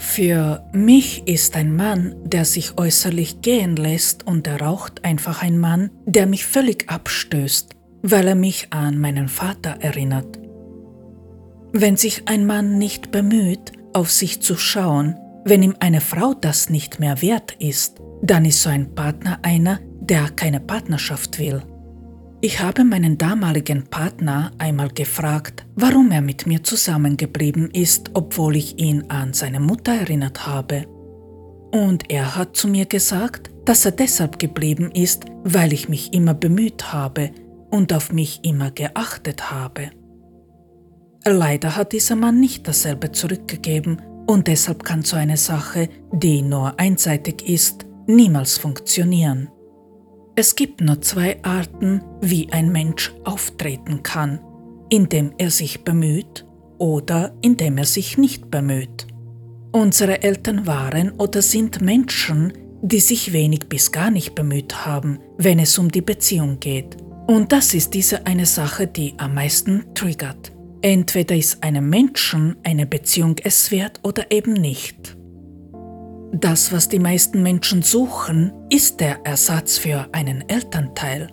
Für 0.00 0.64
mich 0.72 1.28
ist 1.28 1.54
ein 1.56 1.76
Mann, 1.76 2.16
der 2.24 2.46
sich 2.46 2.78
äußerlich 2.78 3.42
gehen 3.42 3.76
lässt 3.76 4.26
und 4.26 4.46
er 4.46 4.62
raucht, 4.62 5.04
einfach 5.04 5.42
ein 5.42 5.58
Mann, 5.58 5.90
der 6.06 6.26
mich 6.26 6.46
völlig 6.46 6.88
abstößt, 6.88 7.76
weil 8.02 8.26
er 8.26 8.34
mich 8.34 8.68
an 8.70 8.98
meinen 8.98 9.28
Vater 9.28 9.76
erinnert. 9.80 10.38
Wenn 11.72 11.98
sich 11.98 12.26
ein 12.28 12.46
Mann 12.46 12.78
nicht 12.78 13.12
bemüht, 13.12 13.72
auf 13.92 14.10
sich 14.10 14.40
zu 14.40 14.56
schauen, 14.56 15.16
wenn 15.44 15.62
ihm 15.62 15.76
eine 15.80 16.00
Frau 16.00 16.32
das 16.32 16.70
nicht 16.70 16.98
mehr 16.98 17.20
wert 17.20 17.52
ist, 17.58 18.00
dann 18.22 18.46
ist 18.46 18.62
so 18.62 18.70
ein 18.70 18.94
Partner 18.94 19.38
einer, 19.42 19.80
der 20.00 20.30
keine 20.30 20.60
Partnerschaft 20.60 21.38
will. 21.38 21.62
Ich 22.42 22.60
habe 22.60 22.84
meinen 22.84 23.18
damaligen 23.18 23.86
Partner 23.88 24.52
einmal 24.56 24.88
gefragt, 24.88 25.66
warum 25.74 26.10
er 26.10 26.22
mit 26.22 26.46
mir 26.46 26.62
zusammengeblieben 26.62 27.70
ist, 27.70 28.12
obwohl 28.14 28.56
ich 28.56 28.78
ihn 28.78 29.04
an 29.08 29.34
seine 29.34 29.60
Mutter 29.60 29.92
erinnert 29.92 30.46
habe. 30.46 30.86
Und 31.70 32.10
er 32.10 32.36
hat 32.36 32.56
zu 32.56 32.66
mir 32.66 32.86
gesagt, 32.86 33.50
dass 33.66 33.84
er 33.84 33.92
deshalb 33.92 34.38
geblieben 34.38 34.90
ist, 34.90 35.26
weil 35.44 35.74
ich 35.74 35.90
mich 35.90 36.14
immer 36.14 36.32
bemüht 36.32 36.94
habe 36.94 37.30
und 37.70 37.92
auf 37.92 38.10
mich 38.10 38.40
immer 38.42 38.70
geachtet 38.70 39.50
habe. 39.50 39.90
Leider 41.26 41.76
hat 41.76 41.92
dieser 41.92 42.16
Mann 42.16 42.40
nicht 42.40 42.66
dasselbe 42.66 43.12
zurückgegeben 43.12 44.00
und 44.26 44.46
deshalb 44.46 44.82
kann 44.82 45.02
so 45.02 45.16
eine 45.16 45.36
Sache, 45.36 45.90
die 46.10 46.40
nur 46.40 46.80
einseitig 46.80 47.46
ist, 47.46 47.84
niemals 48.06 48.56
funktionieren. 48.56 49.50
Es 50.36 50.56
gibt 50.56 50.80
nur 50.80 51.00
zwei 51.00 51.42
Arten, 51.42 52.02
wie 52.20 52.52
ein 52.52 52.70
Mensch 52.70 53.12
auftreten 53.24 54.02
kann, 54.02 54.40
indem 54.88 55.32
er 55.38 55.50
sich 55.50 55.84
bemüht 55.84 56.46
oder 56.78 57.34
indem 57.42 57.78
er 57.78 57.84
sich 57.84 58.16
nicht 58.16 58.50
bemüht. 58.50 59.06
Unsere 59.72 60.22
Eltern 60.22 60.66
waren 60.66 61.12
oder 61.12 61.42
sind 61.42 61.80
Menschen, 61.80 62.52
die 62.82 63.00
sich 63.00 63.32
wenig 63.32 63.68
bis 63.68 63.92
gar 63.92 64.10
nicht 64.10 64.34
bemüht 64.34 64.86
haben, 64.86 65.18
wenn 65.36 65.58
es 65.58 65.78
um 65.78 65.90
die 65.90 66.00
Beziehung 66.00 66.58
geht. 66.60 66.96
Und 67.26 67.52
das 67.52 67.74
ist 67.74 67.94
diese 67.94 68.26
eine 68.26 68.46
Sache, 68.46 68.86
die 68.86 69.14
am 69.18 69.34
meisten 69.34 69.84
triggert. 69.94 70.52
Entweder 70.82 71.36
ist 71.36 71.62
einem 71.62 71.88
Menschen 71.88 72.56
eine 72.62 72.86
Beziehung 72.86 73.36
es 73.44 73.70
wert 73.70 74.00
oder 74.02 74.30
eben 74.30 74.54
nicht. 74.54 75.16
Das, 76.32 76.72
was 76.72 76.88
die 76.88 77.00
meisten 77.00 77.42
Menschen 77.42 77.82
suchen, 77.82 78.52
ist 78.70 79.00
der 79.00 79.24
Ersatz 79.26 79.78
für 79.78 80.08
einen 80.12 80.48
Elternteil. 80.48 81.28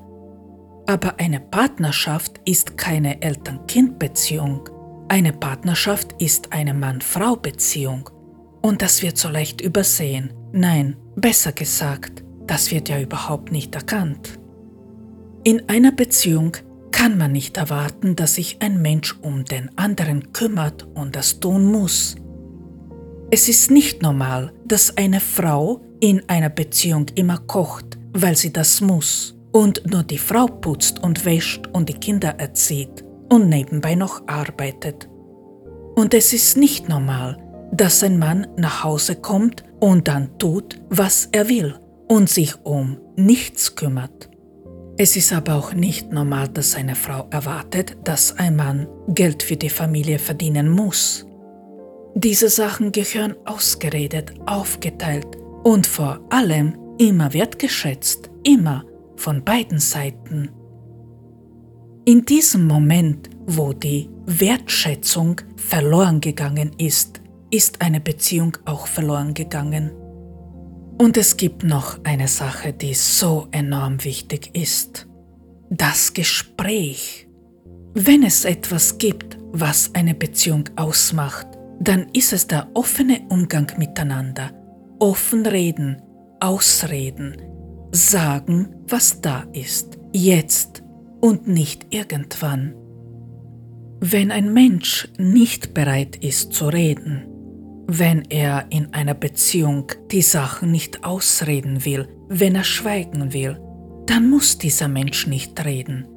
Aber 0.88 1.20
eine 1.20 1.40
Partnerschaft 1.40 2.42
ist 2.46 2.78
keine 2.78 3.22
Eltern-Kind-Beziehung. 3.22 4.70
Eine 5.08 5.34
Partnerschaft 5.34 6.16
ist 6.20 6.52
eine 6.52 6.74
Mann-Frau-Beziehung. 6.74 8.10
Und 8.62 8.82
das 8.82 9.04
wird 9.04 9.18
so 9.18 9.30
leicht 9.30 9.62
übersehen. 9.62 10.34
Nein, 10.52 10.98
besser 11.16 11.52
gesagt, 11.52 12.24
das 12.48 12.72
wird 12.72 12.90
ja 12.90 13.00
überhaupt 13.00 13.52
nicht 13.52 13.76
erkannt. 13.76 14.40
In 15.44 15.70
einer 15.70 15.92
Beziehung 15.92 16.58
kann 16.92 17.18
man 17.18 17.34
nicht 17.34 17.58
erwarten, 17.58 18.16
dass 18.16 18.36
sich 18.36 18.62
ein 18.62 18.82
Mensch 18.82 19.16
um 19.22 19.46
den 19.46 19.78
anderen 19.78 20.34
kümmert 20.34 20.88
und 20.96 21.16
das 21.16 21.40
tun 21.40 21.66
muss. 21.66 22.16
Es 23.30 23.50
ist 23.50 23.72
nicht 23.72 24.02
normal, 24.02 24.54
dass 24.66 24.96
eine 24.96 25.20
Frau 25.20 25.82
in 26.00 26.22
einer 26.30 26.50
Beziehung 26.50 27.08
immer 27.16 27.38
kocht, 27.38 27.98
weil 28.14 28.38
sie 28.38 28.54
das 28.54 28.80
muss, 28.80 29.36
und 29.52 29.82
nur 29.92 30.04
die 30.04 30.18
Frau 30.18 30.46
putzt 30.46 31.04
und 31.04 31.26
wäscht 31.26 31.68
und 31.74 31.90
die 31.90 31.94
Kinder 31.94 32.36
erzieht 32.38 33.04
und 33.30 33.50
nebenbei 33.50 33.96
noch 33.96 34.26
arbeitet. 34.28 35.10
Und 35.96 36.14
es 36.14 36.32
ist 36.32 36.56
nicht 36.56 36.88
normal, 36.88 37.38
dass 37.74 38.02
ein 38.02 38.18
Mann 38.18 38.48
nach 38.56 38.86
Hause 38.86 39.18
kommt 39.18 39.66
und 39.82 40.08
dann 40.08 40.38
tut, 40.40 40.80
was 40.90 41.28
er 41.34 41.50
will 41.50 41.76
und 42.08 42.30
sich 42.30 42.56
um 42.64 42.98
nichts 43.18 43.76
kümmert. 43.76 44.30
Es 44.98 45.18
ist 45.18 45.34
aber 45.34 45.56
auch 45.56 45.74
nicht 45.74 46.14
normal, 46.14 46.48
dass 46.48 46.76
eine 46.76 46.96
Frau 46.96 47.28
erwartet, 47.30 47.98
dass 48.06 48.38
ein 48.38 48.56
Mann 48.56 48.88
Geld 49.10 49.44
für 49.44 49.58
die 49.58 49.70
Familie 49.70 50.18
verdienen 50.18 50.70
muss. 50.70 51.27
Diese 52.16 52.50
Sachen 52.50 52.92
gehören 52.92 53.36
ausgeredet, 53.46 54.34
aufgeteilt 54.46 55.38
und 55.64 55.86
vor 55.86 56.20
allem 56.30 56.78
immer 56.98 57.34
wertgeschätzt, 57.34 58.30
immer 58.44 58.86
von 59.16 59.44
beiden 59.44 59.80
Seiten. 59.80 60.50
In 62.06 62.26
diesem 62.26 62.68
Moment, 62.68 63.30
wo 63.46 63.74
die 63.74 64.10
Wertschätzung 64.26 65.42
verloren 65.58 66.22
gegangen 66.22 66.72
ist, 66.78 67.22
ist 67.50 67.82
eine 67.82 68.00
Beziehung 68.00 68.58
auch 68.66 68.88
verloren 68.88 69.34
gegangen. 69.34 69.92
Und 70.98 71.18
es 71.18 71.38
gibt 71.38 71.64
noch 71.64 72.00
eine 72.04 72.28
Sache, 72.28 72.74
die 72.74 72.94
so 72.94 73.48
enorm 73.52 74.04
wichtig 74.04 74.52
ist. 74.54 75.08
Das 75.70 76.14
Gespräch. 76.14 77.28
Wenn 77.94 78.24
es 78.24 78.46
etwas 78.46 78.98
gibt, 78.98 79.38
was 79.52 79.92
eine 79.94 80.14
Beziehung 80.14 80.64
ausmacht, 80.76 81.48
dann 81.80 82.08
ist 82.14 82.34
es 82.34 82.48
der 82.48 82.68
offene 82.74 83.22
Umgang 83.30 83.72
miteinander. 83.78 84.52
Offen 85.00 85.46
reden, 85.46 86.02
ausreden, 86.40 87.38
sagen, 87.92 88.76
was 88.88 89.22
da 89.22 89.46
ist, 89.54 89.98
jetzt 90.12 90.84
und 91.22 91.48
nicht 91.48 91.88
irgendwann. 91.90 92.76
Wenn 94.00 94.32
ein 94.32 94.54
Mensch 94.54 95.08
nicht 95.18 95.74
bereit 95.74 96.18
ist 96.18 96.54
zu 96.54 96.68
reden, 96.68 97.26
wenn 97.88 98.24
er 98.30 98.66
in 98.70 98.94
einer 98.94 99.14
Beziehung 99.14 99.92
die 100.12 100.22
Sachen 100.22 100.72
nicht 100.72 101.04
ausreden 101.04 101.86
will, 101.86 102.08
wenn 102.28 102.56
er 102.56 102.64
schweigen 102.64 103.34
will, 103.34 103.60
dann 104.06 104.30
muss 104.30 104.58
dieser 104.58 104.88
Mensch 104.88 105.28
nicht 105.28 105.64
reden. 105.64 106.08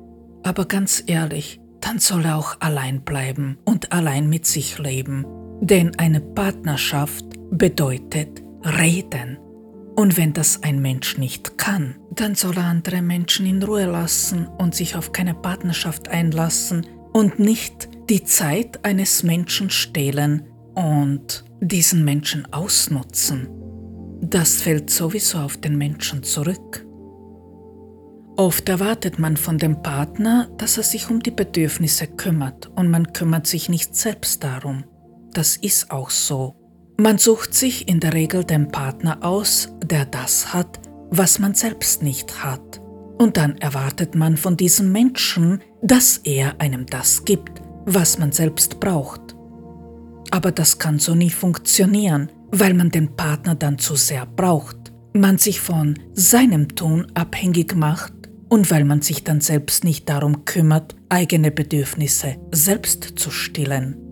Aber 0.43 0.67
ganz 0.67 1.03
ehrlich, 1.07 1.61
dann 1.81 1.99
soll 1.99 2.25
er 2.25 2.37
auch 2.37 2.57
allein 2.61 3.03
bleiben 3.03 3.59
und 3.65 3.93
allein 3.93 4.29
mit 4.29 4.47
sich 4.47 4.79
leben. 4.79 5.25
Denn 5.61 5.97
eine 5.99 6.21
Partnerschaft 6.21 7.25
bedeutet 7.51 8.43
reden. 8.65 9.39
Und 9.97 10.17
wenn 10.17 10.33
das 10.33 10.63
ein 10.63 10.81
Mensch 10.81 11.19
nicht 11.19 11.59
kann, 11.59 11.97
dann 12.15 12.35
soll 12.35 12.57
er 12.57 12.65
andere 12.65 13.03
Menschen 13.03 13.45
in 13.47 13.63
Ruhe 13.63 13.87
lassen 13.87 14.47
und 14.47 14.75
sich 14.75 14.97
auf 14.97 15.13
keine 15.13 15.35
Partnerschaft 15.35 16.09
einlassen 16.09 16.87
und 17.13 17.39
nicht 17.39 17.89
die 18.09 18.25
Zeit 18.25 18.85
eines 18.85 19.23
Menschen 19.23 19.69
stehlen 19.71 20.45
und 20.75 21.45
diesen 21.61 22.05
Menschen 22.05 22.51
ausnutzen. 22.53 23.49
Das 24.23 24.63
fällt 24.63 24.91
sowieso 24.91 25.39
auf 25.39 25.57
den 25.57 25.77
Menschen 25.77 26.23
zurück. 26.23 26.87
Oft 28.37 28.69
erwartet 28.69 29.19
man 29.19 29.37
von 29.37 29.59
dem 29.59 29.83
Partner, 29.83 30.49
dass 30.57 30.79
er 30.79 30.83
sich 30.83 31.11
um 31.11 31.21
die 31.21 31.31
Bedürfnisse 31.31 32.07
kümmert 32.07 32.71
und 32.75 32.89
man 32.91 33.13
kümmert 33.13 33.47
sich 33.47 33.69
nicht 33.69 33.95
selbst 33.95 34.43
darum. 34.43 34.85
Das 35.33 35.57
ist 35.57 35.91
auch 35.91 36.11
so. 36.11 36.57
Man 36.99 37.19
sucht 37.19 37.55
sich 37.55 37.89
in 37.89 38.01
der 38.01 38.13
Regel 38.13 38.45
den 38.45 38.69
Partner 38.69 39.19
aus, 39.23 39.69
der 39.85 40.05
das 40.05 40.53
hat, 40.53 40.81
was 41.11 41.39
man 41.39 41.55
selbst 41.55 42.03
nicht 42.03 42.45
hat. 42.45 42.81
Und 43.19 43.37
dann 43.37 43.57
erwartet 43.59 44.15
man 44.15 44.37
von 44.37 44.57
diesem 44.57 44.93
Menschen, 44.93 45.61
dass 45.83 46.19
er 46.19 46.61
einem 46.61 46.87
das 46.87 47.25
gibt, 47.25 47.63
was 47.87 48.19
man 48.19 48.33
selbst 48.33 48.81
braucht. 48.81 49.35
Aber 50.31 50.53
das 50.53 50.79
kann 50.79 50.99
so 50.99 51.15
nie 51.15 51.31
funktionieren, 51.31 52.31
weil 52.51 52.75
man 52.75 52.91
den 52.91 53.17
Partner 53.17 53.55
dann 53.55 53.79
zu 53.79 53.97
sehr 53.97 54.27
braucht, 54.27 54.93
man 55.13 55.39
sich 55.39 55.61
von 55.61 55.99
seinem 56.13 56.75
Tun 56.75 57.07
abhängig 57.15 57.75
macht 57.75 58.13
und 58.49 58.71
weil 58.71 58.85
man 58.85 59.03
sich 59.03 59.25
dann 59.25 59.41
selbst 59.41 59.85
nicht 59.85 60.09
darum 60.09 60.45
kümmert, 60.45 60.97
eigene 61.09 61.51
Bedürfnisse 61.51 62.37
selbst 62.53 63.05
zu 63.17 63.31
stillen. 63.31 64.10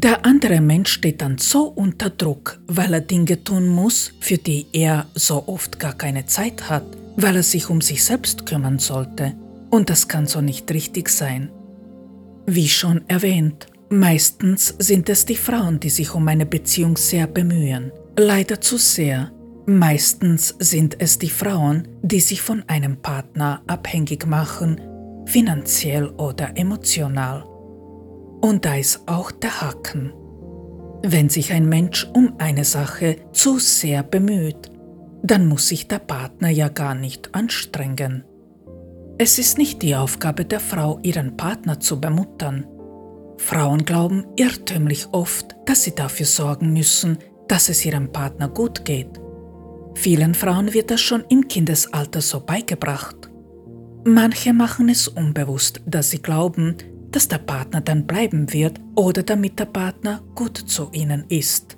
Der 0.00 0.24
andere 0.24 0.60
Mensch 0.60 0.92
steht 0.92 1.22
dann 1.22 1.38
so 1.38 1.64
unter 1.64 2.08
Druck, 2.08 2.60
weil 2.68 2.94
er 2.94 3.00
Dinge 3.00 3.42
tun 3.42 3.66
muss, 3.66 4.12
für 4.20 4.38
die 4.38 4.66
er 4.72 5.06
so 5.16 5.48
oft 5.48 5.80
gar 5.80 5.92
keine 5.92 6.24
Zeit 6.24 6.70
hat, 6.70 6.84
weil 7.16 7.34
er 7.34 7.42
sich 7.42 7.68
um 7.68 7.80
sich 7.80 8.04
selbst 8.04 8.46
kümmern 8.46 8.78
sollte. 8.78 9.34
Und 9.70 9.90
das 9.90 10.06
kann 10.06 10.28
so 10.28 10.40
nicht 10.40 10.70
richtig 10.70 11.08
sein. 11.08 11.50
Wie 12.46 12.68
schon 12.68 13.08
erwähnt, 13.08 13.66
meistens 13.90 14.72
sind 14.78 15.08
es 15.08 15.26
die 15.26 15.34
Frauen, 15.34 15.80
die 15.80 15.90
sich 15.90 16.14
um 16.14 16.28
eine 16.28 16.46
Beziehung 16.46 16.96
sehr 16.96 17.26
bemühen. 17.26 17.90
Leider 18.16 18.60
zu 18.60 18.76
sehr. 18.76 19.32
Meistens 19.66 20.54
sind 20.60 20.94
es 21.00 21.18
die 21.18 21.28
Frauen, 21.28 21.88
die 22.02 22.20
sich 22.20 22.40
von 22.40 22.62
einem 22.68 22.98
Partner 22.98 23.62
abhängig 23.66 24.28
machen, 24.28 24.80
finanziell 25.26 26.06
oder 26.10 26.56
emotional. 26.56 27.47
Und 28.40 28.64
da 28.64 28.76
ist 28.76 29.02
auch 29.06 29.30
der 29.30 29.60
Haken. 29.60 30.12
Wenn 31.02 31.28
sich 31.28 31.52
ein 31.52 31.68
Mensch 31.68 32.08
um 32.14 32.34
eine 32.38 32.64
Sache 32.64 33.16
zu 33.32 33.58
sehr 33.58 34.02
bemüht, 34.02 34.70
dann 35.22 35.46
muss 35.46 35.68
sich 35.68 35.88
der 35.88 35.98
Partner 35.98 36.48
ja 36.48 36.68
gar 36.68 36.94
nicht 36.94 37.34
anstrengen. 37.34 38.24
Es 39.18 39.38
ist 39.38 39.58
nicht 39.58 39.82
die 39.82 39.96
Aufgabe 39.96 40.44
der 40.44 40.60
Frau, 40.60 41.00
ihren 41.02 41.36
Partner 41.36 41.80
zu 41.80 42.00
bemuttern. 42.00 42.66
Frauen 43.38 43.84
glauben 43.84 44.26
irrtümlich 44.36 45.08
oft, 45.12 45.56
dass 45.66 45.84
sie 45.84 45.94
dafür 45.94 46.26
sorgen 46.26 46.72
müssen, 46.72 47.18
dass 47.48 47.68
es 47.68 47.84
ihrem 47.84 48.12
Partner 48.12 48.48
gut 48.48 48.84
geht. 48.84 49.20
Vielen 49.94 50.34
Frauen 50.34 50.72
wird 50.74 50.90
das 50.90 51.00
schon 51.00 51.24
im 51.28 51.48
Kindesalter 51.48 52.20
so 52.20 52.40
beigebracht. 52.40 53.30
Manche 54.04 54.52
machen 54.52 54.88
es 54.88 55.08
unbewusst, 55.08 55.80
dass 55.86 56.10
sie 56.10 56.22
glauben, 56.22 56.76
dass 57.10 57.28
der 57.28 57.38
Partner 57.38 57.80
dann 57.80 58.06
bleiben 58.06 58.52
wird 58.52 58.80
oder 58.94 59.22
damit 59.22 59.58
der 59.58 59.66
Partner 59.66 60.22
gut 60.34 60.56
zu 60.58 60.90
ihnen 60.92 61.24
ist. 61.28 61.76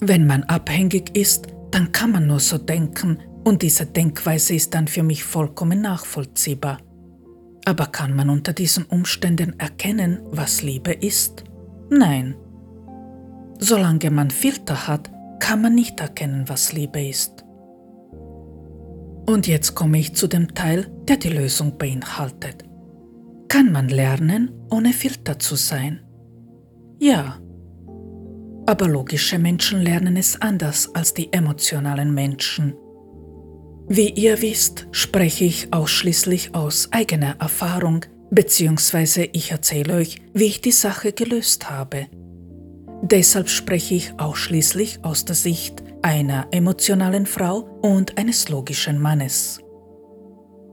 Wenn 0.00 0.26
man 0.26 0.42
abhängig 0.44 1.16
ist, 1.16 1.46
dann 1.70 1.90
kann 1.92 2.12
man 2.12 2.26
nur 2.26 2.40
so 2.40 2.58
denken 2.58 3.18
und 3.44 3.62
diese 3.62 3.86
Denkweise 3.86 4.54
ist 4.54 4.74
dann 4.74 4.88
für 4.88 5.02
mich 5.02 5.24
vollkommen 5.24 5.80
nachvollziehbar. 5.80 6.78
Aber 7.64 7.86
kann 7.86 8.14
man 8.14 8.30
unter 8.30 8.52
diesen 8.52 8.84
Umständen 8.84 9.58
erkennen, 9.58 10.20
was 10.30 10.62
Liebe 10.62 10.92
ist? 10.92 11.44
Nein. 11.90 12.36
Solange 13.58 14.10
man 14.10 14.30
Filter 14.30 14.86
hat, 14.86 15.10
kann 15.40 15.62
man 15.62 15.74
nicht 15.74 16.00
erkennen, 16.00 16.44
was 16.48 16.72
Liebe 16.72 17.06
ist. 17.06 17.44
Und 19.26 19.46
jetzt 19.46 19.74
komme 19.74 19.98
ich 19.98 20.14
zu 20.14 20.26
dem 20.26 20.54
Teil, 20.54 20.90
der 21.08 21.16
die 21.16 21.30
Lösung 21.30 21.78
beinhaltet. 21.78 22.64
Kann 23.48 23.72
man 23.72 23.88
lernen, 23.88 24.50
ohne 24.70 24.92
Filter 24.92 25.38
zu 25.38 25.56
sein? 25.56 26.00
Ja. 26.98 27.40
Aber 28.66 28.88
logische 28.88 29.38
Menschen 29.38 29.82
lernen 29.82 30.16
es 30.16 30.40
anders 30.40 30.94
als 30.94 31.14
die 31.14 31.32
emotionalen 31.32 32.14
Menschen. 32.14 32.74
Wie 33.86 34.08
ihr 34.08 34.40
wisst, 34.40 34.86
spreche 34.92 35.44
ich 35.44 35.72
ausschließlich 35.72 36.54
aus 36.54 36.88
eigener 36.90 37.36
Erfahrung, 37.38 38.06
beziehungsweise 38.30 39.24
ich 39.32 39.50
erzähle 39.50 39.94
euch, 39.94 40.22
wie 40.32 40.44
ich 40.44 40.62
die 40.62 40.72
Sache 40.72 41.12
gelöst 41.12 41.68
habe. 41.68 42.06
Deshalb 43.02 43.50
spreche 43.50 43.94
ich 43.96 44.18
ausschließlich 44.18 45.04
aus 45.04 45.26
der 45.26 45.34
Sicht 45.34 45.82
einer 46.00 46.48
emotionalen 46.50 47.26
Frau 47.26 47.78
und 47.82 48.16
eines 48.16 48.48
logischen 48.48 48.98
Mannes. 48.98 49.63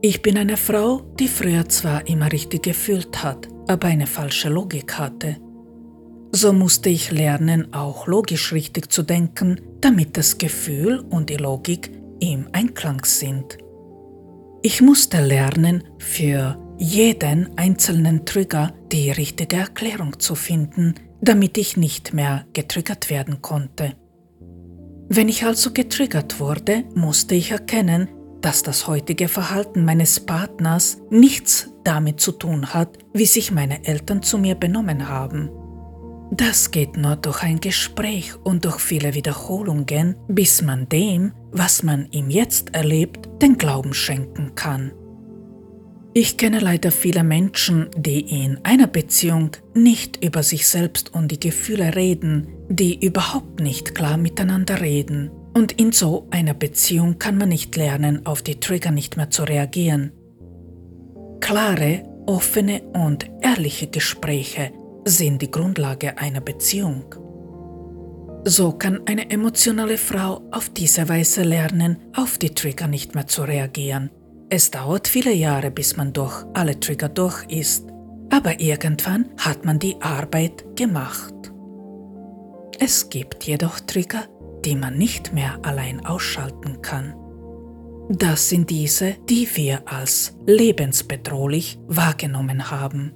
Ich 0.04 0.20
bin 0.20 0.36
eine 0.36 0.56
Frau, 0.56 1.02
die 1.20 1.28
früher 1.28 1.68
zwar 1.68 2.08
immer 2.08 2.32
richtig 2.32 2.64
gefühlt 2.64 3.22
hat, 3.22 3.46
aber 3.68 3.86
eine 3.86 4.08
falsche 4.08 4.48
Logik 4.48 4.98
hatte. 4.98 5.36
So 6.32 6.52
musste 6.52 6.88
ich 6.88 7.12
lernen, 7.12 7.72
auch 7.72 8.08
logisch 8.08 8.52
richtig 8.52 8.90
zu 8.90 9.04
denken, 9.04 9.60
damit 9.80 10.16
das 10.16 10.38
Gefühl 10.38 10.98
und 10.98 11.30
die 11.30 11.36
Logik 11.36 11.92
im 12.18 12.48
Einklang 12.50 13.04
sind. 13.04 13.58
Ich 14.62 14.80
musste 14.80 15.24
lernen, 15.24 15.84
für 15.98 16.58
jeden 16.78 17.56
einzelnen 17.56 18.26
Trigger 18.26 18.74
die 18.90 19.12
richtige 19.12 19.54
Erklärung 19.54 20.18
zu 20.18 20.34
finden, 20.34 20.94
damit 21.20 21.56
ich 21.58 21.76
nicht 21.76 22.12
mehr 22.12 22.44
getriggert 22.54 23.08
werden 23.08 23.40
konnte. 23.40 23.92
Wenn 25.08 25.28
ich 25.28 25.44
also 25.44 25.70
getriggert 25.72 26.40
wurde, 26.40 26.82
musste 26.96 27.36
ich 27.36 27.52
erkennen, 27.52 28.08
dass 28.42 28.62
das 28.62 28.86
heutige 28.86 29.28
Verhalten 29.28 29.84
meines 29.84 30.20
Partners 30.20 30.98
nichts 31.10 31.70
damit 31.84 32.20
zu 32.20 32.32
tun 32.32 32.74
hat, 32.74 32.98
wie 33.12 33.26
sich 33.26 33.50
meine 33.50 33.84
Eltern 33.86 34.22
zu 34.22 34.38
mir 34.38 34.54
benommen 34.54 35.08
haben. 35.08 35.50
Das 36.30 36.70
geht 36.70 36.96
nur 36.96 37.16
durch 37.16 37.42
ein 37.42 37.60
Gespräch 37.60 38.34
und 38.42 38.64
durch 38.64 38.80
viele 38.80 39.14
Wiederholungen, 39.14 40.16
bis 40.28 40.62
man 40.62 40.88
dem, 40.88 41.32
was 41.50 41.82
man 41.82 42.06
ihm 42.10 42.30
jetzt 42.30 42.74
erlebt, 42.74 43.28
den 43.42 43.58
Glauben 43.58 43.92
schenken 43.92 44.54
kann. 44.54 44.92
Ich 46.14 46.36
kenne 46.36 46.60
leider 46.60 46.90
viele 46.90 47.24
Menschen, 47.24 47.88
die 47.96 48.20
in 48.20 48.58
einer 48.64 48.86
Beziehung 48.86 49.50
nicht 49.74 50.22
über 50.22 50.42
sich 50.42 50.68
selbst 50.68 51.14
und 51.14 51.28
die 51.30 51.40
Gefühle 51.40 51.94
reden, 51.94 52.48
die 52.68 53.04
überhaupt 53.04 53.60
nicht 53.60 53.94
klar 53.94 54.16
miteinander 54.16 54.80
reden 54.80 55.30
und 55.54 55.72
in 55.72 55.92
so 55.92 56.26
einer 56.30 56.54
Beziehung 56.54 57.18
kann 57.18 57.36
man 57.36 57.48
nicht 57.48 57.76
lernen, 57.76 58.26
auf 58.26 58.42
die 58.42 58.60
Trigger 58.60 58.90
nicht 58.90 59.16
mehr 59.16 59.30
zu 59.30 59.42
reagieren. 59.44 60.12
Klare, 61.40 62.04
offene 62.26 62.82
und 62.94 63.30
ehrliche 63.42 63.88
Gespräche 63.88 64.72
sind 65.04 65.42
die 65.42 65.50
Grundlage 65.50 66.18
einer 66.18 66.40
Beziehung. 66.40 67.14
So 68.44 68.72
kann 68.72 69.00
eine 69.06 69.30
emotionale 69.30 69.98
Frau 69.98 70.42
auf 70.50 70.68
diese 70.70 71.08
Weise 71.08 71.42
lernen, 71.42 71.98
auf 72.16 72.38
die 72.38 72.50
Trigger 72.54 72.88
nicht 72.88 73.14
mehr 73.14 73.26
zu 73.26 73.42
reagieren. 73.42 74.10
Es 74.48 74.70
dauert 74.70 75.06
viele 75.08 75.32
Jahre, 75.32 75.70
bis 75.70 75.96
man 75.96 76.12
durch 76.12 76.44
alle 76.54 76.78
Trigger 76.78 77.08
durch 77.08 77.44
ist, 77.48 77.86
aber 78.30 78.60
irgendwann 78.60 79.26
hat 79.38 79.64
man 79.64 79.78
die 79.78 79.96
Arbeit 80.00 80.64
gemacht. 80.76 81.34
Es 82.78 83.08
gibt 83.10 83.44
jedoch 83.44 83.78
Trigger, 83.80 84.24
die 84.64 84.76
man 84.76 84.96
nicht 84.96 85.32
mehr 85.32 85.58
allein 85.62 86.04
ausschalten 86.04 86.82
kann. 86.82 87.14
Das 88.08 88.48
sind 88.48 88.68
diese, 88.70 89.14
die 89.28 89.48
wir 89.54 89.82
als 89.86 90.36
lebensbedrohlich 90.46 91.78
wahrgenommen 91.86 92.70
haben. 92.70 93.12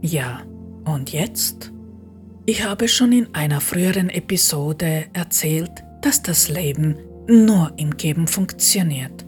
Ja, 0.00 0.42
und 0.84 1.12
jetzt? 1.12 1.72
Ich 2.46 2.64
habe 2.64 2.88
schon 2.88 3.12
in 3.12 3.34
einer 3.34 3.60
früheren 3.60 4.10
Episode 4.10 5.06
erzählt, 5.12 5.70
dass 6.02 6.22
das 6.22 6.48
Leben 6.48 6.96
nur 7.26 7.72
im 7.76 7.96
Geben 7.96 8.26
funktioniert. 8.26 9.24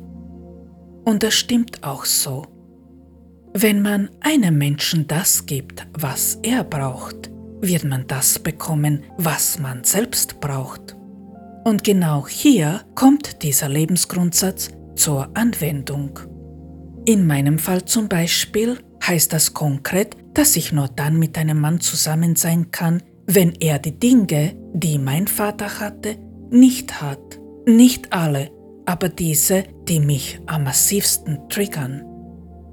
Und 1.04 1.22
das 1.22 1.34
stimmt 1.34 1.82
auch 1.82 2.04
so. 2.04 2.44
Wenn 3.54 3.80
man 3.80 4.11
einem 4.20 4.59
Menschen 4.59 5.07
das 5.07 5.46
gibt, 5.46 5.86
was 5.94 6.38
er 6.42 6.62
braucht, 6.64 7.30
wird 7.61 7.84
man 7.84 8.07
das 8.07 8.38
bekommen, 8.38 9.04
was 9.16 9.59
man 9.59 9.82
selbst 9.84 10.40
braucht. 10.40 10.96
Und 11.66 11.82
genau 11.82 12.28
hier 12.28 12.82
kommt 12.94 13.42
dieser 13.42 13.68
Lebensgrundsatz 13.68 14.68
zur 14.94 15.36
Anwendung. 15.36 16.16
In 17.06 17.26
meinem 17.26 17.58
Fall 17.58 17.84
zum 17.84 18.08
Beispiel 18.08 18.78
heißt 19.04 19.32
das 19.32 19.52
konkret, 19.52 20.16
dass 20.32 20.54
ich 20.54 20.70
nur 20.70 20.86
dann 20.86 21.18
mit 21.18 21.36
einem 21.36 21.60
Mann 21.60 21.80
zusammen 21.80 22.36
sein 22.36 22.70
kann, 22.70 23.02
wenn 23.26 23.50
er 23.58 23.80
die 23.80 23.98
Dinge, 23.98 24.54
die 24.74 24.96
mein 24.96 25.26
Vater 25.26 25.80
hatte, 25.80 26.18
nicht 26.52 27.02
hat. 27.02 27.40
Nicht 27.66 28.12
alle, 28.12 28.52
aber 28.86 29.08
diese, 29.08 29.64
die 29.88 29.98
mich 29.98 30.38
am 30.46 30.62
massivsten 30.62 31.48
triggern. 31.48 32.04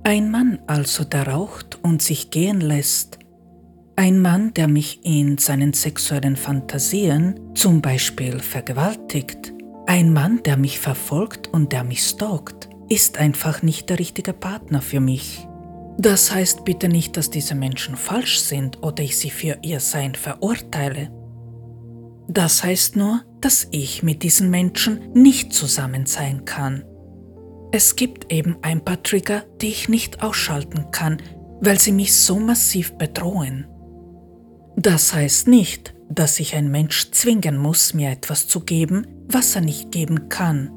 Ein 0.03 0.29
Mann 0.29 0.59
also, 0.67 1.03
der 1.03 1.29
raucht 1.29 1.79
und 1.81 2.03
sich 2.03 2.29
gehen 2.29 2.61
lässt. 2.61 3.17
Ein 3.95 4.21
Mann, 4.21 4.55
der 4.55 4.67
mich 4.67 5.01
in 5.03 5.37
seinen 5.37 5.73
sexuellen 5.73 6.35
Fantasien 6.35 7.39
zum 7.53 7.79
Beispiel 7.79 8.39
vergewaltigt. 8.39 9.53
Ein 9.85 10.11
Mann, 10.11 10.41
der 10.43 10.57
mich 10.57 10.79
verfolgt 10.79 11.47
und 11.49 11.71
der 11.71 11.83
mich 11.83 12.03
stalkt, 12.03 12.69
ist 12.89 13.19
einfach 13.19 13.61
nicht 13.61 13.91
der 13.91 13.99
richtige 13.99 14.33
Partner 14.33 14.81
für 14.81 14.99
mich. 14.99 15.47
Das 15.99 16.33
heißt 16.33 16.65
bitte 16.65 16.89
nicht, 16.89 17.17
dass 17.17 17.29
diese 17.29 17.53
Menschen 17.53 17.95
falsch 17.95 18.39
sind 18.39 18.81
oder 18.81 19.03
ich 19.03 19.15
sie 19.15 19.29
für 19.29 19.59
ihr 19.61 19.79
Sein 19.79 20.15
verurteile. 20.15 21.11
Das 22.27 22.63
heißt 22.63 22.95
nur, 22.95 23.21
dass 23.41 23.67
ich 23.69 24.01
mit 24.01 24.23
diesen 24.23 24.49
Menschen 24.49 25.11
nicht 25.13 25.53
zusammen 25.53 26.07
sein 26.07 26.45
kann. 26.45 26.83
Es 27.71 27.95
gibt 27.95 28.31
eben 28.33 28.57
ein 28.63 28.83
paar 28.83 29.03
Trigger, 29.03 29.43
die 29.61 29.67
ich 29.67 29.87
nicht 29.87 30.23
ausschalten 30.23 30.89
kann, 30.89 31.21
weil 31.61 31.79
sie 31.79 31.91
mich 31.91 32.15
so 32.15 32.39
massiv 32.39 32.93
bedrohen. 32.97 33.67
Das 34.76 35.13
heißt 35.13 35.47
nicht, 35.47 35.93
dass 36.09 36.39
ich 36.39 36.55
ein 36.55 36.69
Mensch 36.69 37.11
zwingen 37.11 37.57
muss, 37.57 37.93
mir 37.93 38.11
etwas 38.11 38.47
zu 38.47 38.61
geben, 38.61 39.07
was 39.28 39.55
er 39.55 39.61
nicht 39.61 39.91
geben 39.91 40.30
kann. 40.30 40.71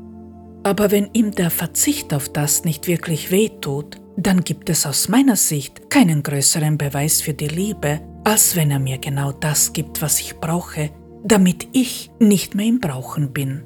Aber 0.64 0.90
wenn 0.90 1.11
ihm 1.12 1.30
der 1.30 1.51
Verzicht 1.51 2.12
auf 2.12 2.28
das 2.28 2.64
nicht 2.64 2.86
wirklich 2.86 3.30
wehtut, 3.30 3.97
dann 4.16 4.42
gibt 4.42 4.70
es 4.70 4.86
aus 4.86 5.09
meiner 5.09 5.36
Sicht 5.36 5.90
keinen 5.90 6.22
größeren 6.22 6.78
Beweis 6.78 7.20
für 7.20 7.34
die 7.34 7.49
Liebe, 7.49 8.01
als 8.24 8.57
wenn 8.57 8.70
er 8.70 8.80
mir 8.80 8.99
genau 8.99 9.32
das 9.32 9.72
gibt, 9.72 10.03
was 10.03 10.20
ich 10.20 10.36
brauche, 10.36 10.90
damit 11.22 11.68
ich 11.72 12.11
nicht 12.18 12.55
mehr 12.55 12.66
im 12.66 12.80
Brauchen 12.80 13.32
bin. 13.32 13.62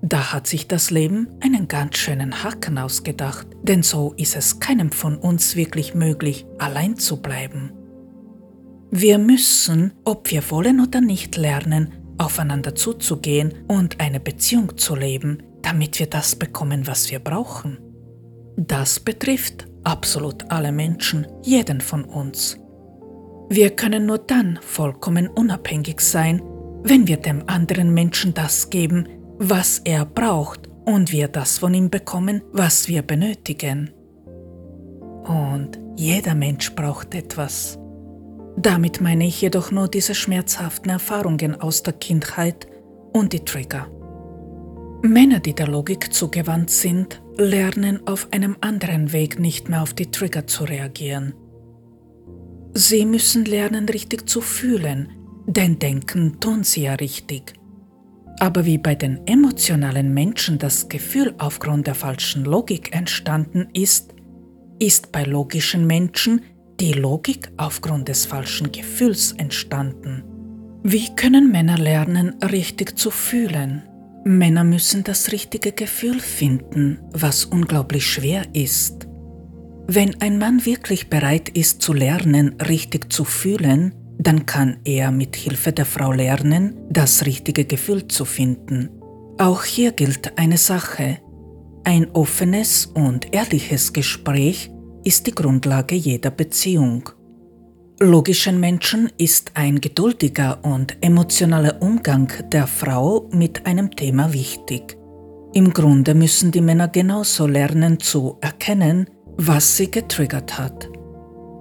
Da 0.00 0.32
hat 0.32 0.46
sich 0.46 0.68
das 0.68 0.90
Leben 0.90 1.28
einen 1.40 1.66
ganz 1.66 1.98
schönen 1.98 2.44
Haken 2.44 2.78
ausgedacht, 2.78 3.48
denn 3.62 3.82
so 3.82 4.14
ist 4.16 4.36
es 4.36 4.60
keinem 4.60 4.92
von 4.92 5.16
uns 5.16 5.56
wirklich 5.56 5.94
möglich, 5.94 6.46
allein 6.58 6.96
zu 6.96 7.20
bleiben. 7.20 7.72
Wir 8.90 9.18
müssen, 9.18 9.92
ob 10.04 10.30
wir 10.30 10.50
wollen 10.50 10.80
oder 10.80 11.00
nicht, 11.00 11.36
lernen, 11.36 11.92
aufeinander 12.16 12.74
zuzugehen 12.74 13.52
und 13.68 14.00
eine 14.00 14.18
Beziehung 14.18 14.78
zu 14.78 14.94
leben, 14.96 15.42
damit 15.62 15.98
wir 15.98 16.06
das 16.06 16.36
bekommen, 16.36 16.86
was 16.86 17.10
wir 17.10 17.18
brauchen. 17.18 17.78
Das 18.56 18.98
betrifft 18.98 19.68
absolut 19.84 20.50
alle 20.50 20.72
Menschen, 20.72 21.26
jeden 21.42 21.80
von 21.80 22.04
uns. 22.04 22.58
Wir 23.50 23.70
können 23.70 24.06
nur 24.06 24.18
dann 24.18 24.58
vollkommen 24.62 25.28
unabhängig 25.28 26.00
sein, 26.00 26.42
wenn 26.82 27.06
wir 27.06 27.18
dem 27.18 27.44
anderen 27.46 27.92
Menschen 27.92 28.34
das 28.34 28.70
geben, 28.70 29.06
was 29.38 29.80
er 29.84 30.04
braucht 30.06 30.68
und 30.86 31.12
wir 31.12 31.28
das 31.28 31.58
von 31.58 31.74
ihm 31.74 31.90
bekommen, 31.90 32.42
was 32.52 32.88
wir 32.88 33.02
benötigen. 33.02 33.90
Und 35.24 35.78
jeder 35.96 36.34
Mensch 36.34 36.74
braucht 36.74 37.14
etwas. 37.14 37.78
Damit 38.60 39.00
meine 39.00 39.24
ich 39.24 39.40
jedoch 39.40 39.70
nur 39.70 39.86
diese 39.86 40.16
schmerzhaften 40.16 40.90
Erfahrungen 40.90 41.60
aus 41.60 41.84
der 41.84 41.92
Kindheit 41.92 42.66
und 43.12 43.32
die 43.32 43.44
Trigger. 43.44 43.86
Männer, 45.00 45.38
die 45.38 45.54
der 45.54 45.68
Logik 45.68 46.12
zugewandt 46.12 46.70
sind, 46.70 47.22
lernen 47.36 48.04
auf 48.08 48.32
einem 48.32 48.56
anderen 48.60 49.12
Weg 49.12 49.38
nicht 49.38 49.68
mehr 49.68 49.80
auf 49.80 49.94
die 49.94 50.10
Trigger 50.10 50.48
zu 50.48 50.64
reagieren. 50.64 51.34
Sie 52.74 53.06
müssen 53.06 53.44
lernen, 53.44 53.88
richtig 53.88 54.28
zu 54.28 54.40
fühlen, 54.40 55.10
denn 55.46 55.78
denken 55.78 56.40
tun 56.40 56.64
sie 56.64 56.82
ja 56.82 56.94
richtig. 56.94 57.52
Aber 58.40 58.66
wie 58.66 58.78
bei 58.78 58.96
den 58.96 59.24
emotionalen 59.28 60.12
Menschen 60.12 60.58
das 60.58 60.88
Gefühl 60.88 61.32
aufgrund 61.38 61.86
der 61.86 61.94
falschen 61.94 62.44
Logik 62.44 62.92
entstanden 62.92 63.68
ist, 63.72 64.14
ist 64.80 65.12
bei 65.12 65.22
logischen 65.22 65.86
Menschen 65.86 66.40
die 66.80 66.92
Logik 66.92 67.50
aufgrund 67.56 68.08
des 68.08 68.26
falschen 68.26 68.70
Gefühls 68.70 69.32
entstanden. 69.32 70.22
Wie 70.84 71.14
können 71.16 71.50
Männer 71.50 71.76
lernen, 71.76 72.36
richtig 72.42 72.98
zu 72.98 73.10
fühlen? 73.10 73.82
Männer 74.24 74.64
müssen 74.64 75.04
das 75.04 75.32
richtige 75.32 75.72
Gefühl 75.72 76.20
finden, 76.20 76.98
was 77.12 77.44
unglaublich 77.44 78.06
schwer 78.06 78.42
ist. 78.52 79.06
Wenn 79.86 80.20
ein 80.20 80.38
Mann 80.38 80.64
wirklich 80.66 81.08
bereit 81.08 81.48
ist 81.48 81.82
zu 81.82 81.92
lernen, 81.92 82.54
richtig 82.60 83.12
zu 83.12 83.24
fühlen, 83.24 83.94
dann 84.18 84.46
kann 84.46 84.78
er 84.84 85.10
mit 85.10 85.34
Hilfe 85.36 85.72
der 85.72 85.86
Frau 85.86 86.12
lernen, 86.12 86.74
das 86.90 87.24
richtige 87.24 87.64
Gefühl 87.64 88.06
zu 88.08 88.24
finden. 88.24 88.90
Auch 89.38 89.64
hier 89.64 89.92
gilt 89.92 90.36
eine 90.36 90.58
Sache. 90.58 91.18
Ein 91.84 92.10
offenes 92.10 92.86
und 92.86 93.32
ehrliches 93.32 93.92
Gespräch 93.92 94.70
ist 95.08 95.26
die 95.26 95.34
Grundlage 95.34 95.94
jeder 95.94 96.30
Beziehung. 96.30 97.08
Logischen 97.98 98.60
Menschen 98.60 99.10
ist 99.16 99.52
ein 99.54 99.80
geduldiger 99.80 100.62
und 100.62 100.98
emotionaler 101.00 101.80
Umgang 101.80 102.30
der 102.52 102.66
Frau 102.66 103.26
mit 103.32 103.64
einem 103.64 103.90
Thema 103.90 104.34
wichtig. 104.34 104.98
Im 105.54 105.72
Grunde 105.72 106.14
müssen 106.14 106.52
die 106.52 106.60
Männer 106.60 106.88
genauso 106.88 107.46
lernen 107.46 107.98
zu 107.98 108.36
erkennen, 108.42 109.08
was 109.38 109.78
sie 109.78 109.90
getriggert 109.90 110.58
hat. 110.58 110.90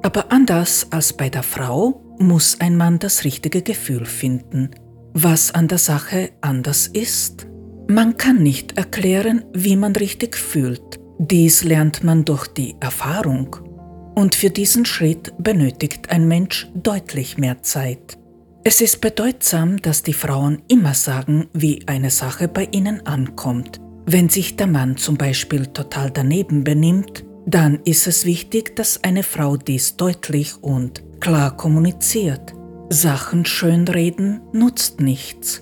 Aber 0.03 0.29
anders 0.29 0.85
als 0.91 1.13
bei 1.13 1.29
der 1.29 1.43
Frau 1.43 2.01
muss 2.19 2.59
ein 2.59 2.75
Mann 2.75 2.99
das 2.99 3.23
richtige 3.23 3.61
Gefühl 3.61 4.05
finden. 4.05 4.71
Was 5.13 5.55
an 5.55 5.69
der 5.69 5.77
Sache 5.77 6.31
anders 6.41 6.87
ist? 6.87 7.47
Man 7.87 8.17
kann 8.17 8.43
nicht 8.43 8.77
erklären, 8.77 9.45
wie 9.53 9.77
man 9.77 9.95
richtig 9.95 10.35
fühlt. 10.35 10.99
Dies 11.19 11.63
lernt 11.63 12.03
man 12.03 12.25
durch 12.25 12.47
die 12.47 12.75
Erfahrung. 12.79 13.55
Und 14.15 14.35
für 14.35 14.49
diesen 14.49 14.85
Schritt 14.85 15.33
benötigt 15.39 16.09
ein 16.09 16.27
Mensch 16.27 16.67
deutlich 16.75 17.37
mehr 17.37 17.61
Zeit. 17.63 18.17
Es 18.63 18.81
ist 18.81 19.01
bedeutsam, 19.01 19.81
dass 19.81 20.03
die 20.03 20.13
Frauen 20.13 20.61
immer 20.67 20.93
sagen, 20.93 21.47
wie 21.53 21.87
eine 21.87 22.09
Sache 22.09 22.47
bei 22.47 22.67
ihnen 22.71 23.05
ankommt. 23.05 23.79
Wenn 24.05 24.29
sich 24.29 24.57
der 24.57 24.67
Mann 24.67 24.97
zum 24.97 25.17
Beispiel 25.17 25.67
total 25.67 26.11
daneben 26.11 26.63
benimmt, 26.63 27.25
dann 27.45 27.79
ist 27.85 28.07
es 28.07 28.25
wichtig, 28.25 28.75
dass 28.75 29.03
eine 29.03 29.23
Frau 29.23 29.57
dies 29.57 29.95
deutlich 29.95 30.61
und 30.61 31.01
klar 31.19 31.55
kommuniziert. 31.55 32.53
Sachen 32.89 33.45
schönreden 33.45 34.41
nutzt 34.51 35.01
nichts. 35.01 35.61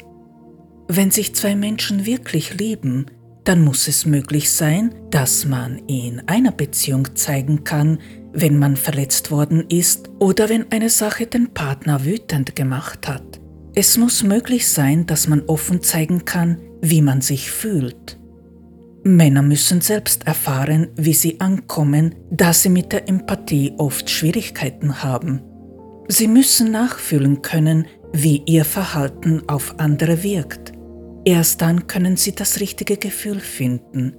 Wenn 0.88 1.12
sich 1.12 1.36
zwei 1.36 1.56
Menschen 1.56 2.06
wirklich 2.06 2.56
lieben, 2.56 3.06
dann 3.45 3.63
muss 3.63 3.87
es 3.87 4.05
möglich 4.05 4.51
sein, 4.51 4.93
dass 5.11 5.45
man 5.45 5.77
in 5.87 6.21
einer 6.27 6.51
Beziehung 6.51 7.15
zeigen 7.15 7.63
kann, 7.63 7.99
wenn 8.33 8.59
man 8.59 8.75
verletzt 8.75 9.31
worden 9.31 9.65
ist 9.69 10.09
oder 10.19 10.49
wenn 10.49 10.71
eine 10.71 10.89
Sache 10.89 11.27
den 11.27 11.53
Partner 11.53 12.03
wütend 12.03 12.55
gemacht 12.55 13.07
hat. 13.07 13.39
Es 13.75 13.97
muss 13.97 14.23
möglich 14.23 14.67
sein, 14.67 15.05
dass 15.05 15.27
man 15.27 15.43
offen 15.43 15.81
zeigen 15.81 16.25
kann, 16.25 16.57
wie 16.81 17.01
man 17.01 17.21
sich 17.21 17.51
fühlt. 17.51 18.17
Männer 19.03 19.43
müssen 19.43 19.81
selbst 19.81 20.25
erfahren, 20.25 20.87
wie 20.95 21.13
sie 21.13 21.39
ankommen, 21.39 22.15
da 22.31 22.53
sie 22.53 22.69
mit 22.69 22.91
der 22.91 23.07
Empathie 23.07 23.73
oft 23.77 24.09
Schwierigkeiten 24.09 25.03
haben. 25.03 25.41
Sie 26.07 26.27
müssen 26.27 26.71
nachfühlen 26.71 27.43
können, 27.43 27.85
wie 28.11 28.41
ihr 28.45 28.65
Verhalten 28.65 29.43
auf 29.47 29.79
andere 29.79 30.23
wirkt. 30.23 30.74
Erst 31.26 31.61
dann 31.61 31.88
können 31.88 32.17
sie 32.17 32.34
das 32.34 32.59
richtige 32.59 32.97
Gefühl 32.97 33.39
finden. 33.39 34.13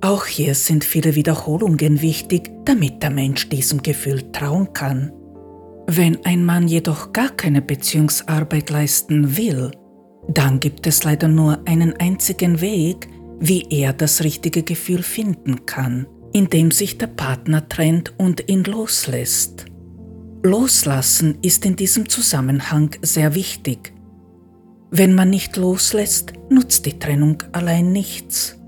Auch 0.00 0.26
hier 0.26 0.54
sind 0.54 0.84
viele 0.84 1.14
Wiederholungen 1.14 2.02
wichtig, 2.02 2.50
damit 2.64 3.02
der 3.02 3.10
Mensch 3.10 3.48
diesem 3.48 3.82
Gefühl 3.82 4.32
trauen 4.32 4.72
kann. 4.72 5.12
Wenn 5.86 6.24
ein 6.24 6.44
Mann 6.44 6.68
jedoch 6.68 7.12
gar 7.12 7.30
keine 7.30 7.62
Beziehungsarbeit 7.62 8.70
leisten 8.70 9.36
will, 9.36 9.70
dann 10.28 10.60
gibt 10.60 10.86
es 10.86 11.04
leider 11.04 11.28
nur 11.28 11.60
einen 11.66 11.94
einzigen 11.96 12.60
Weg, 12.60 13.08
wie 13.40 13.66
er 13.70 13.92
das 13.92 14.22
richtige 14.22 14.62
Gefühl 14.62 15.02
finden 15.02 15.66
kann, 15.66 16.06
indem 16.32 16.70
sich 16.70 16.98
der 16.98 17.06
Partner 17.06 17.66
trennt 17.68 18.12
und 18.18 18.48
ihn 18.48 18.64
loslässt. 18.64 19.66
Loslassen 20.42 21.38
ist 21.40 21.64
in 21.64 21.76
diesem 21.76 22.10
Zusammenhang 22.10 22.90
sehr 23.00 23.34
wichtig. 23.34 23.93
Wenn 24.90 25.14
man 25.14 25.30
nicht 25.30 25.56
loslässt, 25.56 26.32
nutzt 26.50 26.86
die 26.86 26.98
Trennung 26.98 27.42
allein 27.52 27.92
nichts. 27.92 28.58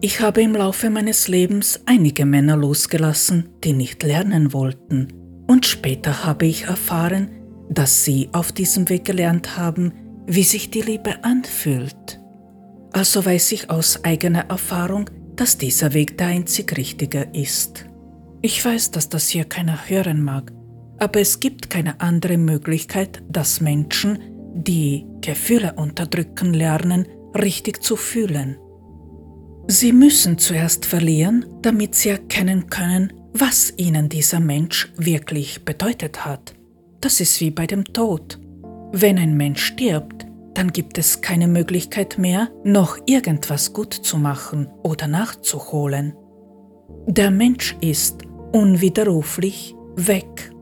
Ich 0.00 0.20
habe 0.20 0.40
im 0.40 0.54
Laufe 0.54 0.88
meines 0.88 1.28
Lebens 1.28 1.80
einige 1.84 2.24
Männer 2.24 2.56
losgelassen, 2.56 3.50
die 3.62 3.74
nicht 3.74 4.02
lernen 4.02 4.52
wollten, 4.52 5.08
und 5.46 5.66
später 5.66 6.24
habe 6.24 6.46
ich 6.46 6.64
erfahren, 6.64 7.30
dass 7.68 8.04
sie 8.04 8.30
auf 8.32 8.52
diesem 8.52 8.88
Weg 8.88 9.04
gelernt 9.04 9.58
haben, 9.58 9.92
wie 10.26 10.44
sich 10.44 10.70
die 10.70 10.80
Liebe 10.80 11.22
anfühlt. 11.24 12.20
Also 12.92 13.24
weiß 13.24 13.52
ich 13.52 13.68
aus 13.68 14.04
eigener 14.04 14.48
Erfahrung, 14.48 15.10
dass 15.36 15.58
dieser 15.58 15.92
Weg 15.92 16.18
der 16.18 16.28
einzig 16.28 16.76
richtige 16.76 17.28
ist. 17.32 17.86
Ich 18.42 18.64
weiß, 18.64 18.90
dass 18.90 19.08
das 19.08 19.28
hier 19.28 19.44
keiner 19.44 19.88
hören 19.88 20.22
mag, 20.22 20.52
aber 20.98 21.20
es 21.20 21.40
gibt 21.40 21.70
keine 21.70 22.00
andere 22.00 22.38
Möglichkeit, 22.38 23.22
dass 23.28 23.60
Menschen, 23.60 24.18
die 24.54 25.06
Gefühle 25.20 25.74
unterdrücken 25.74 26.54
lernen, 26.54 27.06
richtig 27.34 27.82
zu 27.82 27.96
fühlen. 27.96 28.56
Sie 29.66 29.92
müssen 29.92 30.38
zuerst 30.38 30.86
verlieren, 30.86 31.46
damit 31.62 31.94
sie 31.94 32.08
erkennen 32.10 32.68
können, 32.68 33.12
was 33.32 33.72
ihnen 33.76 34.08
dieser 34.08 34.40
Mensch 34.40 34.92
wirklich 34.96 35.64
bedeutet 35.64 36.24
hat. 36.24 36.54
Das 37.00 37.20
ist 37.20 37.40
wie 37.40 37.50
bei 37.50 37.66
dem 37.66 37.84
Tod. 37.84 38.38
Wenn 38.92 39.18
ein 39.18 39.36
Mensch 39.36 39.64
stirbt, 39.64 40.26
dann 40.54 40.72
gibt 40.72 40.98
es 40.98 41.20
keine 41.20 41.46
Möglichkeit 41.46 42.18
mehr, 42.18 42.50
noch 42.64 42.98
irgendwas 43.06 43.72
gut 43.72 43.94
zu 43.94 44.18
machen 44.18 44.68
oder 44.82 45.06
nachzuholen. 45.06 46.14
Der 47.06 47.30
Mensch 47.30 47.76
ist 47.80 48.22
unwiderruflich 48.52 49.74
weg. 49.96 50.52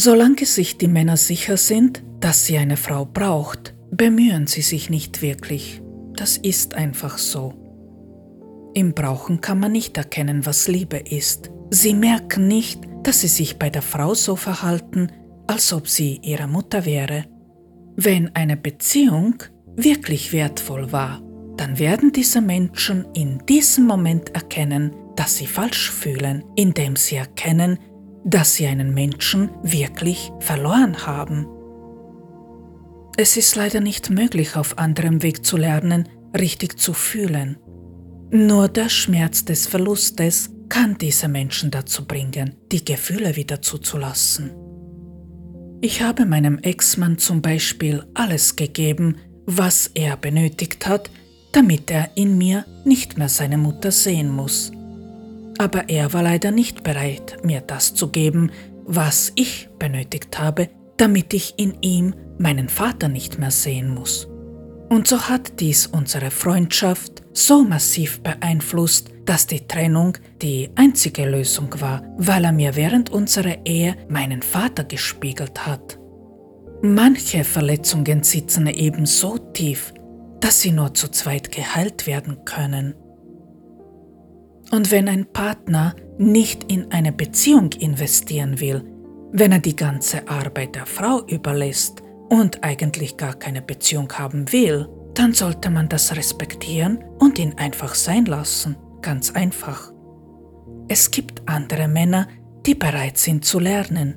Solange 0.00 0.46
sich 0.46 0.78
die 0.78 0.86
Männer 0.86 1.16
sicher 1.16 1.56
sind, 1.56 2.04
dass 2.20 2.46
sie 2.46 2.56
eine 2.56 2.76
Frau 2.76 3.04
braucht, 3.04 3.74
bemühen 3.90 4.46
sie 4.46 4.62
sich 4.62 4.90
nicht 4.90 5.22
wirklich. 5.22 5.82
Das 6.14 6.36
ist 6.36 6.74
einfach 6.74 7.18
so. 7.18 7.52
Im 8.74 8.94
Brauchen 8.94 9.40
kann 9.40 9.58
man 9.58 9.72
nicht 9.72 9.96
erkennen, 9.96 10.46
was 10.46 10.68
Liebe 10.68 10.98
ist. 10.98 11.50
Sie 11.70 11.94
merken 11.94 12.46
nicht, 12.46 12.80
dass 13.02 13.22
sie 13.22 13.26
sich 13.26 13.58
bei 13.58 13.70
der 13.70 13.82
Frau 13.82 14.14
so 14.14 14.36
verhalten, 14.36 15.10
als 15.48 15.72
ob 15.72 15.88
sie 15.88 16.20
ihre 16.22 16.46
Mutter 16.46 16.84
wäre. 16.84 17.24
Wenn 17.96 18.32
eine 18.36 18.56
Beziehung 18.56 19.42
wirklich 19.74 20.32
wertvoll 20.32 20.92
war, 20.92 21.20
dann 21.56 21.80
werden 21.80 22.12
diese 22.12 22.40
Menschen 22.40 23.04
in 23.14 23.44
diesem 23.48 23.88
Moment 23.88 24.32
erkennen, 24.32 24.94
dass 25.16 25.38
sie 25.38 25.48
falsch 25.48 25.90
fühlen, 25.90 26.44
indem 26.54 26.94
sie 26.94 27.16
erkennen, 27.16 27.80
dass 28.28 28.54
sie 28.54 28.66
einen 28.66 28.92
Menschen 28.92 29.50
wirklich 29.62 30.30
verloren 30.40 31.06
haben. 31.06 31.46
Es 33.16 33.36
ist 33.36 33.56
leider 33.56 33.80
nicht 33.80 34.10
möglich, 34.10 34.54
auf 34.54 34.78
anderem 34.78 35.22
Weg 35.22 35.44
zu 35.46 35.56
lernen, 35.56 36.08
richtig 36.38 36.78
zu 36.78 36.92
fühlen. 36.92 37.56
Nur 38.30 38.68
der 38.68 38.90
Schmerz 38.90 39.46
des 39.46 39.66
Verlustes 39.66 40.50
kann 40.68 40.98
diese 40.98 41.28
Menschen 41.28 41.70
dazu 41.70 42.06
bringen, 42.06 42.54
die 42.70 42.84
Gefühle 42.84 43.34
wieder 43.36 43.62
zuzulassen. 43.62 44.50
Ich 45.80 46.02
habe 46.02 46.26
meinem 46.26 46.58
Ex-Mann 46.58 47.16
zum 47.16 47.40
Beispiel 47.40 48.04
alles 48.12 48.56
gegeben, 48.56 49.16
was 49.46 49.90
er 49.94 50.18
benötigt 50.18 50.86
hat, 50.86 51.10
damit 51.52 51.90
er 51.90 52.10
in 52.14 52.36
mir 52.36 52.66
nicht 52.84 53.16
mehr 53.16 53.30
seine 53.30 53.56
Mutter 53.56 53.90
sehen 53.90 54.28
muss. 54.28 54.70
Aber 55.58 55.88
er 55.88 56.12
war 56.12 56.22
leider 56.22 56.50
nicht 56.50 56.84
bereit, 56.84 57.38
mir 57.42 57.60
das 57.60 57.94
zu 57.94 58.08
geben, 58.08 58.52
was 58.84 59.32
ich 59.34 59.68
benötigt 59.78 60.38
habe, 60.38 60.70
damit 60.96 61.34
ich 61.34 61.54
in 61.58 61.74
ihm 61.82 62.14
meinen 62.38 62.68
Vater 62.68 63.08
nicht 63.08 63.38
mehr 63.38 63.50
sehen 63.50 63.92
muss. 63.92 64.28
Und 64.88 65.06
so 65.06 65.28
hat 65.28 65.60
dies 65.60 65.86
unsere 65.86 66.30
Freundschaft 66.30 67.22
so 67.32 67.62
massiv 67.62 68.20
beeinflusst, 68.22 69.10
dass 69.26 69.46
die 69.46 69.66
Trennung 69.66 70.16
die 70.40 70.70
einzige 70.76 71.28
Lösung 71.28 71.68
war, 71.80 72.02
weil 72.16 72.44
er 72.44 72.52
mir 72.52 72.74
während 72.74 73.10
unserer 73.10 73.66
Ehe 73.66 73.96
meinen 74.08 74.40
Vater 74.40 74.84
gespiegelt 74.84 75.66
hat. 75.66 75.98
Manche 76.80 77.44
Verletzungen 77.44 78.22
sitzen 78.22 78.66
eben 78.68 79.04
so 79.04 79.36
tief, 79.36 79.92
dass 80.40 80.60
sie 80.60 80.72
nur 80.72 80.94
zu 80.94 81.08
zweit 81.08 81.52
geheilt 81.52 82.06
werden 82.06 82.44
können. 82.44 82.94
Und 84.70 84.90
wenn 84.90 85.08
ein 85.08 85.26
Partner 85.32 85.94
nicht 86.18 86.70
in 86.70 86.90
eine 86.92 87.12
Beziehung 87.12 87.72
investieren 87.72 88.60
will, 88.60 88.84
wenn 89.32 89.52
er 89.52 89.60
die 89.60 89.76
ganze 89.76 90.28
Arbeit 90.28 90.74
der 90.74 90.86
Frau 90.86 91.22
überlässt, 91.26 92.02
und 92.28 92.62
eigentlich 92.62 93.16
gar 93.16 93.34
keine 93.34 93.62
Beziehung 93.62 94.12
haben 94.12 94.52
will, 94.52 94.88
dann 95.14 95.32
sollte 95.32 95.70
man 95.70 95.88
das 95.88 96.14
respektieren 96.14 97.02
und 97.18 97.38
ihn 97.38 97.54
einfach 97.56 97.94
sein 97.94 98.26
lassen. 98.26 98.76
Ganz 99.02 99.30
einfach. 99.30 99.92
Es 100.88 101.10
gibt 101.10 101.48
andere 101.48 101.88
Männer, 101.88 102.28
die 102.66 102.74
bereit 102.74 103.18
sind 103.18 103.44
zu 103.44 103.58
lernen. 103.58 104.16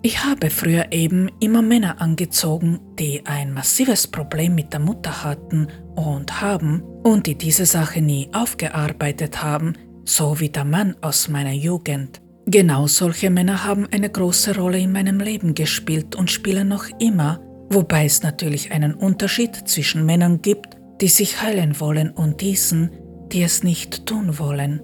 Ich 0.00 0.24
habe 0.24 0.48
früher 0.50 0.92
eben 0.92 1.28
immer 1.40 1.60
Männer 1.60 2.00
angezogen, 2.00 2.78
die 2.98 3.26
ein 3.26 3.52
massives 3.52 4.06
Problem 4.06 4.54
mit 4.54 4.72
der 4.72 4.78
Mutter 4.80 5.24
hatten 5.24 5.66
und 5.96 6.40
haben 6.40 6.82
und 7.02 7.26
die 7.26 7.34
diese 7.34 7.66
Sache 7.66 8.00
nie 8.00 8.28
aufgearbeitet 8.32 9.42
haben, 9.42 9.72
so 10.04 10.38
wie 10.38 10.50
der 10.50 10.64
Mann 10.64 10.94
aus 11.00 11.28
meiner 11.28 11.52
Jugend. 11.52 12.20
Genau 12.46 12.86
solche 12.86 13.28
Männer 13.28 13.64
haben 13.64 13.88
eine 13.90 14.08
große 14.08 14.56
Rolle 14.56 14.78
in 14.78 14.92
meinem 14.92 15.18
Leben 15.18 15.54
gespielt 15.54 16.14
und 16.14 16.30
spielen 16.30 16.68
noch 16.68 16.86
immer, 17.00 17.40
wobei 17.68 18.04
es 18.06 18.22
natürlich 18.22 18.70
einen 18.70 18.94
Unterschied 18.94 19.54
zwischen 19.68 20.06
Männern 20.06 20.40
gibt, 20.40 20.76
die 21.00 21.08
sich 21.08 21.42
heilen 21.42 21.80
wollen 21.80 22.10
und 22.10 22.40
diesen, 22.40 22.90
die 23.32 23.42
es 23.42 23.64
nicht 23.64 24.06
tun 24.06 24.38
wollen. 24.38 24.80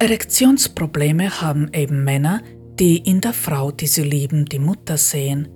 Erektionsprobleme 0.00 1.40
haben 1.40 1.72
eben 1.72 2.04
Männer, 2.04 2.42
die 2.78 2.98
in 2.98 3.20
der 3.20 3.32
Frau, 3.32 3.70
die 3.70 3.86
sie 3.86 4.02
lieben, 4.02 4.44
die 4.44 4.58
Mutter 4.58 4.96
sehen. 4.96 5.48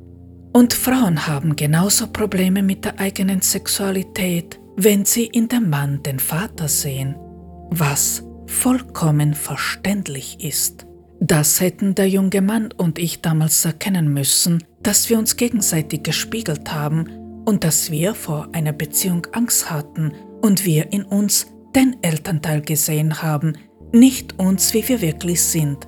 Und 0.52 0.74
Frauen 0.74 1.26
haben 1.26 1.56
genauso 1.56 2.08
Probleme 2.08 2.62
mit 2.62 2.84
der 2.84 2.98
eigenen 3.00 3.40
Sexualität, 3.40 4.60
wenn 4.76 5.04
sie 5.04 5.26
in 5.26 5.48
dem 5.48 5.70
Mann 5.70 6.02
den 6.02 6.18
Vater 6.18 6.68
sehen, 6.68 7.16
was 7.70 8.24
vollkommen 8.46 9.34
verständlich 9.34 10.44
ist. 10.44 10.86
Das 11.20 11.60
hätten 11.60 11.94
der 11.94 12.08
junge 12.08 12.42
Mann 12.42 12.70
und 12.76 12.98
ich 12.98 13.22
damals 13.22 13.64
erkennen 13.64 14.12
müssen, 14.12 14.64
dass 14.82 15.08
wir 15.08 15.18
uns 15.18 15.36
gegenseitig 15.36 16.02
gespiegelt 16.02 16.72
haben 16.72 17.44
und 17.44 17.64
dass 17.64 17.90
wir 17.90 18.14
vor 18.14 18.48
einer 18.52 18.72
Beziehung 18.72 19.26
Angst 19.32 19.70
hatten 19.70 20.12
und 20.42 20.64
wir 20.64 20.92
in 20.92 21.04
uns 21.04 21.46
den 21.74 21.96
Elternteil 22.02 22.60
gesehen 22.60 23.22
haben, 23.22 23.54
nicht 23.92 24.38
uns, 24.38 24.74
wie 24.74 24.86
wir 24.88 25.00
wirklich 25.00 25.42
sind. 25.42 25.86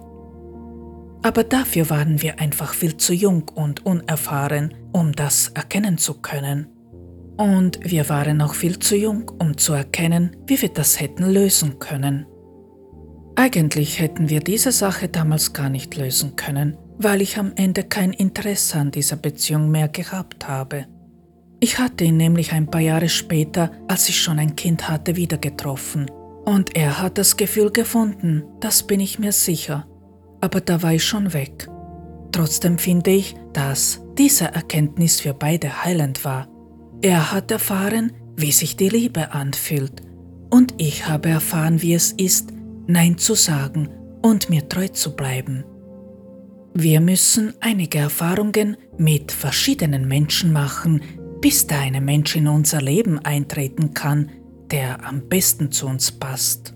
Aber 1.24 1.42
dafür 1.42 1.88
waren 1.88 2.20
wir 2.20 2.38
einfach 2.38 2.74
viel 2.74 2.98
zu 2.98 3.14
jung 3.14 3.50
und 3.54 3.86
unerfahren, 3.86 4.74
um 4.92 5.12
das 5.12 5.48
erkennen 5.54 5.96
zu 5.96 6.20
können. 6.20 6.66
Und 7.38 7.80
wir 7.82 8.10
waren 8.10 8.42
auch 8.42 8.52
viel 8.52 8.78
zu 8.78 8.94
jung, 8.94 9.30
um 9.40 9.56
zu 9.56 9.72
erkennen, 9.72 10.36
wie 10.46 10.60
wir 10.60 10.68
das 10.68 11.00
hätten 11.00 11.24
lösen 11.24 11.78
können. 11.78 12.26
Eigentlich 13.36 14.00
hätten 14.00 14.28
wir 14.28 14.40
diese 14.40 14.70
Sache 14.70 15.08
damals 15.08 15.54
gar 15.54 15.70
nicht 15.70 15.96
lösen 15.96 16.36
können, 16.36 16.76
weil 16.98 17.22
ich 17.22 17.38
am 17.38 17.52
Ende 17.56 17.84
kein 17.84 18.12
Interesse 18.12 18.78
an 18.78 18.90
dieser 18.90 19.16
Beziehung 19.16 19.70
mehr 19.70 19.88
gehabt 19.88 20.46
habe. 20.46 20.84
Ich 21.58 21.78
hatte 21.78 22.04
ihn 22.04 22.18
nämlich 22.18 22.52
ein 22.52 22.66
paar 22.66 22.82
Jahre 22.82 23.08
später, 23.08 23.70
als 23.88 24.10
ich 24.10 24.20
schon 24.20 24.38
ein 24.38 24.56
Kind 24.56 24.90
hatte, 24.90 25.16
wieder 25.16 25.38
getroffen. 25.38 26.10
Und 26.44 26.76
er 26.76 27.00
hat 27.00 27.16
das 27.16 27.38
Gefühl 27.38 27.72
gefunden, 27.72 28.44
das 28.60 28.82
bin 28.82 29.00
ich 29.00 29.18
mir 29.18 29.32
sicher. 29.32 29.86
Aber 30.44 30.60
da 30.60 30.82
war 30.82 30.92
ich 30.92 31.02
schon 31.02 31.32
weg. 31.32 31.68
Trotzdem 32.30 32.76
finde 32.76 33.12
ich, 33.12 33.34
dass 33.54 34.02
diese 34.18 34.44
Erkenntnis 34.44 35.22
für 35.22 35.32
beide 35.32 35.84
heilend 35.84 36.22
war. 36.22 36.48
Er 37.00 37.32
hat 37.32 37.50
erfahren, 37.50 38.12
wie 38.36 38.52
sich 38.52 38.76
die 38.76 38.90
Liebe 38.90 39.32
anfühlt. 39.32 40.02
Und 40.50 40.74
ich 40.76 41.08
habe 41.08 41.30
erfahren, 41.30 41.80
wie 41.80 41.94
es 41.94 42.12
ist, 42.12 42.52
Nein 42.86 43.16
zu 43.16 43.34
sagen 43.34 43.88
und 44.20 44.50
mir 44.50 44.68
treu 44.68 44.88
zu 44.88 45.16
bleiben. 45.16 45.64
Wir 46.74 47.00
müssen 47.00 47.54
einige 47.60 47.96
Erfahrungen 47.96 48.76
mit 48.98 49.32
verschiedenen 49.32 50.06
Menschen 50.06 50.52
machen, 50.52 51.00
bis 51.40 51.66
da 51.66 51.80
ein 51.80 52.04
Mensch 52.04 52.36
in 52.36 52.48
unser 52.48 52.82
Leben 52.82 53.18
eintreten 53.18 53.94
kann, 53.94 54.30
der 54.70 55.06
am 55.06 55.26
besten 55.26 55.72
zu 55.72 55.86
uns 55.86 56.12
passt. 56.12 56.73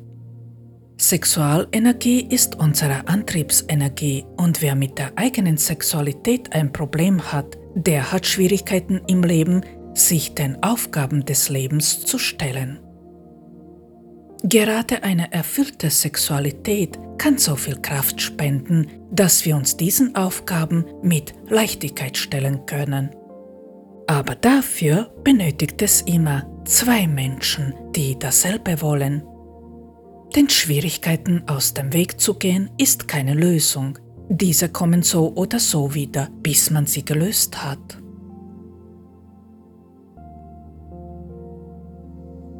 Sexualenergie 1.00 2.26
ist 2.28 2.56
unsere 2.56 3.06
Antriebsenergie 3.06 4.26
und 4.36 4.60
wer 4.62 4.74
mit 4.74 4.98
der 4.98 5.12
eigenen 5.14 5.56
Sexualität 5.56 6.52
ein 6.52 6.72
Problem 6.72 7.32
hat, 7.32 7.56
der 7.76 8.10
hat 8.10 8.26
Schwierigkeiten 8.26 9.00
im 9.06 9.22
Leben, 9.22 9.62
sich 9.94 10.34
den 10.34 10.60
Aufgaben 10.60 11.24
des 11.24 11.50
Lebens 11.50 12.04
zu 12.04 12.18
stellen. 12.18 12.80
Gerade 14.42 15.04
eine 15.04 15.32
erfüllte 15.32 15.88
Sexualität 15.88 16.98
kann 17.16 17.38
so 17.38 17.54
viel 17.54 17.76
Kraft 17.80 18.20
spenden, 18.20 18.88
dass 19.12 19.44
wir 19.44 19.54
uns 19.56 19.76
diesen 19.76 20.16
Aufgaben 20.16 20.84
mit 21.02 21.32
Leichtigkeit 21.48 22.16
stellen 22.16 22.66
können. 22.66 23.10
Aber 24.08 24.34
dafür 24.34 25.12
benötigt 25.22 25.80
es 25.80 26.02
immer 26.02 26.44
zwei 26.64 27.06
Menschen, 27.06 27.72
die 27.94 28.18
dasselbe 28.18 28.80
wollen. 28.80 29.22
Den 30.36 30.50
Schwierigkeiten 30.50 31.42
aus 31.46 31.74
dem 31.74 31.92
Weg 31.92 32.20
zu 32.20 32.34
gehen 32.34 32.70
ist 32.76 33.08
keine 33.08 33.34
Lösung. 33.34 33.98
Diese 34.28 34.68
kommen 34.68 35.02
so 35.02 35.32
oder 35.34 35.58
so 35.58 35.94
wieder, 35.94 36.28
bis 36.42 36.70
man 36.70 36.86
sie 36.86 37.04
gelöst 37.04 37.64
hat. 37.64 37.98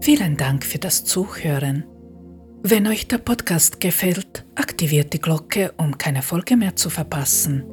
Vielen 0.01 0.39
Dank 0.39 0.64
für 0.64 0.79
das 0.79 1.05
Zuhören. 1.05 1.85
Wenn 2.62 2.87
euch 2.87 3.07
der 3.07 3.19
Podcast 3.19 3.81
gefällt, 3.81 4.47
aktiviert 4.55 5.12
die 5.12 5.21
Glocke, 5.21 5.73
um 5.77 5.99
keine 5.99 6.23
Folge 6.23 6.57
mehr 6.57 6.75
zu 6.75 6.89
verpassen. 6.89 7.64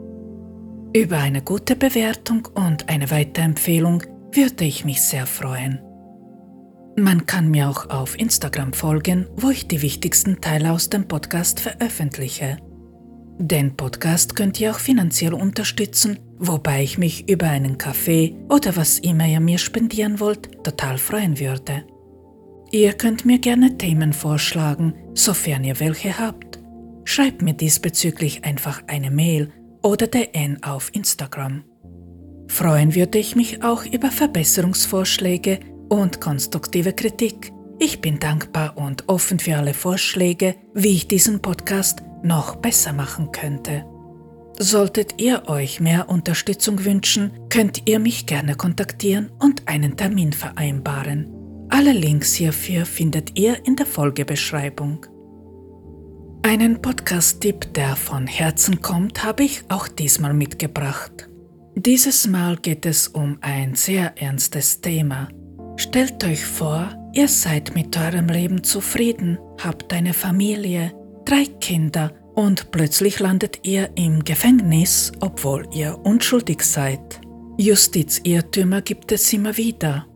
Über 0.94 1.18
eine 1.18 1.42
gute 1.42 1.78
Bewertung 1.78 2.48
und 2.54 2.90
eine 2.90 3.10
Weiterempfehlung 3.10 4.04
würde 4.34 4.66
ich 4.66 4.84
mich 4.84 5.02
sehr 5.02 5.26
freuen. 5.26 5.85
Man 6.98 7.26
kann 7.26 7.52
mir 7.52 7.70
auch 7.70 7.90
auf 7.90 8.18
Instagram 8.18 8.72
folgen, 8.72 9.28
wo 9.36 9.50
ich 9.50 9.68
die 9.68 9.82
wichtigsten 9.82 10.40
Teile 10.40 10.72
aus 10.72 10.90
dem 10.90 11.10
Podcast 11.10 11.60
veröffentliche. 11.60 12.58
Den 13.38 13.76
Podcast 13.76 14.34
könnt 14.38 14.62
ihr 14.62 14.72
auch 14.72 14.80
finanziell 14.80 15.34
unterstützen, 15.34 16.20
wobei 16.38 16.84
ich 16.84 16.98
mich 16.98 17.30
über 17.30 17.48
einen 17.48 17.78
Kaffee 17.78 18.38
oder 18.48 18.78
was 18.78 19.00
immer 19.00 19.28
ihr 19.28 19.42
mir 19.42 19.58
spendieren 19.58 20.22
wollt, 20.22 20.64
total 20.64 20.98
freuen 20.98 21.38
würde. 21.38 21.84
Ihr 22.72 22.94
könnt 22.94 23.26
mir 23.26 23.40
gerne 23.40 23.78
Themen 23.78 24.14
vorschlagen, 24.14 24.94
sofern 25.14 25.66
ihr 25.66 25.82
welche 25.82 26.18
habt. 26.18 26.60
Schreibt 27.04 27.42
mir 27.42 27.54
diesbezüglich 27.54 28.46
einfach 28.46 28.84
eine 28.88 29.12
Mail 29.12 29.52
oder 29.84 30.08
DN 30.08 30.64
auf 30.64 30.92
Instagram. 30.94 31.66
Freuen 32.48 32.96
würde 32.96 33.20
ich 33.20 33.36
mich 33.36 33.64
auch 33.64 33.86
über 33.86 34.12
Verbesserungsvorschläge 34.12 35.60
und 35.90 36.22
konstruktive 36.22 36.94
Kritik. 36.94 37.52
Ich 37.80 38.02
bin 38.02 38.20
dankbar 38.20 38.78
und 38.78 39.10
offen 39.10 39.40
für 39.40 39.58
alle 39.58 39.74
Vorschläge, 39.74 40.56
wie 40.74 40.94
ich 40.94 41.08
diesen 41.08 41.42
Podcast 41.42 42.04
noch 42.24 42.56
besser 42.56 42.94
machen 42.94 43.32
könnte. 43.32 43.86
Solltet 44.58 45.22
ihr 45.22 45.50
euch 45.50 45.82
mehr 45.82 46.08
Unterstützung 46.08 46.86
wünschen, 46.86 47.32
könnt 47.50 47.84
ihr 47.86 48.00
mich 48.00 48.26
gerne 48.26 48.56
kontaktieren 48.56 49.30
und 49.40 49.68
einen 49.68 49.98
Termin 49.98 50.32
vereinbaren. 50.32 51.30
Alle 51.70 51.92
Links 51.92 52.34
hierfür 52.34 52.86
findet 52.86 53.38
ihr 53.38 53.66
in 53.66 53.76
der 53.76 53.86
Folgebeschreibung. 53.86 55.06
Einen 56.44 56.82
Podcast-Tipp, 56.82 57.74
der 57.74 57.96
von 57.96 58.28
Herzen 58.28 58.82
kommt, 58.82 59.24
habe 59.24 59.44
ich 59.44 59.64
auch 59.70 59.88
diesmal 59.88 60.34
mitgebracht. 60.34 61.28
Dieses 61.76 62.28
Mal 62.28 62.56
geht 62.56 62.86
es 62.86 63.10
um 63.10 63.40
ein 63.42 63.76
sehr 63.76 64.22
ernstes 64.22 64.80
Thema, 64.80 65.28
Stellt 65.78 66.24
euch 66.24 66.46
vor, 66.46 66.90
ihr 67.14 67.28
seid 67.28 67.76
mit 67.76 67.98
eurem 67.98 68.28
Leben 68.28 68.64
zufrieden, 68.64 69.38
habt 69.62 69.92
eine 69.92 70.14
Familie, 70.14 70.94
drei 71.26 71.46
Kinder 71.46 72.14
und 72.34 72.72
plötzlich 72.72 73.20
landet 73.20 73.60
ihr 73.64 73.90
im 73.96 74.24
Gefängnis, 74.24 75.12
obwohl 75.20 75.68
ihr 75.74 75.98
unschuldig 76.04 76.62
seid. 76.62 77.22
Justizirrtümer 77.58 78.82
gibt 78.82 79.12
es 79.12 79.32
immer 79.34 79.56
wieder. 79.58 80.08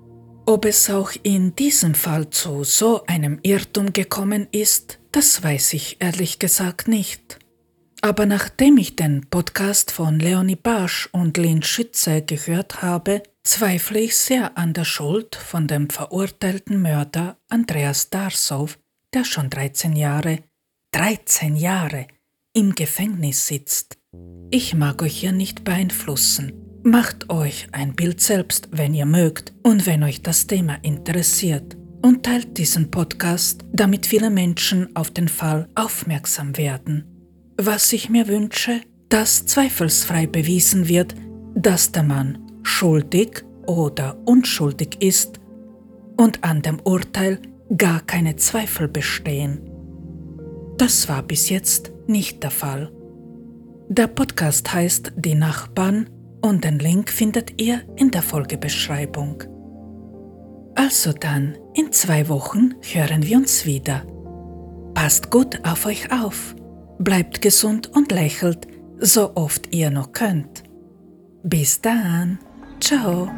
Ob 0.45 0.65
es 0.65 0.89
auch 0.89 1.11
in 1.23 1.55
diesem 1.55 1.93
Fall 1.93 2.29
zu 2.29 2.63
so 2.63 3.05
einem 3.05 3.39
Irrtum 3.43 3.93
gekommen 3.93 4.47
ist, 4.51 4.99
das 5.11 5.43
weiß 5.43 5.73
ich 5.73 5.97
ehrlich 5.99 6.39
gesagt 6.39 6.87
nicht. 6.87 7.39
Aber 8.01 8.25
nachdem 8.25 8.77
ich 8.77 8.95
den 8.95 9.27
Podcast 9.29 9.91
von 9.91 10.19
Leonie 10.19 10.55
Barsch 10.55 11.09
und 11.11 11.37
Lynn 11.37 11.63
Schütze 11.63 12.21
gehört 12.21 12.81
habe, 12.81 13.23
zweifle 13.49 13.99
ich 13.99 14.15
sehr 14.15 14.57
an 14.59 14.73
der 14.73 14.85
Schuld 14.85 15.35
von 15.35 15.67
dem 15.67 15.89
verurteilten 15.89 16.83
Mörder 16.83 17.39
Andreas 17.49 18.11
Darsow, 18.11 18.77
der 19.11 19.25
schon 19.25 19.49
13 19.49 19.95
Jahre, 19.95 20.43
13 20.91 21.55
Jahre 21.55 22.05
im 22.53 22.75
Gefängnis 22.75 23.47
sitzt. 23.47 23.97
Ich 24.51 24.75
mag 24.75 25.01
euch 25.01 25.17
hier 25.17 25.31
nicht 25.31 25.63
beeinflussen. 25.63 26.53
Macht 26.83 27.31
euch 27.31 27.67
ein 27.71 27.95
Bild 27.95 28.21
selbst, 28.21 28.69
wenn 28.71 28.93
ihr 28.93 29.07
mögt 29.07 29.51
und 29.63 29.87
wenn 29.87 30.03
euch 30.03 30.21
das 30.21 30.45
Thema 30.45 30.75
interessiert. 30.83 31.75
Und 32.03 32.23
teilt 32.23 32.55
diesen 32.57 32.91
Podcast, 32.91 33.65
damit 33.73 34.05
viele 34.05 34.29
Menschen 34.29 34.95
auf 34.95 35.09
den 35.09 35.27
Fall 35.27 35.67
aufmerksam 35.73 36.55
werden. 36.55 37.03
Was 37.57 37.91
ich 37.93 38.09
mir 38.09 38.27
wünsche, 38.27 38.81
dass 39.09 39.47
zweifelsfrei 39.47 40.27
bewiesen 40.27 40.87
wird, 40.87 41.15
dass 41.55 41.91
der 41.91 42.03
Mann 42.03 42.48
schuldig 42.63 43.43
oder 43.65 44.17
unschuldig 44.25 44.97
ist 45.01 45.39
und 46.17 46.43
an 46.43 46.61
dem 46.61 46.79
Urteil 46.83 47.39
gar 47.77 48.01
keine 48.01 48.35
Zweifel 48.35 48.87
bestehen. 48.87 49.61
Das 50.77 51.07
war 51.09 51.21
bis 51.23 51.49
jetzt 51.49 51.91
nicht 52.07 52.43
der 52.43 52.51
Fall. 52.51 52.91
Der 53.89 54.07
Podcast 54.07 54.71
heißt 54.73 55.13
Die 55.15 55.35
Nachbarn 55.35 56.09
und 56.41 56.63
den 56.63 56.79
Link 56.79 57.09
findet 57.09 57.61
ihr 57.61 57.81
in 57.95 58.11
der 58.11 58.21
Folgebeschreibung. 58.21 59.43
Also 60.75 61.11
dann, 61.11 61.57
in 61.73 61.91
zwei 61.91 62.29
Wochen 62.29 62.75
hören 62.81 63.25
wir 63.25 63.37
uns 63.37 63.65
wieder. 63.65 64.03
Passt 64.93 65.29
gut 65.29 65.59
auf 65.65 65.85
euch 65.85 66.11
auf, 66.11 66.55
bleibt 66.97 67.41
gesund 67.41 67.87
und 67.95 68.11
lächelt, 68.11 68.67
so 68.99 69.35
oft 69.35 69.73
ihr 69.73 69.91
noch 69.91 70.11
könnt. 70.11 70.63
Bis 71.43 71.81
dann! 71.81 72.39
Ciao 72.79 73.29